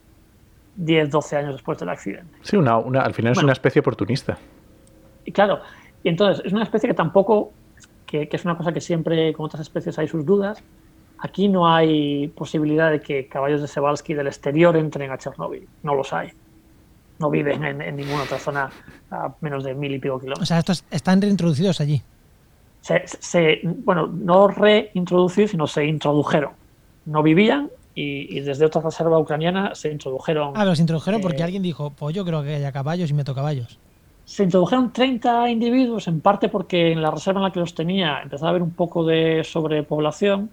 10, 0.76 1.10
12 1.10 1.36
años 1.36 1.52
después 1.54 1.78
del 1.78 1.88
accidente. 1.88 2.32
Sí, 2.42 2.56
una, 2.56 2.76
al 2.76 3.14
final 3.14 3.32
es 3.32 3.42
una 3.42 3.52
especie 3.52 3.80
oportunista. 3.80 4.38
Y 5.24 5.32
claro, 5.32 5.60
y 6.02 6.08
entonces 6.08 6.44
es 6.44 6.52
una 6.52 6.62
especie 6.62 6.88
que 6.88 6.94
tampoco, 6.94 7.52
que, 8.06 8.28
es 8.30 8.44
una 8.44 8.56
cosa 8.56 8.72
que 8.72 8.80
siempre 8.80 9.32
con 9.32 9.46
otras 9.46 9.62
especies 9.62 9.98
hay 9.98 10.08
sus 10.08 10.24
dudas, 10.24 10.62
aquí 11.18 11.48
no 11.48 11.72
hay 11.72 12.28
posibilidad 12.28 12.90
de 12.90 13.00
que 13.00 13.26
caballos 13.26 13.60
de 13.60 13.68
Sebalski 13.68 14.14
del 14.14 14.28
exterior 14.28 14.76
entren 14.76 15.10
a 15.10 15.18
Chernóbil, 15.18 15.68
no 15.82 15.94
los 15.94 16.12
hay. 16.12 16.32
No 17.18 17.30
viven 17.30 17.64
en, 17.64 17.96
ninguna 17.96 18.22
otra 18.22 18.38
zona 18.38 18.70
a 19.10 19.34
menos 19.40 19.64
de 19.64 19.74
mil 19.74 19.92
y 19.92 19.98
pico 19.98 20.20
kilómetros. 20.20 20.44
O 20.44 20.46
sea, 20.46 20.60
estos 20.60 20.84
están 20.92 21.20
reintroducidos 21.20 21.80
allí 21.80 22.00
se, 22.80 23.60
bueno, 23.62 24.06
no 24.06 24.48
reintroducir, 24.48 25.48
sino 25.48 25.66
se 25.66 25.86
introdujeron. 25.86 26.52
No 27.06 27.22
vivían 27.22 27.70
y, 27.94 28.40
desde 28.40 28.64
otra 28.64 28.80
reserva 28.80 29.18
ucraniana 29.18 29.74
se 29.74 29.90
introdujeron. 29.90 30.52
Ah, 30.56 30.64
los 30.64 30.78
introdujeron 30.78 31.20
porque 31.20 31.40
eh, 31.40 31.44
alguien 31.44 31.62
dijo, 31.62 31.90
pues 31.90 32.14
yo 32.14 32.24
creo 32.24 32.42
que 32.42 32.54
haya 32.54 32.72
caballos 32.72 33.10
y 33.10 33.14
meto 33.14 33.34
caballos. 33.34 33.78
Se 34.24 34.44
introdujeron 34.44 34.92
30 34.92 35.50
individuos, 35.50 36.06
en 36.06 36.20
parte 36.20 36.48
porque 36.48 36.92
en 36.92 37.00
la 37.00 37.10
reserva 37.10 37.40
en 37.40 37.44
la 37.44 37.50
que 37.50 37.60
los 37.60 37.74
tenía 37.74 38.20
empezaba 38.22 38.48
a 38.48 38.50
haber 38.50 38.62
un 38.62 38.72
poco 38.72 39.04
de 39.04 39.42
sobrepoblación 39.42 40.50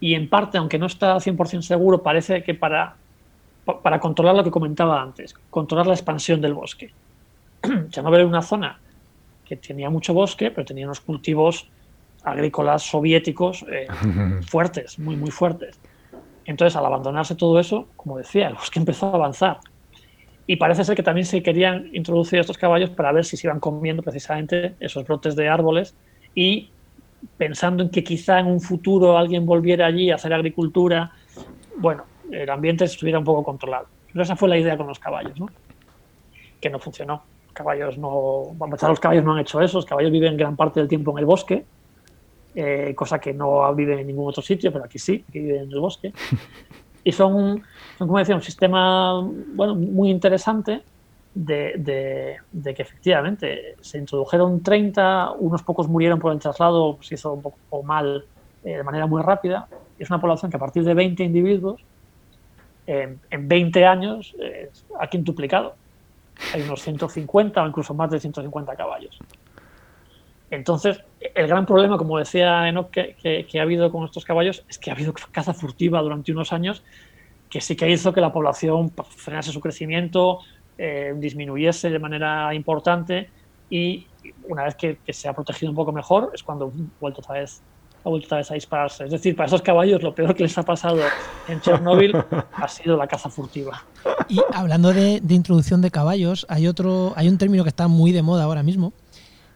y 0.00 0.14
en 0.14 0.28
parte, 0.28 0.58
aunque 0.58 0.78
no 0.78 0.86
está 0.86 1.14
100% 1.16 1.62
seguro, 1.62 2.02
parece 2.02 2.42
que 2.42 2.54
para, 2.54 2.96
para 3.82 4.00
controlar 4.00 4.34
lo 4.34 4.42
que 4.42 4.50
comentaba 4.50 5.00
antes, 5.00 5.34
controlar 5.48 5.86
la 5.86 5.94
expansión 5.94 6.40
del 6.40 6.54
bosque. 6.54 6.92
ya 7.90 8.02
no 8.02 8.10
ver 8.10 8.26
una 8.26 8.42
zona 8.42 8.80
que 9.44 9.56
tenía 9.56 9.90
mucho 9.90 10.14
bosque, 10.14 10.50
pero 10.50 10.64
tenía 10.64 10.86
unos 10.86 11.00
cultivos 11.00 11.70
agrícolas 12.24 12.82
soviéticos 12.82 13.64
eh, 13.70 13.86
fuertes, 14.48 14.98
muy, 14.98 15.16
muy 15.16 15.30
fuertes. 15.30 15.80
Entonces, 16.44 16.76
al 16.76 16.86
abandonarse 16.86 17.34
todo 17.34 17.58
eso, 17.60 17.88
como 17.96 18.18
decía, 18.18 18.48
el 18.48 18.54
bosque 18.54 18.78
empezó 18.78 19.06
a 19.06 19.14
avanzar. 19.14 19.58
Y 20.46 20.56
parece 20.56 20.84
ser 20.84 20.96
que 20.96 21.02
también 21.02 21.24
se 21.24 21.42
querían 21.42 21.88
introducir 21.92 22.40
estos 22.40 22.58
caballos 22.58 22.90
para 22.90 23.12
ver 23.12 23.24
si 23.24 23.36
se 23.36 23.46
iban 23.46 23.60
comiendo 23.60 24.02
precisamente 24.02 24.76
esos 24.80 25.04
brotes 25.04 25.36
de 25.36 25.48
árboles 25.48 25.96
y 26.34 26.72
pensando 27.36 27.84
en 27.84 27.90
que 27.90 28.02
quizá 28.02 28.40
en 28.40 28.46
un 28.46 28.60
futuro 28.60 29.16
alguien 29.16 29.46
volviera 29.46 29.86
allí 29.86 30.10
a 30.10 30.16
hacer 30.16 30.32
agricultura, 30.32 31.12
bueno, 31.78 32.04
el 32.32 32.50
ambiente 32.50 32.84
estuviera 32.84 33.20
un 33.20 33.24
poco 33.24 33.44
controlado. 33.44 33.86
Pero 34.12 34.24
esa 34.24 34.34
fue 34.34 34.48
la 34.48 34.58
idea 34.58 34.76
con 34.76 34.88
los 34.88 34.98
caballos, 34.98 35.38
¿no? 35.38 35.46
que 36.62 36.70
no 36.70 36.78
funcionó 36.78 37.24
caballos 37.52 37.98
no, 37.98 38.56
los 38.58 39.00
caballos 39.00 39.24
no 39.24 39.34
han 39.34 39.40
hecho 39.40 39.60
eso, 39.60 39.78
los 39.78 39.86
caballos 39.86 40.10
viven 40.10 40.36
gran 40.36 40.56
parte 40.56 40.80
del 40.80 40.88
tiempo 40.88 41.12
en 41.12 41.18
el 41.18 41.26
bosque, 41.26 41.64
eh, 42.54 42.94
cosa 42.94 43.18
que 43.18 43.32
no 43.32 43.74
viven 43.74 44.00
en 44.00 44.06
ningún 44.06 44.28
otro 44.28 44.42
sitio, 44.42 44.72
pero 44.72 44.84
aquí 44.84 44.98
sí, 44.98 45.24
aquí 45.28 45.38
viven 45.38 45.64
en 45.64 45.72
el 45.72 45.80
bosque. 45.80 46.12
Y 47.04 47.10
son, 47.10 47.60
son 47.98 48.06
como 48.06 48.20
decía, 48.20 48.36
un 48.36 48.42
sistema 48.42 49.20
bueno, 49.54 49.74
muy 49.74 50.08
interesante 50.08 50.82
de, 51.34 52.38
que 52.62 52.82
efectivamente 52.82 53.74
se 53.80 53.98
introdujeron 53.98 54.62
30, 54.62 55.32
unos 55.32 55.64
pocos 55.64 55.88
murieron 55.88 56.20
por 56.20 56.32
el 56.32 56.38
traslado, 56.38 56.98
se 57.00 57.16
hizo 57.16 57.32
un 57.32 57.42
poco 57.42 57.82
mal 57.82 58.24
eh, 58.62 58.76
de 58.76 58.84
manera 58.84 59.08
muy 59.08 59.20
rápida. 59.20 59.66
Es 59.98 60.10
una 60.10 60.20
población 60.20 60.48
que 60.52 60.58
a 60.58 60.60
partir 60.60 60.84
de 60.84 60.94
20 60.94 61.24
individuos, 61.24 61.84
en 62.86 63.48
20 63.48 63.84
años, 63.84 64.36
ha 65.00 65.08
quintuplicado. 65.08 65.74
Hay 66.54 66.62
unos 66.62 66.82
150 66.82 67.62
o 67.62 67.66
incluso 67.66 67.94
más 67.94 68.10
de 68.10 68.20
150 68.20 68.76
caballos. 68.76 69.18
Entonces, 70.50 71.02
el 71.34 71.46
gran 71.46 71.64
problema, 71.64 71.96
como 71.96 72.18
decía 72.18 72.68
Enoch, 72.68 72.90
que, 72.90 73.46
ha 73.58 73.62
habido 73.62 73.90
con 73.90 74.04
estos 74.04 74.24
caballos 74.24 74.64
es 74.68 74.78
que 74.78 74.90
ha 74.90 74.94
habido 74.94 75.14
caza 75.32 75.54
furtiva 75.54 76.02
durante 76.02 76.30
unos 76.32 76.52
años 76.52 76.82
que 77.48 77.60
sí 77.60 77.76
que 77.76 77.88
hizo 77.90 78.14
que 78.14 78.20
la 78.22 78.32
población 78.32 78.90
frenase 79.16 79.52
su 79.52 79.60
crecimiento, 79.60 80.38
eh, 80.78 81.12
disminuyese 81.16 81.90
de 81.90 81.98
manera 81.98 82.54
importante 82.54 83.28
y 83.68 84.06
una 84.48 84.64
vez 84.64 84.74
que, 84.74 84.98
se 85.08 85.28
ha 85.28 85.34
protegido 85.34 85.70
un 85.70 85.76
poco 85.76 85.92
mejor 85.92 86.30
es 86.34 86.42
cuando 86.42 86.66
ha 86.66 86.70
vuelto 86.98 87.20
otra 87.20 87.40
vez 87.40 87.62
ha 88.04 88.08
vuelto 88.08 88.26
otra 88.26 88.38
vez 88.38 88.50
a 88.50 88.54
dispararse. 88.54 89.04
Es 89.04 89.10
decir, 89.10 89.36
para 89.36 89.46
esos 89.46 89.62
caballos 89.62 90.02
lo 90.02 90.14
peor 90.14 90.34
que 90.34 90.42
les 90.42 90.56
ha 90.58 90.62
pasado 90.62 90.98
en 91.48 91.60
Chernóbil 91.60 92.14
ha 92.52 92.68
sido 92.68 92.96
la 92.96 93.06
caza 93.06 93.28
furtiva. 93.30 93.84
Y 94.28 94.40
hablando 94.52 94.92
de, 94.92 95.22
introducción 95.28 95.80
de 95.80 95.90
caballos, 95.90 96.46
hay 96.48 96.66
otro, 96.66 97.12
hay 97.16 97.28
un 97.28 97.38
término 97.38 97.62
que 97.62 97.68
está 97.68 97.88
muy 97.88 98.12
de 98.12 98.22
moda 98.22 98.44
ahora 98.44 98.62
mismo, 98.62 98.92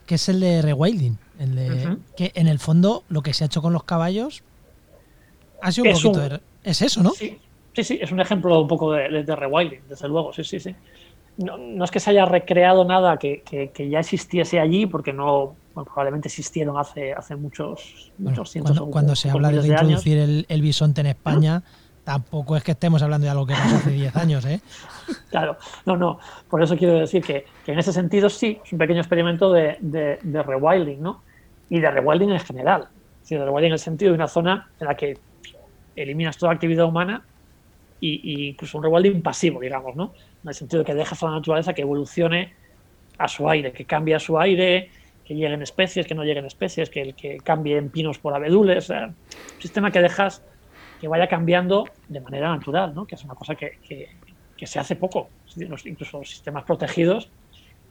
que 0.07 0.16
es 0.16 0.28
el 0.28 0.40
de 0.40 0.62
rewilding. 0.62 1.18
El 1.38 1.55
de, 1.55 1.99
Que 2.16 2.32
en 2.34 2.49
el 2.49 2.59
fondo 2.59 3.05
lo 3.09 3.22
que 3.22 3.34
se 3.34 3.44
ha 3.44 3.47
hecho 3.47 3.61
con 3.62 3.72
los 3.72 3.84
caballos 3.84 4.42
ha 5.61 5.72
sido 5.72 5.88
un 5.88 5.92
poquito. 5.94 6.40
es 6.62 6.82
eso, 6.82 7.03
¿no? 7.03 7.11
Sí, 7.11 7.38
sí, 7.74 7.99
es 8.01 8.11
un 8.11 8.20
ejemplo 8.20 8.61
un 8.61 8.68
poco 8.68 8.92
de, 8.92 9.22
de 9.22 9.36
rewilding, 9.36 9.80
desde 9.88 10.09
luego, 10.09 10.32
sí, 10.32 10.44
sí, 10.44 10.61
sí 10.61 10.74
no, 11.39 11.84
es 11.84 11.91
que 11.91 12.01
se 12.01 12.11
haya 12.11 12.24
recreado 12.24 12.84
nada 12.84 13.18
que, 13.18 13.43
ya 13.91 14.01
existiese 14.01 14.59
allí, 14.59 14.87
porque 14.87 15.12
no 15.12 15.57
probablemente 15.74 16.28
existieron 16.28 16.78
hace, 16.78 17.12
hace 17.12 17.37
muchos, 17.37 18.12
muchos 18.16 18.51
cientos 18.51 18.76
Cuando, 18.78 18.91
cuando 18.91 19.16
se 19.16 19.28
habla 19.30 19.51
de, 19.51 19.66
introducir 19.66 20.45
el, 20.49 20.62
bisonte 20.62 21.03
en 21.03 21.09
España, 21.09 21.62
tampoco 22.05 22.57
es 22.57 22.62
que 22.62 22.72
estemos 22.72 23.03
hablando 23.03 23.26
de 23.26 23.30
algo 23.30 23.47
que 23.47 23.53
pasó 23.53 23.76
hace 23.76 23.91
10 23.91 24.16
años, 24.16 24.45
¿eh? 24.47 24.61
Claro, 25.30 25.59
no, 25.84 25.97
no. 25.97 26.18
Por 26.49 26.62
eso 26.62 26.76
quiero 26.76 26.95
decir 26.95 27.22
que, 27.22 27.45
en 27.66 27.78
ese 27.78 27.93
sentido 27.93 28.30
sí, 28.30 28.59
es 28.64 28.72
un 28.72 28.78
pequeño 28.78 29.01
experimento 29.01 29.53
de, 29.53 29.76
de, 29.80 30.43
rewilding, 30.43 31.03
¿no? 31.03 31.22
Y 31.68 31.80
de 31.80 31.91
rewilding 31.91 32.30
en 32.30 32.41
general. 32.41 32.89
Es 33.22 33.28
de 33.28 33.45
rewilding 33.45 33.66
en 33.66 33.72
el 33.72 33.78
sentido 33.78 34.12
de 34.12 34.16
una 34.16 34.28
zona 34.28 34.70
en 34.80 34.87
la 34.87 34.95
que 34.95 35.18
eliminas 35.95 36.39
toda 36.39 36.53
actividad 36.53 36.87
humana 36.87 37.22
y, 38.01 38.49
incluso 38.49 38.78
un 38.78 38.84
rewilding 38.84 39.22
pasivo, 39.22 39.61
digamos, 39.61 39.97
¿no? 39.97 40.12
En 40.42 40.49
el 40.49 40.55
sentido 40.55 40.82
de 40.82 40.86
que 40.86 40.94
dejas 40.94 41.22
a 41.22 41.26
la 41.26 41.32
naturaleza 41.32 41.72
que 41.72 41.82
evolucione 41.82 42.55
a 43.18 43.28
su 43.28 43.49
aire, 43.49 43.72
que 43.72 43.84
cambie 43.84 44.14
a 44.14 44.18
su 44.18 44.38
aire, 44.38 44.90
que 45.24 45.34
lleguen 45.34 45.62
especies, 45.62 46.07
que 46.07 46.14
no 46.14 46.22
lleguen 46.22 46.44
especies, 46.44 46.90
que, 46.90 47.12
que 47.14 47.38
cambien 47.38 47.90
pinos 47.90 48.18
por 48.18 48.34
abedules. 48.34 48.90
un 48.90 49.14
sistema 49.59 49.90
que 49.90 50.01
dejas 50.01 50.42
que 51.01 51.09
vaya 51.09 51.26
cambiando 51.28 51.86
de 52.09 52.20
manera 52.20 52.49
natural, 52.49 52.94
¿no? 52.94 53.07
que 53.07 53.16
es 53.16 53.24
una 53.24 53.34
cosa 53.34 53.55
que, 53.55 53.78
que, 54.57 54.66
se 54.66 54.78
hace 54.78 54.97
poco. 54.97 55.28
Incluso 55.84 56.18
los 56.18 56.30
sistemas 56.30 56.64
protegidos 56.64 57.28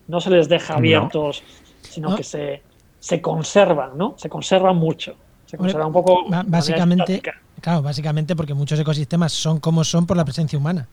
no 0.08 0.20
se 0.22 0.30
les 0.30 0.50
deja 0.50 0.76
abiertos, 0.76 1.44
sino 1.82 2.16
que 2.16 2.24
se, 2.24 2.62
se 3.00 3.22
conservan, 3.22 3.98
¿no? 3.98 4.16
Se 4.18 4.30
conservan 4.30 4.78
mucho. 4.78 5.16
Se 5.46 5.58
conservan 5.58 5.88
un 5.88 5.94
poco. 5.94 6.26
Básicamente, 6.48 7.22
Claro, 7.66 7.82
básicamente 7.82 8.36
porque 8.36 8.54
muchos 8.54 8.80
ecosistemas 8.80 9.32
son 9.32 9.60
como 9.60 9.84
son 9.84 10.06
por 10.06 10.16
la 10.16 10.24
presencia 10.24 10.60
humana. 10.60 10.88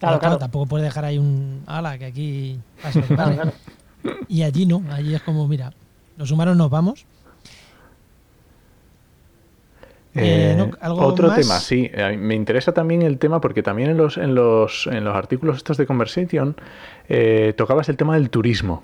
Claro, 0.00 0.18
claro, 0.18 0.38
tampoco 0.38 0.66
puedes 0.66 0.84
dejar 0.84 1.04
ahí 1.04 1.18
un 1.18 1.62
ala 1.68 1.96
que 1.98 2.06
aquí 2.06 2.58
pasa 2.82 3.52
Y 4.26 4.42
allí 4.42 4.66
no, 4.66 4.82
allí 4.90 5.14
es 5.14 5.22
como, 5.22 5.46
mira, 5.46 5.72
los 6.16 6.32
humanos 6.32 6.56
nos 6.56 6.68
vamos. 6.68 7.06
Eh, 10.16 10.56
eh, 10.58 10.70
otro 10.82 11.32
tema, 11.32 11.60
sí. 11.60 11.88
Eh, 11.94 12.16
me 12.16 12.34
interesa 12.34 12.74
también 12.74 13.02
el 13.02 13.16
tema 13.18 13.40
porque 13.40 13.62
también 13.62 13.90
en 13.90 13.96
los, 13.96 14.16
en 14.16 14.34
los, 14.34 14.88
en 14.88 15.04
los 15.04 15.14
artículos 15.14 15.58
estos 15.58 15.76
de 15.76 15.86
Conversation 15.86 16.56
tocabas 17.56 17.88
el 17.88 17.96
tema 17.96 18.14
del 18.14 18.30
turismo. 18.30 18.82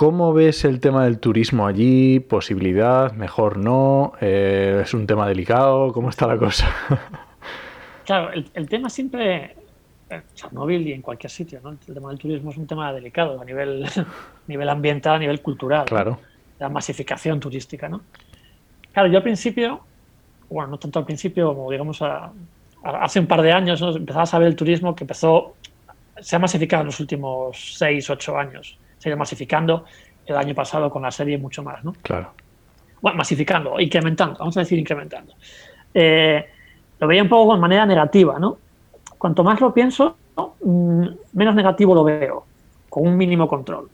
¿Cómo 0.00 0.32
ves 0.32 0.64
el 0.64 0.80
tema 0.80 1.04
del 1.04 1.18
turismo 1.18 1.66
allí? 1.66 2.20
¿Posibilidad? 2.20 3.12
¿Mejor 3.12 3.58
no? 3.58 4.14
Eh, 4.22 4.80
¿Es 4.82 4.94
un 4.94 5.06
tema 5.06 5.28
delicado? 5.28 5.92
¿Cómo 5.92 6.08
está 6.08 6.26
la 6.26 6.38
cosa? 6.38 6.74
claro, 8.06 8.30
el, 8.32 8.68
tema 8.70 8.88
siempre, 8.88 9.56
en 10.08 10.22
Chernobyl 10.34 10.88
y 10.88 10.94
en 10.94 11.02
cualquier 11.02 11.30
sitio, 11.30 11.60
¿no? 11.62 11.72
el 11.72 11.78
tema 11.78 12.08
del 12.08 12.18
turismo 12.18 12.50
es 12.50 12.56
un 12.56 12.66
tema 12.66 12.90
delicado 12.94 13.38
a 13.38 13.44
nivel, 13.44 13.84
nivel 14.46 14.70
ambiental, 14.70 15.16
a 15.16 15.18
nivel 15.18 15.42
cultural. 15.42 15.84
Claro. 15.84 16.18
La 16.58 16.70
masificación 16.70 17.38
turística, 17.38 17.86
¿no? 17.86 18.00
Claro, 18.94 19.10
yo 19.10 19.18
al 19.18 19.22
principio, 19.22 19.80
bueno, 20.48 20.70
no 20.70 20.78
tanto 20.78 20.98
al 20.98 21.04
principio 21.04 21.54
como 21.54 21.70
digamos 21.70 22.02
hace 22.82 23.20
un 23.20 23.26
par 23.26 23.42
de 23.42 23.52
años, 23.52 23.82
¿no? 23.82 23.94
empezaba 23.94 24.22
a 24.22 24.26
saber 24.26 24.48
el 24.48 24.56
turismo 24.56 24.96
que 24.96 25.04
empezó, 25.04 25.56
se 26.18 26.36
ha 26.36 26.38
masificado 26.38 26.80
en 26.80 26.86
los 26.86 27.00
últimos 27.00 27.76
6, 27.76 28.08
8 28.08 28.38
años 28.38 28.78
se 29.00 29.08
ha 29.08 29.10
ido 29.10 29.18
masificando 29.18 29.84
el 30.26 30.36
año 30.36 30.54
pasado 30.54 30.90
con 30.90 31.02
la 31.02 31.10
serie 31.10 31.38
mucho 31.38 31.62
más, 31.62 31.82
¿no? 31.82 31.94
Claro. 32.02 32.32
Bueno, 33.00 33.16
masificando, 33.16 33.80
incrementando, 33.80 34.38
vamos 34.38 34.56
a 34.58 34.60
decir 34.60 34.78
incrementando. 34.78 35.32
Eh, 35.94 36.46
lo 36.98 37.06
veía 37.06 37.22
un 37.22 37.30
poco 37.30 37.54
de 37.54 37.60
manera 37.60 37.86
negativa, 37.86 38.38
¿no? 38.38 38.58
Cuanto 39.16 39.42
más 39.42 39.58
lo 39.60 39.72
pienso, 39.72 40.16
mm, 40.62 41.06
menos 41.32 41.54
negativo 41.54 41.94
lo 41.94 42.04
veo, 42.04 42.44
con 42.90 43.06
un 43.06 43.16
mínimo 43.16 43.48
control. 43.48 43.88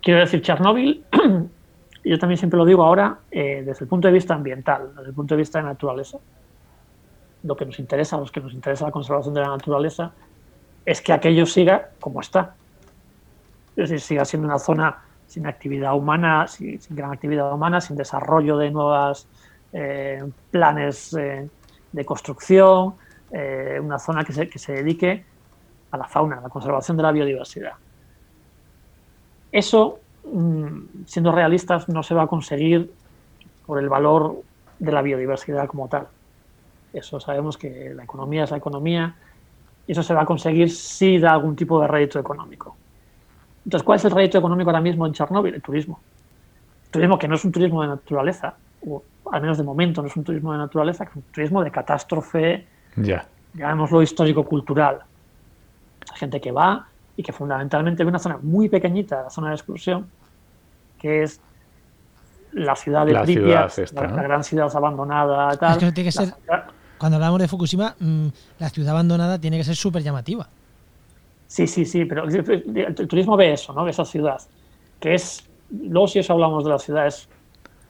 Quiero 0.00 0.20
decir, 0.20 0.40
Chernóbil, 0.40 1.04
yo 2.04 2.18
también 2.18 2.38
siempre 2.38 2.56
lo 2.56 2.64
digo 2.64 2.82
ahora, 2.82 3.18
eh, 3.30 3.62
desde 3.66 3.84
el 3.84 3.88
punto 3.88 4.08
de 4.08 4.14
vista 4.14 4.34
ambiental, 4.34 4.92
desde 4.96 5.10
el 5.10 5.14
punto 5.14 5.34
de 5.34 5.40
vista 5.40 5.58
de 5.58 5.66
naturaleza, 5.66 6.18
lo 7.42 7.54
que 7.54 7.66
nos 7.66 7.78
interesa, 7.78 8.16
a 8.16 8.20
los 8.20 8.32
que 8.32 8.40
nos 8.40 8.54
interesa 8.54 8.86
la 8.86 8.92
conservación 8.92 9.34
de 9.34 9.42
la 9.42 9.48
naturaleza, 9.48 10.12
es 10.86 11.02
que 11.02 11.12
aquello 11.12 11.44
siga 11.44 11.90
como 12.00 12.22
está 12.22 12.54
siga 13.98 14.24
siendo 14.24 14.48
una 14.48 14.58
zona 14.58 14.98
sin 15.26 15.46
actividad 15.46 15.94
humana, 15.94 16.46
sin, 16.46 16.78
gran 16.90 17.12
actividad 17.12 17.52
humana, 17.52 17.80
sin 17.80 17.96
desarrollo 17.96 18.56
de 18.56 18.70
nuevos 18.70 19.28
eh, 19.72 20.22
planes 20.50 21.14
eh, 21.14 21.48
de 21.92 22.04
construcción, 22.04 22.94
eh, 23.30 23.78
una 23.82 23.98
zona 23.98 24.24
que 24.24 24.32
se, 24.32 24.48
que 24.48 24.58
se 24.58 24.72
dedique 24.72 25.24
a 25.92 25.96
la 25.96 26.04
fauna, 26.04 26.38
a 26.38 26.40
la 26.40 26.48
conservación 26.48 26.96
de 26.96 27.02
la 27.02 27.12
biodiversidad. 27.12 27.74
Eso, 29.52 30.00
mm, 30.32 31.04
siendo 31.06 31.32
realistas, 31.32 31.88
no 31.88 32.02
se 32.02 32.14
va 32.14 32.22
a 32.22 32.26
conseguir 32.26 32.92
por 33.66 33.78
el 33.78 33.88
valor 33.88 34.42
de 34.78 34.92
la 34.92 35.02
biodiversidad 35.02 35.66
como 35.68 35.88
tal. 35.88 36.08
Eso 36.92 37.20
sabemos 37.20 37.56
que 37.56 37.92
la 37.94 38.02
economía 38.02 38.44
es 38.44 38.50
la 38.50 38.56
economía 38.56 39.14
eso 39.90 40.02
se 40.04 40.14
va 40.14 40.22
a 40.22 40.26
conseguir 40.26 40.70
si 40.70 41.18
da 41.18 41.32
algún 41.32 41.56
tipo 41.56 41.80
de 41.80 41.88
rédito 41.88 42.18
económico. 42.20 42.76
Entonces, 43.64 43.84
¿cuál 43.84 43.98
es 43.98 44.04
el 44.04 44.10
rédito 44.10 44.38
económico 44.38 44.70
ahora 44.70 44.80
mismo 44.80 45.06
en 45.06 45.12
Chernóbil? 45.12 45.54
El 45.54 45.62
turismo. 45.62 46.00
El 46.86 46.90
turismo 46.90 47.18
que 47.18 47.28
no 47.28 47.34
es 47.34 47.44
un 47.44 47.52
turismo 47.52 47.82
de 47.82 47.88
naturaleza, 47.88 48.54
o 48.86 49.02
al 49.30 49.40
menos 49.40 49.58
de 49.58 49.64
momento 49.64 50.02
no 50.02 50.08
es 50.08 50.16
un 50.16 50.24
turismo 50.24 50.52
de 50.52 50.58
naturaleza, 50.58 51.04
es 51.04 51.10
un 51.14 51.22
turismo 51.22 51.62
de 51.62 51.70
catástrofe, 51.70 52.66
ya. 52.96 53.26
llamémoslo 53.54 54.02
histórico-cultural. 54.02 55.00
Gente 56.14 56.40
que 56.40 56.50
va 56.50 56.86
y 57.16 57.22
que 57.22 57.32
fundamentalmente 57.32 58.02
ve 58.02 58.08
una 58.08 58.18
zona 58.18 58.38
muy 58.42 58.68
pequeñita, 58.68 59.24
la 59.24 59.30
zona 59.30 59.48
de 59.50 59.54
exclusión, 59.54 60.06
que 60.98 61.22
es 61.22 61.40
la 62.52 62.74
ciudad 62.74 63.06
de 63.06 63.14
Pripyat, 63.14 63.92
la, 63.92 64.22
gran 64.22 64.42
ciudad 64.42 64.74
abandonada. 64.74 65.56
Tal, 65.56 65.78
cuando 66.98 67.16
hablamos 67.16 67.40
de 67.40 67.48
Fukushima, 67.48 67.94
mm, 67.98 68.26
la 68.58 68.68
ciudad 68.68 68.90
abandonada 68.90 69.38
tiene 69.38 69.56
que 69.56 69.64
ser 69.64 69.76
súper 69.76 70.02
llamativa. 70.02 70.48
Sí, 71.50 71.66
sí, 71.66 71.84
sí, 71.84 72.04
pero 72.04 72.26
el, 72.28 72.94
turismo 73.08 73.36
ve 73.36 73.54
eso, 73.54 73.72
¿no? 73.72 73.88
esa 73.88 74.04
ciudad, 74.04 74.40
que 75.00 75.14
es, 75.14 75.50
luego 75.68 76.06
si 76.06 76.20
eso 76.20 76.32
hablamos 76.34 76.62
de 76.62 76.70
la 76.70 76.78
ciudad, 76.78 77.08
es, 77.08 77.28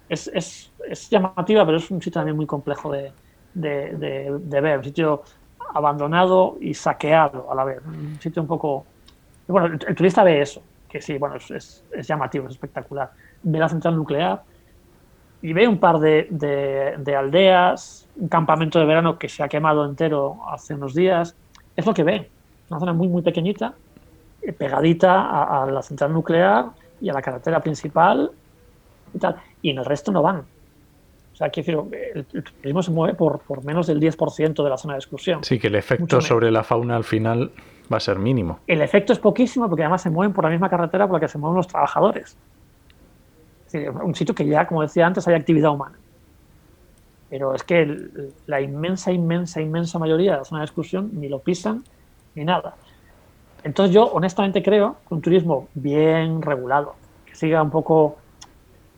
es, 0.09 0.73
es, 0.89 1.11
llamativa, 1.11 1.67
pero 1.67 1.77
es 1.77 1.91
un 1.91 2.01
sitio 2.01 2.21
también 2.21 2.39
muy 2.39 2.47
complejo 2.47 2.91
de, 2.91 3.13
de, 3.53 4.39
de, 4.41 4.61
ver, 4.63 4.79
un 4.79 4.85
sitio 4.85 5.25
abandonado 5.75 6.57
y 6.59 6.73
saqueado 6.73 7.53
a 7.53 7.55
la 7.55 7.65
vez, 7.65 7.83
un 7.85 8.19
sitio 8.19 8.41
un 8.41 8.49
poco... 8.49 8.87
Bueno, 9.47 9.67
el, 9.67 9.95
turista 9.95 10.25
ve 10.25 10.41
eso, 10.41 10.63
que 10.89 11.03
sí, 11.03 11.19
bueno, 11.19 11.37
es, 11.37 11.85
es, 11.93 12.09
llamativo, 12.09 12.47
es 12.47 12.53
espectacular. 12.53 13.11
Ve 13.43 13.59
la 13.59 13.69
central 13.69 13.95
nuclear 13.95 14.43
y 15.43 15.53
ve 15.53 15.69
un 15.69 15.77
par 15.77 15.99
de, 15.99 16.29
de, 16.31 17.15
aldeas, 17.15 18.09
un 18.17 18.29
campamento 18.29 18.79
de 18.79 18.87
verano 18.87 19.19
que 19.19 19.29
se 19.29 19.43
ha 19.43 19.49
quemado 19.49 19.85
entero 19.85 20.39
hace 20.49 20.73
unos 20.73 20.95
días. 20.95 21.37
Es 21.77 21.85
lo 21.85 21.93
que 21.93 22.05
ve 22.05 22.31
una 22.71 22.81
zona 22.81 22.93
muy, 22.93 23.09
muy 23.09 23.23
pequeñita, 23.23 23.75
eh, 24.43 24.53
pegadita 24.53 25.63
a, 25.63 25.67
la 25.67 25.83
central 25.83 26.13
nuclear 26.13 26.67
y 27.01 27.09
a 27.09 27.13
la 27.13 27.21
carretera 27.21 27.61
principal 27.61 28.31
y 29.13 29.19
tal. 29.19 29.37
Y 29.61 29.71
en 29.71 29.79
el 29.79 29.85
resto 29.85 30.13
no 30.13 30.23
van. 30.23 30.39
O 30.39 31.37
sea, 31.37 31.49
quiero 31.51 31.85
decir, 31.91 32.27
el, 32.33 32.45
turismo 32.45 32.83
se 32.83 32.91
mueve 32.91 33.15
por, 33.15 33.41
por 33.41 33.65
menos 33.65 33.87
del 33.87 34.01
10% 34.01 34.63
de 34.63 34.71
la 34.71 34.77
zona 34.77 34.95
de 34.95 34.99
excursión. 34.99 35.43
Sí, 35.43 35.59
que 35.59 35.67
el 35.67 35.75
efecto 35.75 36.21
sobre 36.21 36.51
la 36.51 36.63
fauna 36.63 36.97
al 36.97 37.05
final 37.05 37.51
va 37.93 37.97
a 37.97 38.01
ser 38.01 38.19
mínimo. 38.19 38.61
El 38.67 38.83
efecto 38.83 39.13
es 39.13 39.19
poquísimo 39.19 39.69
porque 39.69 39.83
además 39.83 40.03
se 40.03 40.11
mueven 40.11 40.33
por 40.33 40.45
la 40.45 40.51
misma 40.51 40.69
carretera 40.69 41.07
por 41.07 41.15
la 41.15 41.21
que 41.21 41.29
se 41.29 41.39
mueven 41.39 41.57
los 41.57 41.67
trabajadores. 41.67 42.37
Es 43.67 43.73
decir, 43.73 43.91
un 43.91 44.15
sitio 44.15 44.35
que 44.35 44.47
ya, 44.47 44.67
como 44.67 44.83
decía 44.83 45.07
antes, 45.07 45.27
hay 45.27 45.35
actividad 45.35 45.73
humana. 45.73 45.97
Pero 47.31 47.55
es 47.55 47.63
que 47.63 48.33
la 48.47 48.61
inmensa, 48.61 49.13
inmensa, 49.13 49.61
inmensa 49.61 49.99
mayoría 49.99 50.33
de 50.33 50.39
la 50.39 50.45
zona 50.45 50.61
de 50.61 50.67
excursión 50.67 51.11
ni 51.13 51.29
lo 51.29 51.39
pisan 51.39 51.85
ni 52.41 52.47
nada. 52.47 52.75
Entonces 53.63 53.95
yo 53.95 54.07
honestamente 54.07 54.63
creo 54.63 54.97
que 55.07 55.15
un 55.15 55.21
turismo 55.21 55.69
bien 55.75 56.41
regulado, 56.41 56.95
que 57.27 57.35
siga 57.35 57.63
un 57.63 57.71
poco 57.71 58.17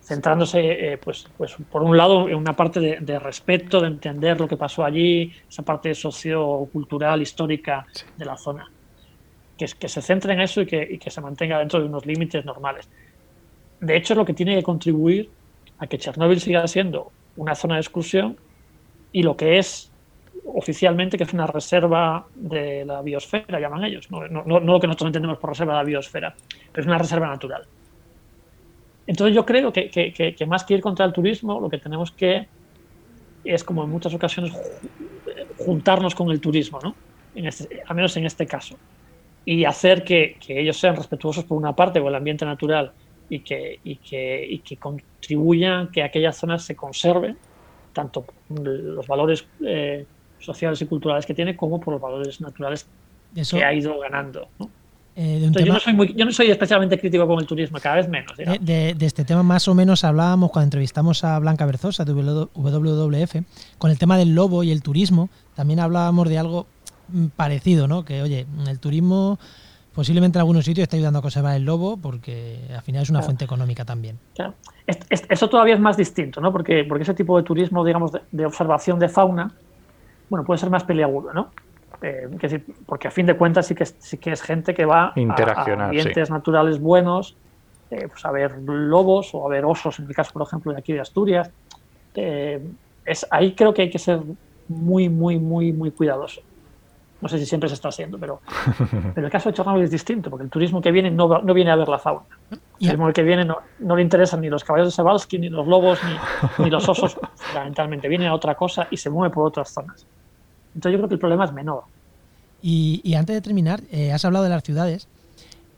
centrándose, 0.00 0.92
eh, 0.92 0.98
pues, 0.98 1.26
pues 1.36 1.56
por 1.70 1.82
un 1.82 1.96
lado, 1.96 2.28
en 2.28 2.36
una 2.36 2.54
parte 2.54 2.78
de, 3.00 3.18
respeto, 3.18 3.80
de 3.80 3.88
entender 3.88 4.40
lo 4.40 4.46
que 4.46 4.56
pasó 4.56 4.84
allí, 4.84 5.32
esa 5.48 5.62
parte 5.62 5.94
sociocultural, 5.94 7.20
histórica 7.20 7.86
de 8.16 8.24
la 8.24 8.36
zona. 8.36 8.70
Que, 9.56 9.66
que 9.66 9.88
se 9.88 10.00
centre 10.00 10.32
en 10.32 10.40
eso 10.40 10.60
y 10.62 10.66
que, 10.66 10.88
y 10.92 10.98
que 10.98 11.10
se 11.10 11.20
mantenga 11.20 11.58
dentro 11.58 11.80
de 11.80 11.86
unos 11.86 12.06
límites 12.06 12.44
normales. 12.44 12.88
De 13.80 13.96
hecho, 13.96 14.14
es 14.14 14.16
lo 14.16 14.24
que 14.24 14.34
tiene 14.34 14.56
que 14.56 14.62
contribuir 14.62 15.30
a 15.78 15.86
que 15.86 15.98
Chernóbil 15.98 16.40
siga 16.40 16.66
siendo 16.68 17.10
una 17.36 17.54
zona 17.54 17.74
de 17.74 17.80
exclusión 17.80 18.36
y 19.12 19.22
lo 19.22 19.36
que 19.36 19.58
es 19.58 19.91
oficialmente, 20.44 21.16
que 21.16 21.24
es 21.24 21.32
una 21.32 21.46
reserva 21.46 22.26
de 22.34 22.84
la 22.84 23.02
biosfera, 23.02 23.60
llaman 23.60 23.84
ellos, 23.84 24.10
no, 24.10 24.26
lo 24.26 24.80
que 24.80 24.86
nosotros 24.86 25.08
entendemos 25.08 25.38
por 25.38 25.50
reserva 25.50 25.74
de 25.74 25.78
la 25.78 25.84
biosfera, 25.84 26.34
pero 26.72 26.82
es 26.82 26.86
una 26.86 26.98
reserva 26.98 27.28
natural. 27.28 27.64
Entonces 29.06 29.34
yo 29.34 29.44
creo 29.44 29.72
que, 29.72 30.46
más 30.46 30.64
que 30.64 30.74
ir 30.74 30.80
contra 30.80 31.04
el 31.04 31.12
turismo, 31.12 31.60
lo 31.60 31.68
que 31.68 31.78
tenemos 31.78 32.12
que 32.12 32.46
es, 33.44 33.64
como 33.64 33.84
en 33.84 33.90
muchas 33.90 34.14
ocasiones, 34.14 34.52
juntarnos 35.58 36.14
con 36.14 36.30
el 36.30 36.40
turismo, 36.40 36.78
¿no? 36.82 36.94
En 37.34 37.46
este, 37.46 37.82
al 37.86 37.96
menos 37.96 38.16
en 38.16 38.26
este 38.26 38.46
caso, 38.46 38.76
y 39.44 39.64
hacer 39.64 40.04
que, 40.04 40.36
ellos 40.48 40.76
sean 40.76 40.96
respetuosos 40.96 41.44
por 41.44 41.58
una 41.58 41.74
parte 41.74 41.98
con 41.98 42.08
el 42.08 42.14
ambiente 42.14 42.44
natural 42.44 42.92
y 43.28 43.40
que, 43.40 43.80
y 43.82 43.96
que, 43.96 44.46
y 44.48 44.58
que 44.58 44.76
contribuyan 44.76 45.90
que 45.90 46.02
aquellas 46.02 46.36
zonas 46.36 46.64
se 46.64 46.76
conserven, 46.76 47.36
tanto 47.92 48.24
los 48.48 49.06
valores 49.06 49.46
eh, 49.64 50.06
sociales 50.44 50.80
y 50.82 50.86
culturales 50.86 51.26
que 51.26 51.34
tiene 51.34 51.56
como 51.56 51.80
por 51.80 51.94
los 51.94 52.00
valores 52.00 52.40
naturales 52.40 52.86
que 53.50 53.64
ha 53.64 53.72
ido 53.72 53.98
ganando. 54.00 54.48
Eh, 55.14 55.50
yo, 56.14 56.24
no 56.24 56.32
soy 56.32 56.50
especialmente 56.50 56.98
crítico 56.98 57.26
con 57.26 57.38
el 57.38 57.46
turismo, 57.46 57.78
cada 57.82 57.96
vez 57.96 58.08
menos. 58.08 58.34
De, 58.36 58.96
este 59.00 59.24
tema 59.24 59.42
más 59.42 59.68
o 59.68 59.74
menos 59.74 60.04
hablábamos 60.04 60.50
cuando 60.50 60.64
entrevistamos 60.64 61.22
a 61.24 61.38
Blanca 61.38 61.66
Berzosa 61.66 62.04
de 62.04 62.12
WWF, 62.12 63.36
con 63.78 63.90
el 63.90 63.98
tema 63.98 64.16
del 64.16 64.34
lobo 64.34 64.62
y 64.62 64.70
el 64.70 64.82
turismo, 64.82 65.28
también 65.54 65.80
hablábamos 65.80 66.28
de 66.28 66.38
algo 66.38 66.66
parecido, 67.36 67.88
¿no? 67.88 68.04
Que 68.06 68.22
oye, 68.22 68.46
el 68.66 68.78
turismo 68.78 69.38
posiblemente 69.94 70.38
en 70.38 70.40
algunos 70.40 70.64
sitios 70.64 70.84
está 70.84 70.96
ayudando 70.96 71.18
a 71.18 71.22
conservar 71.22 71.56
el 71.56 71.64
lobo 71.64 71.98
porque 71.98 72.60
al 72.74 72.80
final 72.80 73.02
es 73.02 73.10
una 73.10 73.20
fuente 73.20 73.44
económica 73.44 73.84
también. 73.84 74.18
Eso 75.28 75.48
todavía 75.50 75.74
es 75.74 75.80
más 75.80 75.98
distinto, 75.98 76.40
¿no? 76.40 76.52
Porque, 76.52 76.84
porque 76.88 77.02
ese 77.02 77.12
tipo 77.12 77.36
de 77.36 77.42
turismo, 77.42 77.84
digamos, 77.84 78.12
de 78.30 78.46
observación 78.46 78.98
de 78.98 79.10
fauna, 79.10 79.52
bueno, 80.32 80.46
puede 80.46 80.56
ser 80.56 80.70
más 80.70 80.84
peliagudo, 80.84 81.34
¿no? 81.34 81.50
Eh, 82.00 82.26
decir, 82.30 82.64
porque 82.86 83.06
a 83.06 83.10
fin 83.10 83.26
de 83.26 83.36
cuentas 83.36 83.66
sí 83.66 83.74
que, 83.74 83.84
sí 83.84 84.16
que 84.16 84.32
es 84.32 84.40
gente 84.40 84.72
que 84.72 84.86
va 84.86 85.12
a, 85.14 85.84
ambientes 85.84 86.30
naturales 86.30 86.80
buenos, 86.80 87.36
eh, 87.90 88.08
pues 88.08 88.24
a 88.24 88.30
ver 88.30 88.56
lobos 88.62 89.34
o 89.34 89.46
a 89.46 89.50
ver 89.50 89.66
osos, 89.66 89.98
en 89.98 90.06
el 90.06 90.14
caso, 90.14 90.32
por 90.32 90.40
ejemplo, 90.40 90.72
de 90.72 90.78
aquí 90.78 90.94
de 90.94 91.00
Asturias. 91.00 91.50
Eh, 92.14 92.66
es, 93.04 93.26
ahí 93.30 93.54
creo 93.54 93.74
que 93.74 93.82
hay 93.82 93.90
que 93.90 93.98
ser 93.98 94.20
muy, 94.68 95.10
muy, 95.10 95.38
muy, 95.38 95.70
muy 95.70 95.90
cuidadoso. 95.90 96.40
No 97.20 97.28
sé 97.28 97.38
si 97.38 97.44
siempre 97.44 97.68
se 97.68 97.74
está 97.74 97.90
haciendo, 97.90 98.18
pero, 98.18 98.40
pero 99.14 99.26
el 99.26 99.30
caso 99.30 99.50
de 99.50 99.54
Chernobyl 99.54 99.84
es 99.84 99.90
distinto, 99.90 100.30
porque 100.30 100.44
el 100.44 100.50
turismo 100.50 100.80
que 100.80 100.90
viene 100.90 101.10
no, 101.10 101.42
no 101.42 101.52
viene 101.52 101.70
a 101.70 101.76
ver 101.76 101.88
la 101.88 101.98
fauna. 101.98 102.24
El 102.50 102.58
turismo 102.78 103.12
que 103.12 103.22
viene 103.22 103.44
no, 103.44 103.58
no, 103.80 103.96
le 103.96 104.02
interesan 104.02 104.40
ni 104.40 104.48
los 104.48 104.64
caballos 104.64 104.88
de 104.88 104.92
Sebalski, 104.92 105.38
ni 105.38 105.50
los 105.50 105.66
lobos, 105.68 106.00
ni, 106.02 106.64
ni 106.64 106.70
los 106.70 106.88
osos, 106.88 107.16
fundamentalmente. 107.36 108.08
Viene 108.08 108.28
a 108.28 108.34
otra 108.34 108.54
cosa 108.56 108.88
y 108.90 108.96
se 108.96 109.10
mueve 109.10 109.32
por 109.32 109.46
otras 109.46 109.68
zonas. 109.68 110.04
Entonces 110.74 110.92
yo 110.92 110.98
creo 110.98 111.08
que 111.08 111.14
el 111.14 111.20
problema 111.20 111.44
es 111.44 111.52
menor. 111.52 111.84
Y, 112.62 113.14
antes 113.14 113.34
de 113.34 113.40
terminar, 113.40 113.82
eh, 113.90 114.12
has 114.12 114.24
hablado 114.24 114.44
de 114.44 114.50
las 114.50 114.62
ciudades, 114.62 115.08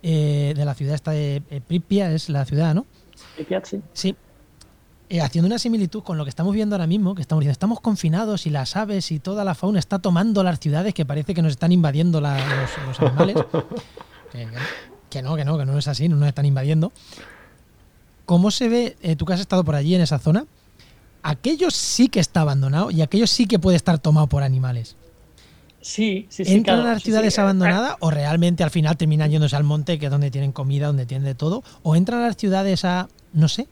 eh, 0.03 0.53
de 0.55 0.65
la 0.67 0.75
ciudad 0.75 0.95
esta 0.95 1.13
de 1.13 1.43
eh, 1.51 1.61
Pripyat, 1.67 2.13
es 2.13 2.29
la 2.29 2.45
ciudad, 2.45 2.75
¿no? 2.75 2.85
Pripyat, 3.37 3.65
sí. 3.65 3.81
Sí. 3.95 4.17
haciendo 5.23 5.47
una 5.47 5.59
similitud 5.59 6.03
con 6.03 6.19
lo 6.19 6.25
que 6.25 6.29
estamos 6.29 6.55
viendo 6.55 6.75
ahora 6.75 6.87
mismo, 6.87 7.15
que 7.15 7.23
estamos 7.23 7.41
diciendo, 7.41 7.53
estamos 7.53 7.81
confinados 7.81 8.47
y 8.47 8.51
las 8.51 8.77
aves 8.77 9.11
y 9.13 9.19
toda 9.19 9.45
la 9.45 9.55
fauna 9.55 9.79
está 9.79 9.99
tomando 9.99 10.43
las 10.43 10.61
ciudades 10.61 10.93
que 10.93 11.07
parece 11.07 11.33
que 11.33 11.41
nos 11.41 11.53
están 11.53 11.73
invadiendo 11.73 12.21
los, 12.21 12.31
animales. 13.01 13.37
que, 15.11 15.23
no, 15.23 15.37
que 15.37 15.45
no, 15.45 15.57
que 15.57 15.65
no 15.65 15.79
es 15.79 15.89
así, 15.89 16.09
no 16.11 16.17
nos 16.17 16.29
están 16.29 16.45
invadiendo. 16.45 16.93
¿Cómo 18.27 18.51
se 18.51 18.69
ve, 18.69 19.17
tú 19.17 19.25
que 19.25 19.33
has 19.33 19.41
estado 19.41 19.65
por 19.65 19.75
allí 19.75 19.95
en 19.95 20.03
esa 20.03 20.19
zona, 20.19 20.45
aquello 21.25 21.71
sí 21.71 22.09
que 22.09 22.21
está 22.21 22.43
abandonado 22.43 22.91
y 22.91 23.03
aquello 23.03 23.27
sí 23.27 23.47
que 23.47 23.59
puede 23.59 23.77
estar 23.77 23.99
tomado 23.99 24.29
por 24.29 24.45
animales. 24.45 24.97
Sí, 25.81 26.27
sí, 26.29 26.45
sí. 26.45 26.55
¿Entran 26.55 26.81
a 26.81 26.95
las 26.95 27.03
ciudades 27.03 27.39
abandonadas 27.39 27.97
o 28.01 28.11
realmente 28.11 28.63
al 28.63 28.71
final 28.71 28.97
terminan 28.97 29.31
yéndose 29.31 29.57
al 29.57 29.65
monte, 29.65 29.99
que 29.99 30.07
es 30.07 30.11
donde 30.11 30.31
tienen 30.31 30.53
comida, 30.53 30.87
donde 30.87 31.05
tienen 31.07 31.25
de 31.25 31.35
todo? 31.35 31.63
¿O 31.83 31.97
entran 31.97 32.23
a 32.23 32.29
las 32.29 32.37
ciudades 32.37 32.85
a, 32.85 33.09
no 33.33 33.49
sé? 33.49 33.67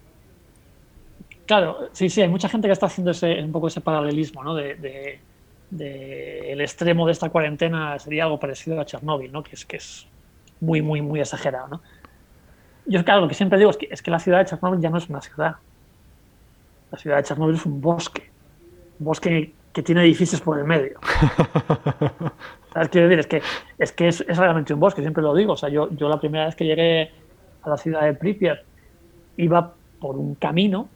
Claro, 1.46 1.88
sí, 1.92 2.08
sí, 2.10 2.20
hay 2.20 2.28
mucha 2.28 2.48
gente 2.48 2.68
que 2.68 2.72
está 2.72 2.86
haciendo 2.86 3.12
ese, 3.12 3.42
un 3.42 3.52
poco 3.52 3.68
ese 3.68 3.80
paralelismo, 3.80 4.42
¿no? 4.42 4.54
De, 4.54 5.20
el 5.70 6.60
extremo 6.60 7.06
de 7.06 7.12
esta 7.12 7.30
cuarentena 7.30 7.98
sería 7.98 8.24
algo 8.24 8.38
parecido 8.38 8.78
a 8.78 8.84
Chernóbil, 8.84 9.32
¿no? 9.32 9.42
Que 9.42 9.54
es, 9.54 9.64
que 9.64 9.76
es 9.76 10.06
muy, 10.60 10.82
muy, 10.82 11.00
muy 11.00 11.20
exagerado, 11.20 11.68
¿no? 11.68 11.82
Yo, 12.84 13.02
claro, 13.04 13.22
lo 13.22 13.28
que 13.28 13.34
siempre 13.34 13.58
digo 13.58 13.70
es 13.70 13.76
que, 13.76 13.88
es 13.90 14.02
que 14.02 14.10
la 14.10 14.18
ciudad 14.18 14.38
de 14.38 14.46
Chernóbil 14.46 14.80
ya 14.80 14.90
no 14.90 14.98
es 14.98 15.08
una 15.08 15.22
ciudad, 15.22 15.56
la 16.92 16.98
ciudad 16.98 17.16
de 17.16 17.22
Chernobyl 17.24 17.56
es 17.56 17.66
un 17.66 17.80
bosque, 17.80 18.30
un 19.00 19.06
bosque 19.06 19.54
que 19.72 19.82
tiene 19.82 20.02
edificios 20.02 20.42
por 20.42 20.58
el 20.58 20.64
medio. 20.64 21.00
¿Sabes 22.72 22.88
qué 22.90 23.00
decir? 23.00 23.18
Es 23.18 23.26
que, 23.26 23.42
es, 23.78 23.92
que 23.92 24.08
es, 24.08 24.36
realmente 24.36 24.74
un 24.74 24.80
bosque, 24.80 25.00
siempre 25.00 25.22
lo 25.22 25.34
digo. 25.34 25.54
O 25.54 25.56
sea, 25.56 25.70
yo, 25.70 25.90
yo 25.92 26.08
la 26.10 26.20
primera 26.20 26.44
vez 26.44 26.54
que 26.54 26.66
llegué 26.66 27.10
a 27.62 27.70
la 27.70 27.78
ciudad 27.78 28.02
de 28.02 28.12
Pripyat 28.12 28.58
iba 29.38 29.72
por 30.00 30.16
un 30.16 30.34
camino, 30.34 30.88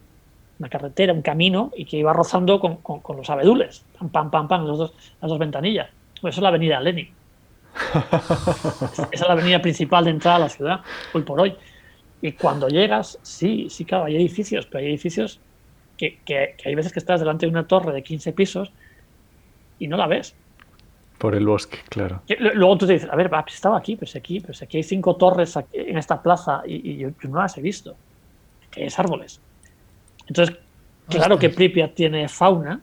una 0.58 0.68
carretera, 0.68 1.14
un 1.14 1.22
camino, 1.22 1.72
y 1.74 1.86
que 1.86 1.96
iba 1.96 2.12
rozando 2.12 2.60
con, 2.60 2.76
con, 2.76 3.16
los 3.16 3.30
abedules. 3.30 3.84
Pam, 3.98 4.10
pam, 4.10 4.30
pam, 4.30 4.48
pam, 4.48 4.66
los 4.66 4.78
dos, 4.78 4.94
las 5.22 5.30
dos 5.30 5.38
ventanillas. 5.38 5.88
Pues 6.20 6.34
eso 6.34 6.40
es 6.40 6.42
la 6.42 6.48
avenida 6.50 6.78
Lenin. 6.80 7.08
Esa 8.02 9.08
es 9.12 9.20
la 9.20 9.32
avenida 9.32 9.62
principal 9.62 10.04
de 10.04 10.10
entrada 10.10 10.36
a 10.36 10.40
la 10.40 10.48
ciudad, 10.50 10.80
hoy 11.14 11.22
por 11.22 11.40
hoy. 11.40 11.54
Y 12.20 12.32
cuando 12.32 12.68
llegas, 12.68 13.18
sí, 13.22 13.68
sí, 13.70 13.84
claro, 13.84 14.04
hay 14.04 14.16
edificios, 14.16 14.66
pero 14.66 14.80
hay 14.80 14.90
edificios 14.90 15.40
que, 15.96 16.56
hay 16.64 16.74
veces 16.74 16.92
que 16.92 16.98
estás 16.98 17.20
delante 17.20 17.46
de 17.46 17.50
una 17.50 17.66
torre 17.66 17.92
de 17.92 18.02
15 18.02 18.32
pisos 18.32 18.72
y 19.78 19.88
no 19.88 19.96
la 19.96 20.06
ves. 20.06 20.34
Por 21.18 21.34
el 21.34 21.46
bosque, 21.46 21.78
claro. 21.88 22.22
luego 22.38 22.76
tú 22.76 22.86
te 22.86 22.92
dices, 22.92 23.08
a 23.10 23.16
ver, 23.16 23.30
estaba 23.46 23.78
aquí, 23.78 23.96
pues 23.96 24.14
aquí, 24.16 24.40
pues 24.40 24.60
aquí 24.62 24.76
hay 24.76 24.82
cinco 24.82 25.16
torres 25.16 25.58
en 25.72 25.96
esta 25.96 26.22
plaza 26.22 26.62
y, 26.66 26.98
yo, 26.98 27.08
no 27.22 27.40
las 27.40 27.56
he 27.56 27.62
visto. 27.62 27.96
Que 28.70 28.84
es 28.84 28.98
árboles. 28.98 29.40
Entonces, 30.26 30.56
claro 31.08 31.38
que 31.38 31.48
Pripyat 31.48 31.94
tiene 31.94 32.28
fauna, 32.28 32.82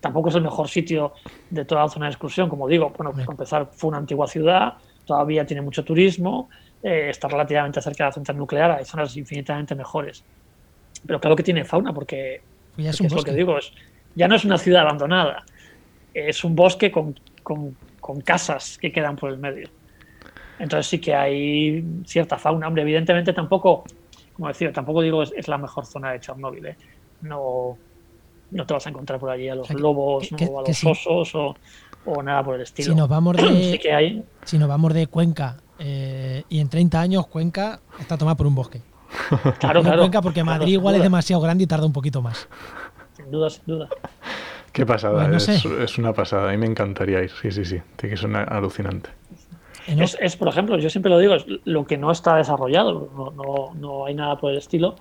tampoco 0.00 0.28
es 0.28 0.34
el 0.34 0.42
mejor 0.42 0.68
sitio 0.68 1.14
de 1.48 1.64
toda 1.64 1.82
la 1.82 1.88
zona 1.88 2.06
de 2.06 2.12
excursión, 2.12 2.50
como 2.50 2.68
digo, 2.68 2.92
bueno, 2.94 3.12
pues 3.12 3.24
para 3.24 3.32
empezar 3.32 3.70
fue 3.72 3.88
una 3.88 3.98
antigua 3.98 4.26
ciudad, 4.26 4.74
todavía 5.06 5.46
tiene 5.46 5.62
mucho 5.62 5.82
turismo, 5.82 6.50
eh, 6.82 7.08
está 7.08 7.28
relativamente 7.28 7.80
cerca 7.80 8.04
de 8.04 8.08
la 8.08 8.12
central 8.12 8.36
nuclear, 8.36 8.72
hay 8.72 8.84
zonas 8.84 9.16
infinitamente 9.16 9.74
mejores. 9.74 10.22
Pero 11.06 11.20
claro 11.20 11.36
que 11.36 11.42
tiene 11.42 11.64
fauna, 11.64 11.92
porque, 11.92 12.40
pues 12.74 13.00
es, 13.00 13.12
lo 13.12 13.22
que 13.22 13.32
digo, 13.32 13.58
es, 13.58 13.72
ya 14.14 14.28
no 14.28 14.34
es 14.34 14.44
una 14.44 14.58
ciudad 14.58 14.82
abandonada, 14.82 15.44
es 16.14 16.44
un 16.44 16.54
bosque 16.54 16.90
con, 16.90 17.14
casas 18.24 18.78
que 18.78 18.92
quedan 18.92 19.16
por 19.16 19.30
el 19.30 19.38
medio. 19.38 19.68
Entonces 20.58 20.86
sí 20.86 20.98
que 21.00 21.14
hay 21.14 21.84
cierta 22.06 22.38
fauna. 22.38 22.68
Hombre, 22.68 22.82
evidentemente 22.82 23.32
tampoco, 23.32 23.84
como 24.34 24.48
decía, 24.48 24.72
tampoco 24.72 25.02
digo 25.02 25.22
es, 25.22 25.48
la 25.48 25.58
mejor 25.58 25.84
zona 25.84 26.12
de 26.12 26.20
Chernóbil. 26.20 26.66
¿eh? 26.66 26.76
No, 27.22 27.76
no 28.50 28.66
te 28.66 28.74
vas 28.74 28.86
a 28.86 28.90
encontrar 28.90 29.18
por 29.18 29.30
allí 29.30 29.48
a 29.48 29.54
los 29.54 29.68
lobos 29.70 30.30
o 30.32 30.60
a 30.60 30.68
los 30.68 30.84
osos 30.84 31.56
o, 32.04 32.22
nada 32.22 32.44
por 32.44 32.54
el 32.54 32.62
estilo. 32.62 32.92
Si 32.92 32.94
nos 32.94 33.08
vamos 33.08 33.36
de, 33.36 34.22
Si 34.44 34.58
nos 34.58 34.68
vamos 34.68 34.94
de 34.94 35.06
Cuenca 35.08 35.56
eh, 35.78 36.44
y 36.48 36.60
en 36.60 36.68
30 36.68 37.00
años 37.00 37.26
Cuenca 37.26 37.80
está 37.98 38.16
tomada 38.16 38.36
por 38.36 38.46
un 38.46 38.54
bosque. 38.54 38.80
Claro, 39.58 39.82
claro. 39.82 40.10
porque 40.22 40.44
Madrid 40.44 40.74
igual 40.74 40.96
es 40.96 41.02
demasiado 41.02 41.40
grande 41.42 41.64
y 41.64 41.66
tarda 41.66 41.86
un 41.86 41.92
poquito 41.92 42.22
más. 42.22 42.48
Sin 43.16 43.30
duda, 43.30 43.50
sin 43.50 43.64
duda. 43.66 43.88
Qué 44.72 44.84
pasada, 44.84 45.30
es, 45.36 45.98
una 45.98 46.12
pasada. 46.12 46.48
A 46.48 46.52
mí 46.52 46.58
me 46.58 46.66
encantaría 46.66 47.22
ir. 47.22 47.30
Sí, 47.30 47.52
sí, 47.52 47.64
sí. 47.64 47.80
Tiene 47.96 48.16
que 48.16 48.20
ser 48.20 48.36
alucinante. 48.36 49.10
Es, 49.86 50.36
por 50.36 50.48
ejemplo, 50.48 50.78
yo 50.78 50.88
siempre 50.88 51.10
lo 51.10 51.18
digo, 51.18 51.34
es 51.34 51.44
lo 51.64 51.86
que 51.86 51.98
no 51.98 52.10
está 52.10 52.36
desarrollado, 52.36 53.32
no, 53.76 54.06
hay 54.06 54.14
nada 54.14 54.36
por 54.36 54.50
el 54.50 54.58
estilo, 54.58 54.96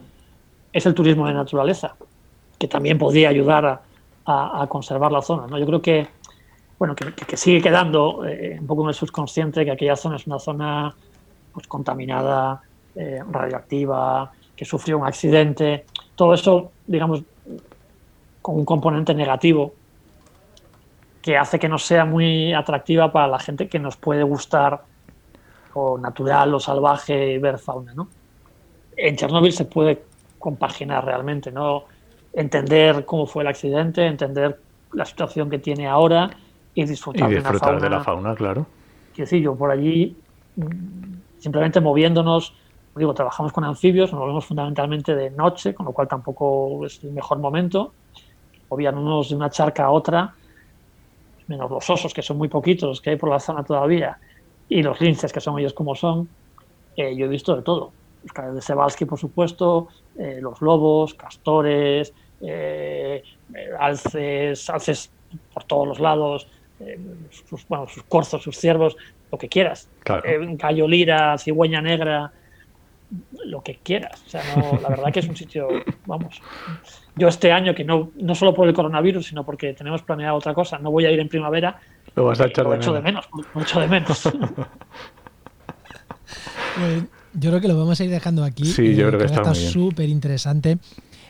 es 0.74 0.86
el 0.86 0.94
turismo 0.94 1.26
de 1.26 1.34
naturaleza, 1.34 1.96
que 2.60 2.68
también 2.68 2.98
podría 2.98 3.30
ayudar 3.30 3.82
a, 4.26 4.68
conservar 4.68 5.12
la 5.12 5.22
zona. 5.22 5.48
¿no? 5.48 5.58
Yo 5.58 5.66
creo 5.66 5.82
que, 5.82 6.08
bueno, 6.78 6.96
que, 6.96 7.38
sigue 7.38 7.62
quedando 7.62 8.26
eh, 8.28 8.58
un 8.60 8.68
poco 8.68 8.84
en 8.84 8.90
el 8.90 8.94
subconsciente 8.94 9.64
que 9.64 9.72
aquella 9.72 9.96
zona 9.96 10.18
es 10.18 10.28
una 10.28 10.40
zona 10.40 10.96
pues, 11.54 11.66
contaminada, 11.68 12.62
eh, 12.96 13.22
radioactiva, 13.30 14.32
que 14.56 14.66
sufrió 14.66 15.00
un 15.00 15.08
accidente, 15.08 15.86
todo 16.16 16.34
eso, 16.34 16.72
digamos, 16.86 17.24
con 18.42 18.56
un 18.56 18.66
componente 18.66 19.14
negativo 19.14 19.74
que 21.22 21.38
hace 21.38 21.58
que 21.58 21.70
no 21.70 21.80
sea 21.80 22.06
muy 22.06 22.54
atractiva 22.54 23.12
para 23.12 23.28
la 23.28 23.40
gente 23.40 23.68
que 23.68 23.80
nos 23.80 23.96
puede 23.96 24.24
gustar 24.24 24.84
o 25.74 25.98
natural 25.98 26.54
o 26.54 26.60
salvaje 26.60 27.40
ver 27.40 27.58
fauna, 27.58 27.94
¿no? 27.94 28.10
En 28.96 29.16
Chernóbil 29.16 29.54
se 29.54 29.66
puede 29.66 30.04
compaginar 30.38 31.06
realmente, 31.06 31.52
¿no? 31.52 31.86
Entender 32.34 33.06
cómo 33.06 33.26
fue 33.26 33.44
el 33.44 33.48
accidente, 33.48 34.06
entender 34.06 34.60
la 34.92 35.06
situación 35.06 35.50
que 35.50 35.60
tiene 35.60 35.88
ahora 35.88 36.30
y 36.76 36.84
disfrutar, 36.86 37.30
de, 37.30 37.42
la 37.42 37.54
fauna, 37.54 37.80
de 37.80 37.90
la 37.90 38.04
fauna, 38.04 38.36
claro. 38.36 38.66
Quiero 39.14 39.26
decir, 39.26 39.42
yo 39.42 39.56
por 39.56 39.72
allí, 39.72 40.16
mm, 40.58 41.40
simplemente 41.40 41.80
moviéndonos, 41.80 42.54
digo, 42.96 43.14
trabajamos 43.14 43.52
con 43.52 43.64
anfibios, 43.64 44.12
nos 44.12 44.22
movemos 44.22 44.46
fundamentalmente 44.46 45.16
de 45.16 45.32
noche, 45.32 45.74
con 45.74 45.86
lo 45.86 45.92
cual 45.92 46.08
tampoco 46.08 46.86
es 46.86 47.04
el 47.04 47.12
mejor 47.12 47.40
momento. 47.40 47.94
Movíamos 48.70 49.30
de 49.30 49.36
una 49.36 49.50
charca 49.50 49.86
a 49.86 49.92
otra 49.92 50.36
menos 51.48 51.70
los 51.70 51.90
osos, 51.90 52.14
que 52.14 52.22
son 52.22 52.38
muy 52.38 52.48
poquitos 52.48 52.90
los 52.90 53.02
que 53.02 53.12
hay 53.12 53.16
por 53.16 53.30
la 53.30 53.40
zona 53.40 53.64
todavía, 53.64 54.18
y 54.70 54.82
los 54.82 55.00
linces, 55.02 55.32
que 55.32 55.40
son 55.40 55.60
ellos 55.60 55.74
como 55.74 55.96
son, 55.96 56.30
eh, 56.96 57.16
yo 57.16 57.26
he 57.26 57.30
visto 57.30 57.56
de 57.56 57.62
todo. 57.62 57.92
Los 58.36 58.56
de 58.56 58.62
Sebalski, 58.62 59.06
por 59.06 59.20
supuesto, 59.20 59.90
eh, 60.18 60.40
los 60.42 60.62
lobos, 60.62 61.14
castores, 61.14 62.14
eh, 62.42 63.24
alces, 63.80 64.70
alces 64.70 65.12
por 65.54 65.64
todos 65.66 65.88
los 65.88 66.00
lados, 66.00 66.48
sus, 67.30 67.66
bueno, 67.68 67.88
sus 67.88 68.04
corzos, 68.04 68.44
sus 68.44 68.58
ciervos, 68.58 68.96
lo 69.32 69.38
que 69.38 69.48
quieras. 69.48 69.90
Claro. 70.00 70.24
gallo 70.58 70.88
lira, 70.88 71.38
cigüeña 71.38 71.82
negra, 71.82 72.32
lo 73.46 73.62
que 73.62 73.80
quieras. 73.84 74.24
O 74.26 74.30
sea, 74.30 74.42
la 74.82 74.90
verdad 74.90 75.12
que 75.12 75.20
es 75.20 75.28
un 75.28 75.36
sitio, 75.36 75.68
vamos. 76.06 76.42
Yo 77.16 77.28
este 77.28 77.52
año, 77.52 77.76
que 77.76 77.84
no, 77.84 78.12
no 78.16 78.36
solo 78.36 78.54
por 78.54 78.68
el 78.68 78.74
coronavirus, 78.74 79.28
sino 79.28 79.44
porque 79.46 79.74
tenemos 79.74 80.02
planeado 80.02 80.38
otra 80.38 80.54
cosa, 80.54 80.80
no 80.80 80.92
voy 80.92 81.06
a 81.06 81.12
ir 81.12 81.20
en 81.20 81.30
primavera. 81.30 81.80
Lo 82.16 82.26
vas 82.26 82.40
a 82.42 82.48
echar 82.48 82.68
de, 82.68 82.78
echo 82.78 82.94
menos. 82.94 83.04
de 83.04 83.12
menos. 83.12 83.30
Lo 83.54 83.62
echo 83.62 83.80
de 83.80 83.88
menos. 83.88 84.22
Pues, 86.76 87.04
yo 87.34 87.50
creo 87.50 87.62
que 87.62 87.68
lo 87.68 87.78
vamos 87.78 88.00
a 88.00 88.04
ir 88.04 88.10
dejando 88.10 88.44
aquí. 88.44 88.66
Sí, 88.66 88.96
yo 88.96 89.08
creo 89.08 89.20
que 89.20 89.26
está 89.26 89.54
súper 89.54 90.10
interesante. 90.10 90.78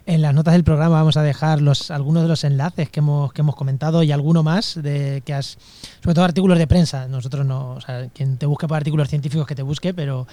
En 0.06 0.22
las 0.22 0.34
notas 0.34 0.54
del 0.54 0.66
programa 0.66 0.96
vamos 0.96 1.16
a 1.16 1.24
dejar 1.24 1.62
los, 1.62 1.90
algunos 1.90 2.24
de 2.24 2.28
los 2.28 2.44
enlaces 2.44 2.90
que 2.90 3.00
hemos, 3.00 3.32
que 3.32 3.40
hemos 3.40 3.56
comentado 3.56 4.04
y 4.04 4.12
alguno 4.12 4.44
más 4.44 4.82
de 4.82 5.24
que 5.26 5.34
has, 5.34 5.58
sobre 6.02 6.14
todo 6.14 6.26
artículos 6.26 6.58
de 6.58 6.68
prensa. 6.68 7.08
Nosotros 7.08 7.46
no, 7.46 7.76
o 7.76 7.82
sea, 7.82 8.10
quien 8.14 8.38
te 8.38 8.46
busque 8.46 8.68
para 8.68 8.80
artículos 8.80 9.08
científicos 9.08 9.48
que 9.48 9.56
te 9.56 9.62
busque, 9.62 9.94
pero 9.94 10.28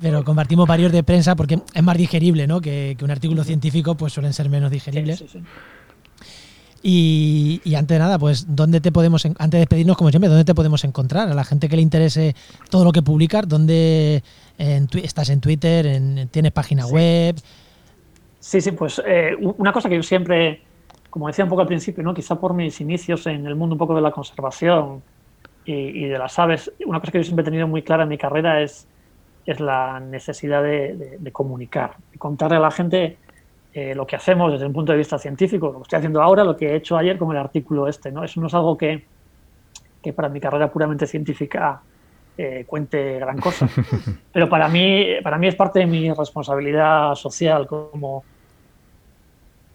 pero 0.00 0.24
compartimos 0.24 0.68
varios 0.68 0.92
de 0.92 1.02
prensa 1.02 1.36
porque 1.36 1.58
es 1.74 1.82
más 1.82 1.96
digerible, 1.96 2.46
¿no? 2.46 2.60
Que, 2.60 2.96
un 3.02 3.10
artículo 3.10 3.44
científico 3.44 3.94
pues 3.96 4.12
suelen 4.12 4.32
ser 4.32 4.48
menos 4.48 4.70
digeribles. 4.70 5.24
Y, 6.82 7.60
antes 7.74 7.96
de 7.96 7.98
nada, 7.98 8.18
pues, 8.18 8.54
¿dónde 8.54 8.80
te 8.80 8.92
podemos, 8.92 9.24
antes 9.24 9.50
de 9.50 9.58
despedirnos, 9.58 9.96
como 9.96 10.10
siempre, 10.10 10.28
¿dónde 10.28 10.44
te 10.44 10.54
podemos 10.54 10.84
encontrar? 10.84 11.28
A 11.28 11.34
la 11.34 11.42
gente 11.42 11.68
que 11.68 11.74
le 11.74 11.82
interese 11.82 12.36
todo 12.70 12.84
lo 12.84 12.92
que 12.92 13.02
publicas, 13.02 13.48
¿dónde 13.48 14.22
estás 14.56 15.30
en 15.30 15.40
Twitter? 15.40 15.86
En, 15.86 16.28
¿Tienes 16.28 16.52
página 16.52 16.86
web? 16.86 17.36
Sí, 18.38 18.60
sí, 18.60 18.70
pues 18.70 19.02
eh, 19.04 19.34
una 19.40 19.72
cosa 19.72 19.88
que 19.88 19.96
yo 19.96 20.02
siempre, 20.02 20.62
como 21.10 21.26
decía 21.26 21.44
un 21.44 21.50
poco 21.50 21.62
al 21.62 21.66
principio, 21.66 22.04
¿no? 22.04 22.14
quizá 22.14 22.38
por 22.38 22.54
mis 22.54 22.80
inicios 22.80 23.26
en 23.26 23.46
el 23.46 23.56
mundo 23.56 23.74
un 23.74 23.78
poco 23.78 23.96
de 23.96 24.02
la 24.02 24.12
conservación 24.12 25.02
y, 25.64 25.72
y 25.72 26.04
de 26.04 26.18
las 26.18 26.38
aves, 26.38 26.70
una 26.84 27.00
cosa 27.00 27.10
que 27.10 27.18
yo 27.18 27.24
siempre 27.24 27.42
he 27.42 27.46
tenido 27.46 27.66
muy 27.66 27.82
clara 27.82 28.04
en 28.04 28.10
mi 28.10 28.18
carrera 28.18 28.62
es 28.62 28.86
es 29.46 29.60
la 29.60 30.00
necesidad 30.00 30.62
de, 30.62 31.30
comunicar, 31.32 31.96
de 32.12 32.18
contarle 32.18 32.56
a 32.56 32.60
la 32.60 32.70
gente 32.70 33.16
eh, 33.72 33.94
lo 33.94 34.06
que 34.06 34.16
hacemos 34.16 34.52
desde 34.52 34.66
un 34.66 34.72
punto 34.72 34.92
de 34.92 34.98
vista 34.98 35.18
científico, 35.18 35.68
lo 35.68 35.78
que 35.78 35.82
estoy 35.82 35.98
haciendo 35.98 36.20
ahora, 36.20 36.42
lo 36.42 36.56
que 36.56 36.70
he 36.70 36.76
hecho 36.76 36.96
ayer 36.96 37.16
con 37.16 37.30
el 37.30 37.36
artículo 37.38 37.86
este. 37.86 38.10
¿no? 38.10 38.24
Eso 38.24 38.40
no 38.40 38.48
es 38.48 38.54
algo 38.54 38.76
que, 38.76 39.04
que 40.02 40.12
para 40.12 40.28
mi 40.28 40.40
carrera 40.40 40.70
puramente 40.70 41.06
científica 41.06 41.80
eh, 42.36 42.64
cuente 42.66 43.18
gran 43.20 43.38
cosa, 43.38 43.68
pero 44.32 44.48
para 44.48 44.68
mí, 44.68 45.06
para 45.22 45.38
mí 45.38 45.46
es 45.46 45.54
parte 45.54 45.78
de 45.78 45.86
mi 45.86 46.12
responsabilidad 46.12 47.14
social 47.14 47.66
como... 47.66 48.24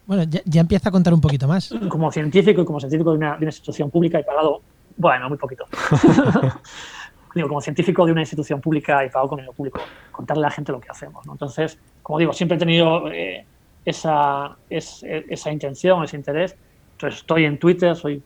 Bueno, 0.06 0.24
ya, 0.24 0.60
empieza 0.60 0.90
a 0.90 0.92
contar 0.92 1.14
un 1.14 1.20
poquito 1.20 1.48
más. 1.48 1.72
Como 1.88 2.12
científico 2.12 2.60
y 2.60 2.64
como 2.64 2.78
científico 2.78 3.12
de 3.12 3.18
una, 3.18 3.30
de 3.32 3.38
una 3.38 3.46
institución 3.46 3.88
pública 3.88 4.20
y 4.20 4.24
pagado, 4.24 4.60
bueno, 4.96 5.28
muy 5.28 5.38
poquito. 5.38 5.64
digo, 7.34 7.48
como 7.48 7.60
científico 7.60 8.04
de 8.06 8.12
una 8.12 8.22
institución 8.22 8.60
pública 8.60 9.04
y 9.04 9.10
pago 9.10 9.28
con 9.28 9.40
el 9.40 9.46
público, 9.48 9.80
contarle 10.10 10.44
a 10.44 10.48
la 10.48 10.50
gente 10.50 10.72
lo 10.72 10.80
que 10.80 10.90
hacemos. 10.90 11.26
Entonces, 11.26 11.78
como 12.02 12.18
digo, 12.18 12.32
siempre 12.32 12.56
he 12.56 12.58
tenido 12.58 13.10
eh, 13.10 13.44
esa, 13.84 14.56
esa 14.68 15.52
intención, 15.52 16.02
ese 16.04 16.16
interés. 16.16 16.56
Entonces, 16.92 17.20
estoy 17.20 17.44
en 17.44 17.58
Twitter, 17.58 17.96
soy 17.96 18.22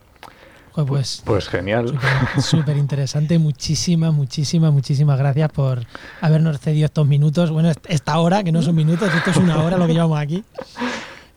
Pues, 0.87 1.23
pues 1.25 1.49
genial. 1.49 1.99
Súper 2.41 2.77
interesante. 2.77 3.39
Muchísimas, 3.39 4.12
muchísimas, 4.12 4.73
muchísimas 4.73 5.18
gracias 5.18 5.51
por 5.51 5.85
habernos 6.21 6.61
cedido 6.61 6.87
estos 6.87 7.07
minutos. 7.07 7.51
Bueno, 7.51 7.73
esta 7.89 8.18
hora, 8.18 8.45
que 8.45 8.53
no 8.53 8.62
son 8.62 8.75
minutos, 8.75 9.12
esto 9.14 9.31
es 9.31 9.37
una 9.37 9.62
hora 9.62 9.77
lo 9.77 9.87
que 9.87 9.95
llevamos 9.95 10.18
aquí, 10.18 10.45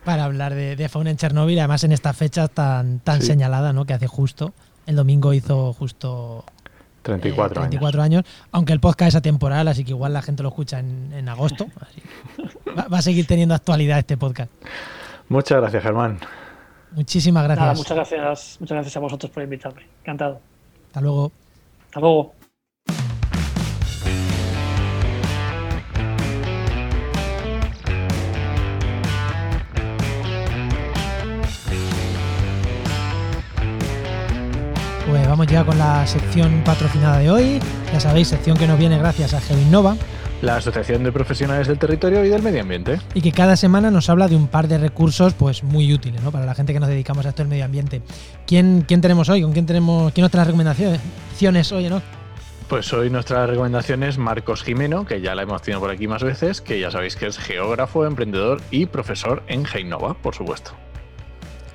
para 0.06 0.26
hablar 0.26 0.54
de, 0.54 0.88
fauna 0.90 1.10
en 1.10 1.18
Chernóbil. 1.18 1.58
Además, 1.60 1.84
en 1.84 1.92
esta 1.94 2.14
fecha 2.14 2.48
tan, 2.48 3.00
tan 3.00 3.22
señalada, 3.22 3.74
¿no? 3.74 3.86
que 3.86 3.94
hace 3.94 4.08
justo. 4.08 4.54
El 4.86 4.98
domingo 4.98 5.34
hizo 5.34 5.74
justo 5.74 6.46
34, 7.04 7.62
34 7.62 8.02
años. 8.02 8.24
Aunque 8.52 8.74
el 8.74 8.80
podcast 8.80 9.10
es 9.10 9.16
atemporal, 9.16 9.68
así 9.68 9.84
que 9.84 9.92
igual 9.92 10.14
la 10.14 10.22
gente 10.22 10.42
lo 10.42 10.50
escucha 10.50 10.80
en, 10.80 11.30
agosto. 11.30 11.68
Va, 12.78 12.98
a 12.98 13.02
seguir 13.02 13.28
teniendo 13.28 13.54
actualidad 13.54 14.00
este 14.00 14.18
podcast. 14.18 14.52
Muchas 15.30 15.60
gracias, 15.62 15.84
Germán. 15.84 16.20
Muchísimas 16.92 17.44
gracias. 17.44 17.78
muchas 17.78 17.96
gracias. 17.96 18.58
Muchas 18.60 18.76
gracias 18.76 18.98
a 18.98 19.00
vosotros 19.00 19.32
por 19.32 19.44
invitarme. 19.44 19.84
Encantado. 20.02 20.40
Hasta 20.88 21.02
luego. 21.02 21.32
Hasta 21.86 22.00
luego. 22.00 22.43
Activa 35.42 35.66
con 35.66 35.78
la 35.78 36.06
sección 36.06 36.62
patrocinada 36.64 37.18
de 37.18 37.32
hoy. 37.32 37.60
Ya 37.92 38.00
sabéis, 38.00 38.28
sección 38.28 38.56
que 38.56 38.68
nos 38.68 38.78
viene 38.78 38.98
gracias 38.98 39.34
a 39.34 39.42
GeoInnova. 39.42 39.96
La 40.42 40.58
Asociación 40.58 41.04
de 41.04 41.12
Profesionales 41.12 41.68
del 41.68 41.80
Territorio 41.80 42.24
y 42.24 42.30
del 42.30 42.44
Medio 42.44 42.62
Ambiente. 42.62 43.00
Y 43.14 43.22
que 43.22 43.32
cada 43.32 43.56
semana 43.56 43.90
nos 43.90 44.10
habla 44.10 44.28
de 44.28 44.36
un 44.36 44.48
par 44.48 44.68
de 44.68 44.78
recursos 44.78 45.34
pues 45.34 45.64
muy 45.64 45.92
útiles 45.94 46.22
¿no? 46.22 46.32
para 46.32 46.46
la 46.46 46.54
gente 46.54 46.74
que 46.74 46.80
nos 46.80 46.90
dedicamos 46.90 47.26
a 47.26 47.30
esto 47.30 47.42
del 47.42 47.50
medio 47.50 47.66
ambiente. 47.66 48.02
¿Quién, 48.46 48.84
quién 48.88 49.02
tenemos 49.02 49.30
hoy? 49.30 49.42
¿Con 49.42 49.54
quién 49.54 49.66
tenemos 49.66 50.12
quién 50.14 50.24
nos 50.24 50.32
trae 50.32 50.42
las 50.42 50.48
recomendaciones 50.48 51.72
hoy, 51.72 51.90
no? 51.90 52.02
Pues 52.68 52.92
hoy 52.94 53.10
nuestra 53.10 53.48
recomendación 53.48 54.04
es 54.04 54.18
Marcos 54.18 54.64
Jimeno, 54.64 55.06
que 55.06 55.22
ya 55.22 55.36
la 55.36 55.44
hemos 55.44 55.62
tenido 55.62 55.80
por 55.80 55.90
aquí 55.90 56.08
más 56.08 56.24
veces, 56.24 56.62
que 56.62 56.80
ya 56.80 56.92
sabéis 56.92 57.16
que 57.16 57.28
es 57.28 57.38
geógrafo, 57.38 58.06
emprendedor 58.06 58.62
y 58.72 58.86
profesor 58.86 59.44
en 59.48 59.66
Geinova, 59.66 60.14
por 60.14 60.36
supuesto. 60.36 60.72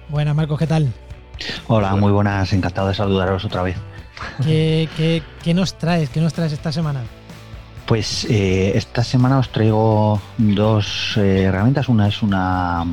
Buenas, 0.08 0.34
Marcos, 0.34 0.58
¿qué 0.58 0.66
tal? 0.66 0.92
Hola, 1.66 1.94
muy 1.96 2.12
buenas, 2.12 2.52
encantado 2.52 2.88
de 2.88 2.94
saludaros 2.94 3.44
otra 3.44 3.62
vez. 3.62 3.76
¿Qué, 4.44 5.22
nos 5.54 5.78
traes? 5.78 6.10
¿Qué 6.10 6.20
nos 6.20 6.32
traes 6.32 6.52
esta 6.52 6.72
semana? 6.72 7.02
Pues 7.86 8.26
eh, 8.28 8.72
esta 8.74 9.02
semana 9.02 9.38
os 9.38 9.50
traigo 9.50 10.20
dos 10.36 11.16
eh, 11.16 11.44
herramientas. 11.44 11.88
Una 11.88 12.08
es 12.08 12.22
una 12.22 12.84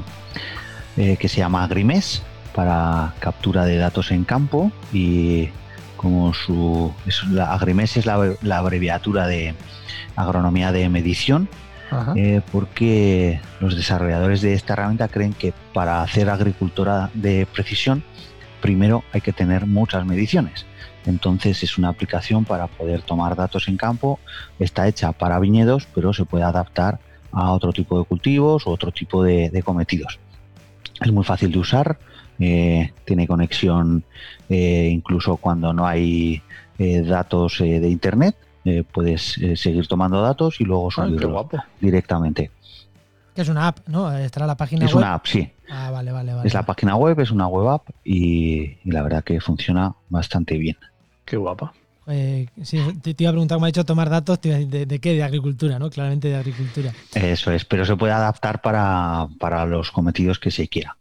eh, 0.96 1.18
que 1.18 1.28
se 1.28 1.38
llama 1.38 1.68
Grimes 1.68 2.22
para 2.54 3.14
captura 3.20 3.66
de 3.66 3.78
datos 3.78 4.12
en 4.12 4.24
campo 4.24 4.72
y 4.94 5.50
como 5.98 6.34
su 6.34 6.94
la, 7.30 7.54
Agrimes 7.54 7.98
es 7.98 8.06
la, 8.06 8.58
abreviatura 8.58 9.28
de 9.28 9.56
agronomía 10.16 10.72
de 10.72 10.88
medición 10.88 11.50
porque 12.52 13.40
los 13.62 13.76
desarrolladores 13.76 14.42
de 14.42 14.54
esta 14.54 14.74
herramienta 14.74 15.08
creen 15.08 15.34
que 15.34 15.54
para 15.74 16.02
hacer 16.02 16.30
agricultura 16.30 17.10
de 17.14 17.48
precisión 17.54 18.04
primero 18.62 19.04
hay 19.12 19.22
que 19.22 19.34
tener 19.34 19.66
muchas 19.66 20.06
mediciones. 20.06 20.66
Entonces 21.06 21.62
es 21.64 21.78
una 21.78 21.90
aplicación 21.90 22.46
para 22.46 22.68
poder 22.68 23.02
tomar 23.02 23.36
datos 23.36 23.68
en 23.68 23.78
campo. 23.78 24.20
Está 24.60 24.88
hecha 24.88 25.12
para 25.12 25.40
viñedos, 25.40 25.88
pero 25.94 26.14
se 26.14 26.26
puede 26.26 26.44
adaptar 26.44 27.00
a 27.32 27.52
otro 27.52 27.74
tipo 27.74 28.00
de 28.00 28.06
cultivos 28.06 28.66
o 28.66 28.72
otro 28.72 28.92
tipo 28.92 29.24
de, 29.24 29.62
cometidos. 29.64 30.20
Es 31.02 31.12
muy 31.12 31.24
fácil 31.24 31.52
de 31.52 31.60
usar, 31.60 32.00
eh, 32.40 32.92
tiene 33.04 33.28
conexión 33.28 34.04
eh, 34.50 34.90
incluso 34.92 35.38
cuando 35.38 35.74
no 35.74 35.86
hay 35.86 36.42
eh, 36.80 37.02
datos 37.02 37.60
de 37.60 37.90
internet. 37.90 38.36
puedes 38.92 39.40
seguir 39.56 39.88
tomando 39.88 40.22
datos 40.22 40.60
y 40.60 40.64
luego 40.64 40.88
ah, 40.88 40.92
subirlos 40.92 41.46
directamente. 41.80 42.50
Es 43.36 43.50
una 43.50 43.68
app, 43.68 43.80
¿no? 43.88 44.12
Estará 44.18 44.48
la 44.48 44.56
página 44.56 44.82
web. 44.82 44.90
Es 44.90 44.96
una 44.96 45.14
app, 45.14 45.26
sí. 45.26 45.52
Ah, 45.70 45.92
vale, 45.92 46.12
vale, 46.12 46.34
vale. 46.34 46.48
Es 46.48 46.54
la 46.54 46.64
página 46.64 46.96
web, 46.96 47.20
es 47.20 47.32
una 47.32 47.48
web 47.48 47.68
app 47.68 47.90
y, 48.04 48.78
la 48.86 49.04
verdad 49.04 49.24
que 49.24 49.42
funciona 49.42 49.94
bastante 50.10 50.58
bien. 50.58 50.78
Qué 51.26 51.36
guapa. 51.36 51.74
Eh, 52.08 52.48
sí, 52.64 52.80
te, 53.02 53.16
iba 53.18 53.30
a 53.30 53.34
preguntar, 53.34 53.60
me 53.60 53.66
ha 53.66 53.68
dicho 53.68 53.84
tomar 53.84 54.10
datos, 54.10 54.40
de, 54.42 55.00
qué? 55.02 55.14
De 55.14 55.24
agricultura, 55.24 55.80
¿no? 55.80 55.90
Claramente 55.90 56.30
de 56.30 56.36
agricultura. 56.36 56.94
Eso 57.14 57.52
es, 57.52 57.66
pero 57.66 57.84
se 57.84 57.98
puede 57.98 58.14
adaptar 58.14 58.62
para, 58.62 59.66
los 59.66 59.92
cometidos 59.92 60.40
que 60.40 60.52
se 60.52 60.68
quiera. 60.68 60.98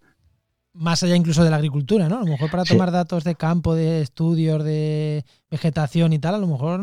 Más 0.72 1.04
allá 1.04 1.14
incluso 1.14 1.44
de 1.44 1.50
la 1.50 1.56
agricultura, 1.56 2.08
¿no? 2.08 2.16
A 2.16 2.20
lo 2.20 2.26
mejor 2.26 2.50
para 2.50 2.64
tomar 2.64 2.90
datos 2.90 3.22
de 3.22 3.36
campo, 3.36 3.76
de 3.76 4.00
estudios, 4.00 4.64
de 4.64 5.24
vegetación 5.50 6.12
y 6.12 6.18
tal, 6.18 6.34
a 6.34 6.38
lo 6.38 6.48
mejor 6.48 6.80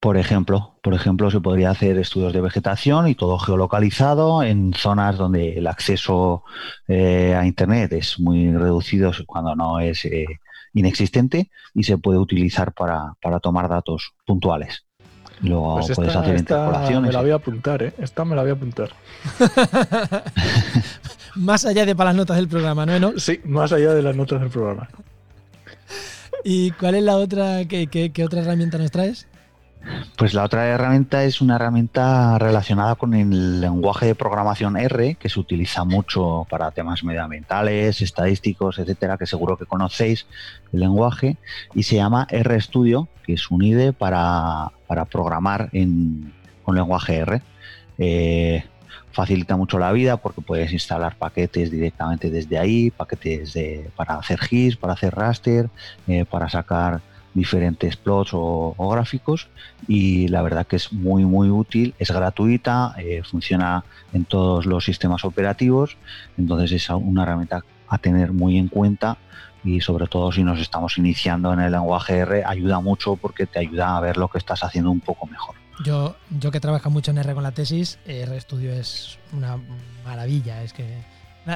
por 0.00 0.16
ejemplo, 0.16 0.76
por 0.80 0.94
ejemplo, 0.94 1.30
se 1.30 1.40
podría 1.40 1.70
hacer 1.70 1.98
estudios 1.98 2.32
de 2.32 2.40
vegetación 2.40 3.08
y 3.08 3.16
todo 3.16 3.38
geolocalizado 3.38 4.44
en 4.44 4.72
zonas 4.72 5.16
donde 5.16 5.58
el 5.58 5.66
acceso 5.66 6.44
eh, 6.86 7.34
a 7.34 7.44
Internet 7.44 7.92
es 7.92 8.20
muy 8.20 8.52
reducido 8.52 9.10
cuando 9.26 9.56
no 9.56 9.80
es 9.80 10.04
eh, 10.04 10.26
inexistente 10.72 11.50
y 11.74 11.82
se 11.82 11.98
puede 11.98 12.18
utilizar 12.18 12.72
para, 12.72 13.16
tomar 13.42 13.68
datos 13.68 14.12
puntuales. 14.24 14.84
Luego 15.40 15.80
pues 15.80 15.96
puedes 15.96 16.14
hacer 16.14 16.38
interpolaciones. 16.38 17.08
Me 17.08 17.12
la 17.12 17.20
voy 17.20 17.30
a 17.30 17.36
apuntar, 17.36 17.82
¿eh? 17.82 17.92
Esta 17.98 18.24
me 18.24 18.36
la 18.36 18.42
voy 18.42 18.50
a 18.50 18.54
apuntar. 18.54 18.90
más 21.36 21.64
allá 21.64 21.84
de 21.86 21.94
para 21.96 22.10
las 22.10 22.16
notas 22.16 22.36
del 22.36 22.48
programa, 22.48 22.86
¿no? 22.86 23.18
Sí, 23.18 23.40
más 23.44 23.72
allá 23.72 23.94
de 23.94 24.02
las 24.02 24.14
notas 24.14 24.40
del 24.40 24.50
programa. 24.50 24.88
¿Y 26.44 26.70
cuál 26.72 26.94
es 26.94 27.02
la 27.02 27.16
otra? 27.16 27.64
qué 27.66 28.24
otra 28.24 28.40
herramienta 28.40 28.78
nos 28.78 28.92
traes? 28.92 29.26
Pues 30.16 30.34
la 30.34 30.44
otra 30.44 30.66
herramienta 30.66 31.24
es 31.24 31.40
una 31.40 31.56
herramienta 31.56 32.38
relacionada 32.38 32.96
con 32.96 33.14
el 33.14 33.60
lenguaje 33.60 34.06
de 34.06 34.14
programación 34.14 34.76
R, 34.76 35.14
que 35.14 35.28
se 35.28 35.40
utiliza 35.40 35.84
mucho 35.84 36.46
para 36.50 36.70
temas 36.70 37.04
medioambientales, 37.04 38.02
estadísticos, 38.02 38.78
etcétera, 38.78 39.16
que 39.16 39.26
seguro 39.26 39.56
que 39.56 39.66
conocéis 39.66 40.26
el 40.72 40.80
lenguaje, 40.80 41.36
y 41.74 41.84
se 41.84 41.96
llama 41.96 42.26
RStudio, 42.30 43.08
que 43.24 43.34
es 43.34 43.50
un 43.50 43.62
IDE 43.62 43.92
para, 43.92 44.72
programar 45.10 45.68
en, 45.72 46.32
con 46.62 46.74
lenguaje 46.74 47.16
R. 47.16 47.42
Eh, 47.98 48.64
facilita 49.12 49.56
mucho 49.56 49.78
la 49.78 49.90
vida 49.90 50.16
porque 50.16 50.40
puedes 50.40 50.72
instalar 50.72 51.16
paquetes 51.16 51.70
directamente 51.70 52.30
desde 52.30 52.58
ahí, 52.58 52.90
paquetes 52.90 53.52
de, 53.52 53.90
para 53.96 54.14
hacer 54.14 54.38
GIS, 54.38 54.76
para 54.76 54.92
hacer 54.92 55.14
raster, 55.14 55.70
eh, 56.06 56.24
para 56.24 56.48
sacar 56.48 57.00
diferentes 57.34 57.96
plots 57.96 58.30
o, 58.32 58.74
gráficos 58.90 59.48
y 59.86 60.28
la 60.28 60.42
verdad 60.42 60.66
que 60.66 60.76
es 60.76 60.92
muy 60.92 61.24
muy 61.24 61.50
útil, 61.50 61.94
es 61.98 62.10
gratuita, 62.10 62.94
eh, 62.98 63.22
funciona 63.22 63.84
en 64.12 64.24
todos 64.24 64.66
los 64.66 64.84
sistemas 64.84 65.24
operativos, 65.24 65.96
entonces 66.36 66.72
es 66.72 66.90
una 66.90 67.22
herramienta 67.22 67.64
a 67.88 67.98
tener 67.98 68.32
muy 68.32 68.58
en 68.58 68.68
cuenta 68.68 69.18
y 69.64 69.80
sobre 69.80 70.06
todo 70.06 70.32
si 70.32 70.44
nos 70.44 70.58
estamos 70.60 70.98
iniciando 70.98 71.52
en 71.52 71.60
el 71.60 71.72
lenguaje 71.72 72.18
R 72.18 72.44
ayuda 72.44 72.80
mucho 72.80 73.16
porque 73.16 73.46
te 73.46 73.60
ayuda 73.60 73.96
a 73.96 74.00
ver 74.00 74.16
lo 74.16 74.28
que 74.28 74.38
estás 74.38 74.62
haciendo 74.62 74.90
un 74.90 75.00
poco 75.00 75.26
mejor. 75.26 75.56
Yo, 75.84 76.16
yo 76.30 76.50
que 76.50 76.60
trabajo 76.60 76.90
mucho 76.90 77.12
en 77.12 77.18
R 77.18 77.34
con 77.34 77.42
la 77.42 77.52
tesis, 77.52 77.98
RStudio 78.06 78.72
es 78.72 79.18
una 79.32 79.58
maravilla, 80.04 80.62
es 80.62 80.72
que 80.72 80.84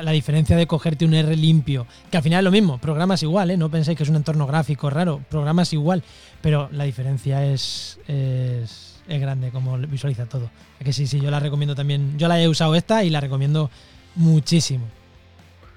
la, 0.01 0.13
diferencia 0.13 0.57
de 0.57 0.67
cogerte 0.67 1.05
un 1.05 1.13
R 1.13 1.37
limpio, 1.37 1.87
que 2.11 2.17
al 2.17 2.23
final 2.23 2.39
es 2.39 2.45
lo 2.45 2.51
mismo, 2.51 2.79
programas 2.79 3.23
igual, 3.23 3.51
¿eh? 3.51 3.57
no 3.57 3.71
penséis 3.71 3.97
que 3.97 4.05
es 4.05 4.09
un 4.09 4.17
entorno 4.17 4.47
gráfico 4.47 4.89
raro, 4.89 5.21
programas 5.29 5.73
igual, 5.73 6.03
pero 6.41 6.71
la 6.73 6.85
diferencia 6.85 7.45
es, 7.45 7.99
es, 8.09 9.01
grande 9.07 9.51
como 9.51 9.77
visualiza 9.77 10.27
todo. 10.27 10.51
que 10.83 10.93
sí, 10.93 11.07
sí, 11.07 11.21
yo 11.21 11.31
la 11.31 11.41
recomiendo 11.41 11.75
también, 11.75 12.19
yo 12.19 12.29
la 12.29 12.41
he 12.41 12.49
usado 12.49 12.75
esta 12.75 13.05
y 13.05 13.11
la 13.11 13.21
recomiendo 13.21 13.71
muchísimo. 14.15 14.87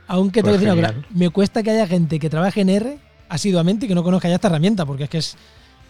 Aunque 0.08 0.42
te 0.42 0.50
voy 0.50 0.58
a 0.58 0.76
decir 0.76 0.94
pues 0.94 1.16
me 1.16 1.30
cuesta 1.32 1.64
que 1.64 1.72
haya 1.72 1.88
gente 1.88 2.20
que 2.20 2.30
trabaje 2.30 2.62
en 2.62 2.70
R 2.70 2.98
asiduamente 3.28 3.86
y 3.86 3.90
que 3.90 3.96
no 3.96 4.04
conozca 4.04 4.30
ya 4.30 4.36
esta 4.36 4.48
herramienta, 4.48 4.86
porque 4.86 5.06
es 5.06 5.10
que 5.10 5.18
es, 5.18 5.36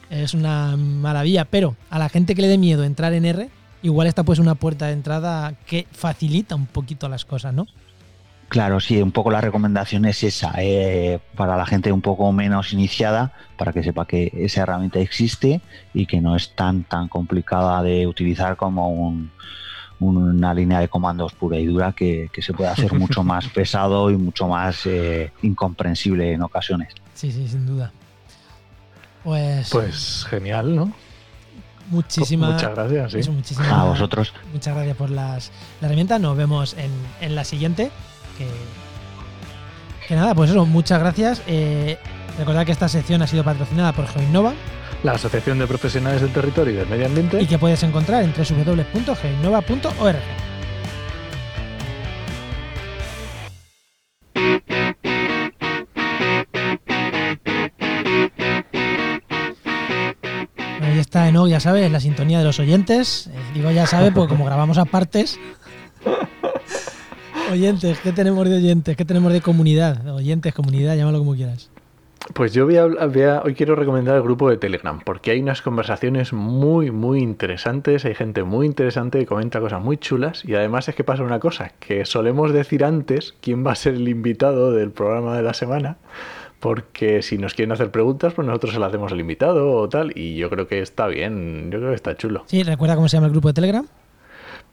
es 0.10 0.34
una 0.34 0.76
maravilla, 0.78 1.46
pero 1.46 1.76
a 1.90 2.00
la 2.00 2.10
gente 2.10 2.34
que 2.34 2.42
le 2.42 2.48
dé 2.48 2.58
miedo 2.58 2.84
entrar 2.84 3.14
en 3.14 3.26
R, 3.26 3.50
igual 3.84 4.08
esta 4.08 4.24
pues 4.24 4.40
una 4.40 4.56
puerta 4.56 4.88
de 4.88 4.94
entrada 4.94 5.54
que 5.68 5.86
facilita 5.92 6.56
un 6.56 6.66
poquito 6.66 7.08
las 7.10 7.26
cosas, 7.26 7.54
¿no? 7.54 7.68
Claro, 8.50 8.80
sí, 8.80 9.02
un 9.02 9.12
poco 9.12 9.32
la 9.32 9.42
recomendación 9.42 10.06
es 10.06 10.24
esa, 10.24 10.54
eh, 10.60 11.20
para 11.36 11.58
la 11.58 11.66
gente 11.66 11.92
un 11.92 12.02
poco 12.02 12.32
menos 12.32 12.74
iniciada, 12.74 13.34
para 13.58 13.74
que 13.74 13.84
sepa 13.84 14.06
que 14.06 14.32
esa 14.36 14.62
herramienta 14.62 15.00
existe 15.00 15.62
y 15.94 16.06
que 16.06 16.22
no 16.22 16.36
es 16.36 16.56
tan 16.56 16.84
tan 16.84 17.08
complicada 17.08 17.82
de 17.82 18.06
utilizar 18.06 18.56
como 18.56 19.28
una 20.00 20.54
línea 20.54 20.80
de 20.80 20.90
comandos 20.90 21.34
pura 21.34 21.58
y 21.58 21.66
dura 21.66 21.94
que, 21.94 22.30
se 22.38 22.54
puede 22.54 22.70
hacer 22.70 22.94
mucho 22.94 23.24
más 23.26 23.48
pesado 23.48 24.12
y 24.12 24.18
mucho 24.18 24.48
más 24.48 24.86
eh, 24.86 25.32
incomprensible 25.42 26.34
en 26.34 26.44
ocasiones. 26.44 26.94
Sí, 27.16 27.32
sí, 27.32 27.48
sin 27.48 27.66
duda. 27.66 27.92
Pues, 29.24 29.70
pues 29.72 30.26
genial, 30.30 30.76
¿no? 30.76 30.94
Muchísimas 31.90 32.54
muchas 32.54 32.76
gracias. 32.76 33.28
a 33.72 33.84
vosotros. 33.86 34.34
Muchas 34.54 34.76
gracias 34.76 34.98
por 34.98 35.10
las, 35.10 35.52
la 35.82 35.88
herramienta. 35.88 36.20
Nos 36.20 36.38
vemos 36.38 36.76
en, 36.78 36.92
en 37.22 37.36
la 37.36 37.44
siguiente 37.44 37.92
que, 38.38 40.16
nada, 40.16 40.36
pues 40.36 40.52
eso, 40.52 40.66
muchas 40.66 41.00
gracias. 41.00 41.42
Eh, 41.48 41.98
recordad 42.38 42.66
que 42.66 42.72
esta 42.72 42.88
sección 42.88 43.22
ha 43.22 43.28
sido 43.28 43.44
patrocinada 43.44 43.94
por 43.94 44.08
GeoInnova, 44.08 44.54
la 45.04 45.14
Asociación 45.14 45.60
de 45.60 45.68
Profesionales 45.68 46.22
del 46.22 46.32
Territorio 46.32 46.74
y 46.74 46.78
del 46.78 46.88
Medio 46.88 47.06
Ambiente, 47.06 47.42
y 47.42 47.46
que 47.46 47.58
puedes 47.58 47.84
encontrar 47.84 48.24
en 48.24 48.34
www.geoinnova.org. 48.34 50.16
Ahí 60.82 61.00
está, 61.00 61.32
¿no? 61.32 61.48
Ya 61.48 61.60
sabes, 61.60 61.92
la 61.92 62.00
sintonía 62.00 62.40
de 62.40 62.46
los 62.46 62.60
oyentes. 62.60 63.28
Eh, 63.28 63.32
digo, 63.54 63.70
ya 63.72 63.86
sabes, 63.86 64.14
porque 64.14 64.30
como 64.30 64.46
grabamos 64.46 64.78
a 64.78 64.86
partes, 64.86 65.40
Oyentes, 67.56 68.02
¿qué 68.02 68.12
tenemos 68.12 68.50
de 68.50 68.58
oyentes? 68.58 68.98
¿Qué 68.98 69.06
tenemos 69.06 69.32
de 69.32 69.40
comunidad? 69.40 70.06
Oyentes, 70.14 70.54
comunidad, 70.54 70.98
llámalo 70.98 71.20
como 71.20 71.36
quieras. 71.36 71.70
Pues 72.34 72.52
yo 72.52 72.66
voy 72.66 72.76
a, 72.76 73.42
hoy 73.46 73.54
quiero 73.54 73.78
recomendar 73.78 74.18
el 74.18 74.24
grupo 74.24 74.50
de 74.50 74.58
Telegram, 74.58 75.00
porque 75.00 75.32
hay 75.32 75.40
unas 75.40 75.62
conversaciones 75.62 76.34
muy, 76.34 76.92
muy 76.92 77.22
interesantes, 77.22 78.04
hay 78.04 78.14
gente 78.14 78.44
muy 78.44 78.66
interesante 78.66 79.20
que 79.20 79.26
comenta 79.26 79.62
cosas 79.62 79.82
muy 79.82 79.96
chulas 79.96 80.44
y 80.44 80.54
además 80.54 80.90
es 80.90 80.96
que 80.96 81.06
pasa 81.06 81.24
una 81.24 81.40
cosa, 81.40 81.72
que 81.80 82.04
solemos 82.04 82.52
decir 82.52 82.84
antes 82.84 83.34
quién 83.40 83.66
va 83.66 83.72
a 83.72 83.76
ser 83.76 83.94
el 83.94 84.10
invitado 84.10 84.74
del 84.74 84.92
programa 84.92 85.38
de 85.38 85.44
la 85.44 85.54
semana, 85.54 85.96
porque 86.60 87.22
si 87.22 87.38
nos 87.38 87.54
quieren 87.54 87.72
hacer 87.72 87.90
preguntas, 87.90 88.34
pues 88.34 88.46
nosotros 88.46 88.74
se 88.74 88.80
las 88.82 88.90
hacemos 88.90 89.14
al 89.14 89.22
invitado 89.22 89.72
o 89.72 89.88
tal, 89.88 90.12
y 90.14 90.36
yo 90.36 90.50
creo 90.50 90.68
que 90.68 90.82
está 90.82 91.08
bien, 91.08 91.72
yo 91.72 91.78
creo 91.78 91.92
que 91.92 91.96
está 91.96 92.18
chulo. 92.18 92.44
Sí, 92.48 92.64
¿recuerda 92.64 92.96
cómo 92.96 93.08
se 93.08 93.16
llama 93.16 93.28
el 93.28 93.32
grupo 93.32 93.48
de 93.48 93.54
Telegram? 93.54 93.88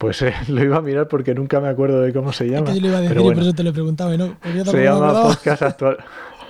Pues 0.03 0.21
eh, 0.21 0.33
lo 0.49 0.61
iba 0.61 0.77
a 0.77 0.81
mirar 0.81 1.07
porque 1.07 1.33
nunca 1.33 1.61
me 1.61 1.69
acuerdo 1.69 2.01
de 2.01 2.11
cómo 2.11 2.33
se 2.33 2.45
llama. 2.45 2.67
Es 2.67 2.73
que 2.73 2.75
yo 2.75 2.81
lo 2.81 2.87
iba 2.89 2.97
a 2.97 3.01
decir 3.01 3.15
pero 3.15 3.21
y 3.21 3.23
bueno, 3.23 3.39
por 3.39 3.47
eso 3.47 3.55
te 3.55 3.63
lo 3.63 3.69
he 3.69 3.73
preguntado, 3.73 4.17
¿no? 4.17 4.35
Se 4.65 4.83
llama 4.83 5.23
podcast, 5.23 5.61
actual... 5.61 5.97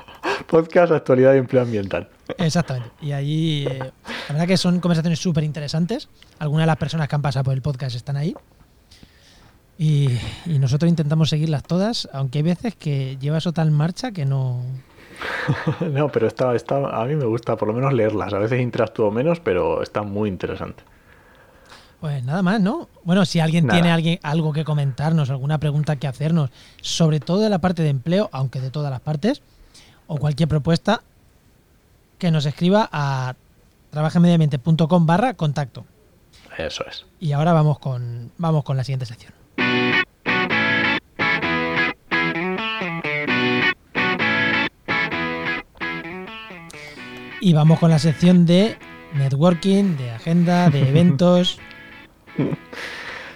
podcast 0.47 0.91
Actualidad 0.91 1.36
y 1.36 1.38
Empleo 1.38 1.62
Ambiental. 1.62 2.10
Exactamente. 2.39 2.89
Y 2.99 3.12
ahí, 3.12 3.68
eh, 3.70 3.78
la 3.78 4.34
verdad 4.34 4.47
que 4.47 4.58
son 4.58 4.80
conversaciones 4.80 5.20
súper 5.20 5.43
interesantes. 5.43 6.10
Algunas 6.39 6.64
de 6.64 6.68
las 6.68 6.78
personas 6.78 7.08
que 7.08 7.16
han 7.16 7.22
pasado 7.22 7.43
por 7.43 7.54
el 7.54 7.62
podcast 7.62 7.95
están 7.95 8.18
ahí. 8.18 8.34
Y, 9.78 10.10
y 10.47 10.58
nosotros 10.58 10.89
intentamos 10.89 11.30
seguirlas 11.30 11.62
todas, 11.62 12.10
aunque 12.12 12.39
hay 12.39 12.43
veces 12.43 12.74
que 12.74 13.18
lleva 13.18 13.38
eso 13.38 13.54
tal 13.54 13.70
marcha 13.70 14.12
que 14.12 14.26
no... 14.26 14.64
no, 15.91 16.12
pero 16.12 16.26
está, 16.26 16.56
está, 16.56 16.78
a 16.78 17.06
mí 17.06 17.16
me 17.16 17.26
gusta 17.26 17.56
por 17.56 17.68
lo 17.68 17.76
menos 17.76 17.93
leerlas. 17.93 18.34
A 18.34 18.39
veces 18.39 18.62
interactúo 18.62 19.12
menos, 19.12 19.39
pero 19.39 19.84
está 19.84 20.01
muy 20.01 20.28
interesante. 20.28 20.84
Pues 22.04 22.22
nada 22.22 22.41
más, 22.41 22.60
¿no? 22.60 22.89
Bueno, 23.06 23.24
si 23.24 23.39
alguien 23.39 23.66
Nada. 23.66 23.80
tiene 23.80 23.89
alguien, 23.89 24.20
algo 24.24 24.51
que 24.51 24.66
comentarnos, 24.66 25.30
alguna 25.30 25.58
pregunta 25.58 25.95
que 25.95 26.06
hacernos, 26.06 26.49
sobre 26.82 27.22
todo 27.22 27.39
de 27.39 27.47
la 27.47 27.60
parte 27.60 27.82
de 27.82 27.88
empleo, 27.88 28.30
aunque 28.34 28.60
de 28.60 28.72
todas 28.72 28.91
las 28.91 28.99
partes, 28.99 29.41
o 30.08 30.18
cualquier 30.18 30.49
propuesta, 30.49 31.01
que 32.20 32.30
nos 32.30 32.45
escriba 32.45 32.89
a 32.91 33.36
trabajamediambiente.com 33.91 35.06
barra 35.06 35.36
contacto. 35.36 35.86
Eso 36.58 36.84
es. 36.86 37.06
Y 37.22 37.32
ahora 37.32 37.54
vamos 37.54 37.80
con, 37.80 38.34
vamos 38.38 38.66
con 38.66 38.76
la 38.76 38.84
siguiente 38.84 39.06
sección. 39.06 39.32
Y 47.39 47.54
vamos 47.54 47.80
con 47.80 47.89
la 47.89 47.99
sección 47.99 48.45
de 48.45 48.78
networking, 49.14 49.95
de 49.95 50.12
agenda, 50.12 50.70
de 50.70 50.82
eventos. 50.89 51.62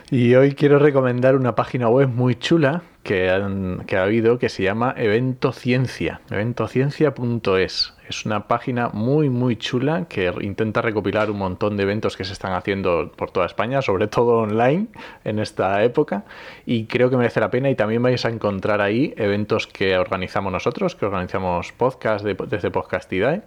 Y 0.10 0.36
hoy 0.36 0.54
quiero 0.54 0.80
recomendar 0.80 1.36
una 1.36 1.54
página 1.54 1.90
web 1.90 2.08
muy 2.08 2.36
chula 2.36 2.84
que, 3.04 3.30
ha 3.30 4.04
habido 4.04 4.40
que 4.40 4.48
se 4.48 4.64
llama 4.64 4.94
Evento 4.96 5.52
Ciencia, 5.52 6.22
eventociencia.es. 6.32 7.94
Es 8.08 8.26
una 8.26 8.48
página 8.48 8.88
muy 8.94 9.30
muy 9.30 9.58
chula 9.58 10.06
que 10.08 10.34
intenta 10.40 10.82
recopilar 10.82 11.30
un 11.30 11.40
montón 11.40 11.76
de 11.76 11.84
eventos 11.84 12.16
que 12.16 12.24
se 12.24 12.32
están 12.32 12.54
haciendo 12.54 13.12
por 13.18 13.32
toda 13.32 13.46
España, 13.48 13.82
sobre 13.82 14.08
todo 14.08 14.38
online 14.38 14.88
en 15.26 15.40
esta 15.40 15.84
época 15.84 16.24
y 16.66 16.86
creo 16.86 17.10
que 17.10 17.18
merece 17.18 17.42
la 17.42 17.52
pena 17.52 17.70
y 17.70 17.76
también 17.76 18.02
vais 18.02 18.24
a 18.24 18.30
encontrar 18.30 18.80
ahí 18.80 19.14
eventos 19.18 19.68
que 19.68 19.98
organizamos 19.98 20.54
nosotros, 20.54 20.96
que 20.96 21.06
organizamos 21.06 21.74
podcast 21.74 22.24
de- 22.24 22.38
desde 22.48 22.72
Podcastidae 22.72 23.42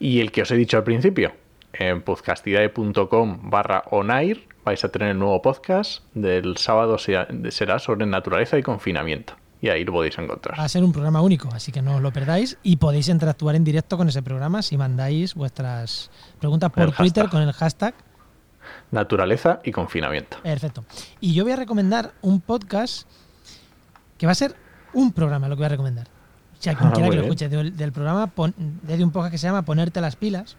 y 0.00 0.20
el 0.20 0.32
que 0.32 0.42
os 0.42 0.50
he 0.50 0.56
dicho 0.56 0.76
al 0.76 0.82
principio, 0.82 1.30
en 1.72 2.02
podcastidae.com 2.02 3.48
barra 3.48 3.84
onair 3.92 4.49
vais 4.64 4.84
a 4.84 4.88
tener 4.88 5.08
el 5.10 5.18
nuevo 5.18 5.40
podcast 5.42 6.02
del 6.14 6.56
sábado 6.56 6.98
sea- 6.98 7.26
será 7.50 7.78
sobre 7.78 8.06
naturaleza 8.06 8.58
y 8.58 8.62
confinamiento 8.62 9.34
y 9.62 9.68
ahí 9.68 9.84
lo 9.84 9.92
podéis 9.92 10.18
Va 10.18 10.22
encontrar. 10.22 10.60
a 10.60 10.68
ser 10.68 10.82
un 10.84 10.92
programa 10.92 11.20
único, 11.22 11.48
así 11.52 11.70
que 11.72 11.82
no 11.82 11.96
os 11.96 12.02
lo 12.02 12.12
perdáis 12.12 12.58
y 12.62 12.76
podéis 12.76 13.08
interactuar 13.08 13.56
en 13.56 13.64
directo 13.64 13.96
con 13.96 14.08
ese 14.08 14.22
programa 14.22 14.62
si 14.62 14.76
mandáis 14.78 15.34
vuestras 15.34 16.10
preguntas 16.38 16.70
por 16.70 16.92
Twitter 16.92 17.24
hashtag. 17.24 17.30
con 17.30 17.42
el 17.42 17.52
hashtag. 17.52 17.94
Naturaleza 18.90 19.60
y 19.64 19.72
confinamiento. 19.72 20.38
Perfecto. 20.42 20.84
Y 21.20 21.32
yo 21.34 21.44
voy 21.44 21.52
a 21.52 21.56
recomendar 21.56 22.12
un 22.22 22.40
podcast 22.40 23.08
que 24.18 24.26
va 24.26 24.32
a 24.32 24.34
ser 24.34 24.54
un 24.92 25.12
programa 25.12 25.48
lo 25.48 25.56
que 25.56 25.60
voy 25.60 25.66
a 25.66 25.70
recomendar. 25.70 26.08
Si 26.58 26.68
a 26.68 26.74
quien 26.78 26.88
Ah, 26.90 26.92
quiera 26.92 27.08
que 27.10 27.16
lo 27.16 27.22
escuche 27.22 27.48
del, 27.48 27.76
del 27.76 27.92
programa, 27.92 28.26
pon, 28.28 28.54
desde 28.82 29.02
un 29.04 29.10
podcast 29.10 29.32
que 29.32 29.38
se 29.38 29.46
llama 29.46 29.62
Ponerte 29.62 30.00
las 30.00 30.16
pilas. 30.16 30.56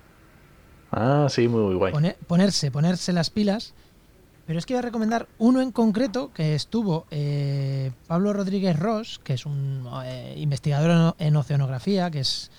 Ah, 0.91 1.27
sí, 1.29 1.47
muy 1.47 1.75
guay. 1.75 1.93
Pone- 1.93 2.17
ponerse, 2.27 2.71
ponerse 2.71 3.13
las 3.13 3.29
pilas. 3.29 3.73
Pero 4.51 4.59
es 4.59 4.65
que 4.65 4.73
voy 4.73 4.79
a 4.79 4.81
recomendar 4.81 5.29
uno 5.37 5.61
en 5.61 5.71
concreto 5.71 6.29
que 6.33 6.55
estuvo 6.55 7.05
eh, 7.09 7.89
Pablo 8.05 8.33
Rodríguez 8.33 8.77
Ross, 8.77 9.17
que 9.23 9.35
es 9.35 9.45
un 9.45 9.87
eh, 10.03 10.35
investigador 10.37 11.15
en 11.19 11.37
oceanografía, 11.37 12.11
que 12.11 12.19
es 12.19 12.51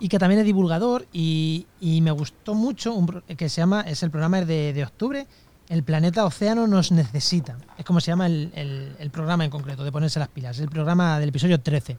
y 0.00 0.08
que 0.08 0.18
también 0.18 0.40
es 0.40 0.44
divulgador 0.44 1.06
y, 1.12 1.66
me 1.80 2.10
gustó 2.10 2.54
mucho 2.56 2.96
que 3.36 3.48
se 3.48 3.60
llama 3.60 3.82
es 3.82 4.02
el 4.02 4.10
programa 4.10 4.40
de, 4.40 4.72
de 4.72 4.82
octubre 4.82 5.28
el 5.68 5.84
planeta 5.84 6.24
océano 6.24 6.66
nos 6.66 6.90
necesita. 6.90 7.58
Es 7.78 7.84
como 7.84 8.00
se 8.00 8.10
llama 8.10 8.26
el, 8.26 8.50
el- 8.56 8.96
el 8.98 9.10
programa 9.10 9.44
en 9.44 9.52
concreto 9.52 9.84
de 9.84 9.92
ponerse 9.92 10.18
las 10.18 10.30
pilas. 10.30 10.56
Es 10.56 10.62
el 10.64 10.68
programa 10.70 11.20
del 11.20 11.28
episodio 11.28 11.60
13 11.60 11.96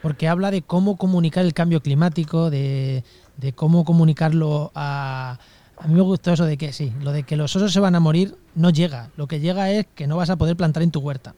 porque 0.00 0.28
habla 0.28 0.50
de 0.50 0.62
cómo 0.62 0.96
comunicar 0.96 1.44
el 1.44 1.52
cambio 1.52 1.82
climático 1.82 2.48
de, 2.48 3.04
de 3.36 3.52
cómo 3.52 3.84
comunicarlo 3.84 4.72
a 4.74 5.38
a 5.80 5.86
mí 5.88 5.94
me 5.94 6.02
gustó 6.02 6.32
eso 6.32 6.44
de 6.44 6.56
que 6.56 6.72
sí 6.72 6.92
lo 7.02 7.12
de 7.12 7.22
que 7.22 7.36
los 7.36 7.54
osos 7.56 7.72
se 7.72 7.80
van 7.80 7.94
a 7.94 8.00
morir 8.00 8.36
no 8.54 8.70
llega 8.70 9.10
lo 9.16 9.26
que 9.26 9.40
llega 9.40 9.70
es 9.70 9.86
que 9.94 10.06
no 10.06 10.16
vas 10.16 10.30
a 10.30 10.36
poder 10.36 10.56
plantar 10.56 10.82
en 10.82 10.90
tu 10.90 11.00
huerta 11.00 11.34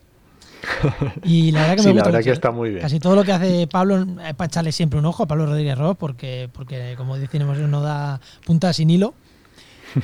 y 1.25 1.51
la 1.53 1.61
verdad 1.63 1.77
que 1.77 1.83
Sí, 1.83 1.89
me 1.89 1.95
la 1.95 2.01
gusta 2.01 2.09
verdad 2.09 2.19
mucho. 2.21 2.25
que 2.25 2.33
está 2.33 2.51
muy 2.53 2.69
bien. 2.71 2.83
Casi 2.83 3.01
todo 3.01 3.17
lo 3.17 3.25
que 3.25 3.33
hace 3.33 3.67
Pablo 3.67 4.07
es 4.25 4.35
para 4.35 4.47
echarle 4.47 4.71
siempre 4.71 4.99
un 4.99 5.07
ojo 5.07 5.25
a 5.25 5.27
Pablo 5.27 5.47
Rodríguez 5.47 5.77
Ross, 5.77 5.97
porque, 5.99 6.49
porque 6.53 6.95
como 6.97 7.17
decimos, 7.19 7.59
no 7.59 7.81
da 7.81 8.21
punta 8.47 8.73
sin 8.73 8.89
hilo. 8.91 9.13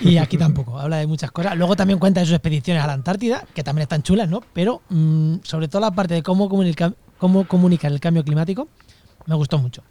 Y 0.00 0.16
aquí 0.18 0.36
tampoco, 0.38 0.78
habla 0.80 0.96
de 0.96 1.06
muchas 1.06 1.30
cosas. 1.30 1.56
Luego 1.56 1.76
también 1.76 2.00
cuenta 2.00 2.18
de 2.20 2.26
sus 2.26 2.34
expediciones 2.34 2.82
a 2.82 2.88
la 2.88 2.94
Antártida, 2.94 3.44
que 3.54 3.62
también 3.62 3.82
están 3.84 4.02
chulas, 4.02 4.28
¿no? 4.28 4.42
Pero 4.52 4.82
mm, 4.88 5.36
sobre 5.44 5.68
todo 5.68 5.80
la 5.80 5.92
parte 5.92 6.14
de 6.14 6.22
cómo, 6.24 6.48
comunica, 6.48 6.92
cómo 7.18 7.46
comunicar 7.46 7.92
el 7.92 8.00
cambio 8.00 8.24
climático, 8.24 8.66
me 9.26 9.36
gustó 9.36 9.58
mucho. 9.58 9.82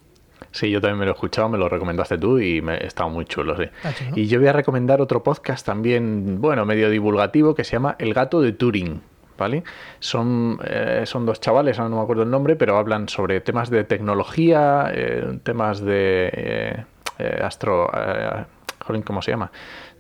Sí, 0.52 0.72
yo 0.72 0.82
también 0.82 1.00
me 1.00 1.06
lo 1.06 1.12
he 1.12 1.14
escuchado, 1.14 1.50
me 1.50 1.58
lo 1.58 1.70
recomendaste 1.70 2.18
tú 2.18 2.40
y 2.40 2.62
me 2.62 2.84
estaba 2.86 3.10
muy 3.10 3.26
chulo, 3.26 3.56
sí. 3.58 3.64
Está 3.64 3.94
chulo. 3.94 4.12
Y 4.16 4.28
yo 4.28 4.40
voy 4.40 4.48
a 4.48 4.54
recomendar 4.54 5.02
otro 5.02 5.24
podcast 5.24 5.66
también, 5.66 6.42
bueno, 6.42 6.66
medio 6.66 6.90
divulgativo, 6.90 7.54
que 7.54 7.64
se 7.64 7.74
llama 7.74 7.96
El 8.00 8.14
gato 8.14 8.42
de 8.42 8.54
Turing, 8.54 9.02
¿vale? 9.38 9.64
Son, 10.00 10.60
eh, 10.64 11.04
son 11.06 11.26
dos 11.26 11.40
chavales, 11.40 11.78
no 11.78 11.90
me 11.90 12.02
acuerdo 12.02 12.24
el 12.24 12.30
nombre, 12.32 12.56
pero 12.56 12.78
hablan 12.78 13.08
sobre 13.10 13.42
temas 13.42 13.70
de 13.70 13.84
tecnología, 13.84 14.90
eh, 14.94 15.40
temas 15.44 15.82
de 15.82 16.30
eh, 16.34 16.86
eh, 17.20 17.42
astro... 17.44 17.90
eh, 17.94 18.46
jolín, 18.88 19.02
¿cómo 19.02 19.22
se 19.22 19.32
llama? 19.32 19.52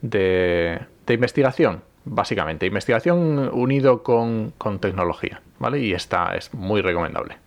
De, 0.02 0.80
de 1.06 1.14
investigación, 1.14 1.82
básicamente. 2.06 2.66
Investigación 2.66 3.50
unido 3.52 4.02
con, 4.02 4.54
con 4.58 4.80
tecnología, 4.80 5.41
¿vale? 5.60 5.80
Y 5.80 5.91
esta 5.91 6.38
es 6.38 6.54
muy 6.54 6.82
recomendable. 6.82 7.38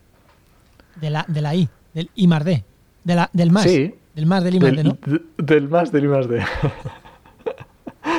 De 0.97 1.09
la, 1.09 1.25
de 1.29 1.41
la 1.41 1.55
I, 1.55 1.71
del 1.95 2.11
I 2.15 2.27
más 2.27 2.45
D, 2.45 2.63
de 3.05 3.15
la, 3.15 3.31
del 3.33 3.51
más. 3.51 3.65
Sí. 3.65 3.95
Del 4.15 4.27
más 4.27 4.45
del 4.45 4.59
¿no? 4.59 4.99
del 5.39 5.69
más 5.69 5.93
del 5.93 6.11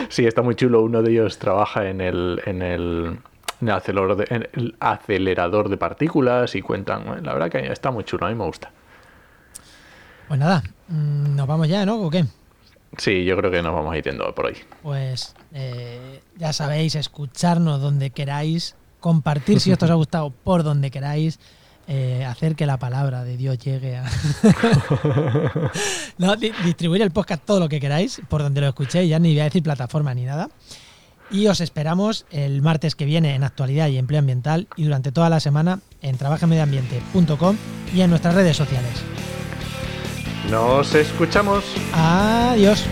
sí, 0.10 0.26
está 0.26 0.42
muy 0.42 0.56
chulo. 0.56 0.82
Uno 0.82 1.02
de 1.02 1.12
ellos 1.12 1.38
trabaja 1.38 1.90
en 1.90 2.02
el, 2.02 2.42
en 2.46 2.62
el, 2.62 3.20
en 3.62 3.68
el 3.68 3.74
acelerador, 3.74 4.18
de, 4.18 4.36
en 4.36 4.50
el 4.54 4.76
acelerador 4.80 5.70
de 5.70 5.78
partículas 5.78 6.56
y 6.56 6.62
cuentan. 6.62 7.06
bueno, 7.06 7.22
La 7.22 7.34
verdad 7.34 7.52
que 7.52 7.72
está 7.72 7.92
muy 7.92 8.04
chulo, 8.04 8.26
a 8.26 8.30
mí 8.30 8.36
me 8.36 8.46
gusta. 8.46 8.72
Pues 10.28 10.40
nada, 10.40 10.64
mm, 10.88 11.36
nos 11.36 11.46
vamos 11.46 11.68
ya, 11.68 11.86
¿no? 11.86 12.02
¿O 12.02 12.10
qué? 12.10 12.26
Sí, 12.98 13.24
yo 13.24 13.38
creo 13.38 13.52
que 13.52 13.62
nos 13.62 13.74
vamos 13.74 13.94
a 13.94 13.98
ir 13.98 14.04
yendo 14.04 14.34
por 14.34 14.48
hoy. 14.48 14.58
Pues 14.82 15.36
eh, 15.54 16.22
ya 16.38 16.54
sabéis, 16.54 16.96
escucharnos 16.96 17.82
donde 17.82 18.10
queráis, 18.10 18.76
compartir 19.00 19.60
si 19.60 19.72
esto 19.72 19.86
os 19.86 19.92
ha 19.92 19.96
gustado 19.96 20.30
por 20.30 20.64
donde 20.64 20.92
queráis, 20.92 21.40
eh, 21.94 22.24
hacer 22.24 22.56
que 22.56 22.66
la 22.66 22.78
palabra 22.78 23.26
de 23.26 23.36
Dios 23.36 23.58
llegue 23.60 23.98
a... 23.98 24.06
no, 26.18 26.36
di- 26.38 26.54
distribuir 26.64 27.02
el 27.02 27.12
podcast 27.12 27.44
todo 27.46 27.60
lo 27.60 27.68
que 27.68 27.82
queráis, 27.82 28.22
por 28.30 28.42
donde 28.42 28.62
lo 28.62 28.68
escuchéis, 28.70 29.10
ya 29.10 29.20
ni 29.20 29.32
voy 29.32 29.42
a 29.42 29.46
decir 29.46 29.62
plataforma 29.62 30.14
ni 30.14 30.24
nada. 30.24 30.50
Y 31.30 31.48
os 31.48 31.60
esperamos 31.60 32.26
el 32.32 32.62
martes 32.62 32.96
que 32.96 33.04
viene 33.06 33.36
en 33.36 33.44
Actualidad 33.44 33.88
y 33.90 33.98
Empleo 33.98 34.20
Ambiental 34.20 34.68
y 34.78 34.86
durante 34.86 35.12
toda 35.12 35.30
la 35.30 35.42
semana 35.42 35.80
en 36.02 36.18
trabajamediambiente.com 36.18 37.58
y 37.94 38.02
en 38.02 38.10
nuestras 38.10 38.36
redes 38.36 38.56
sociales. 38.56 38.94
Nos 40.50 40.96
escuchamos. 40.96 41.66
Adiós. 41.94 42.86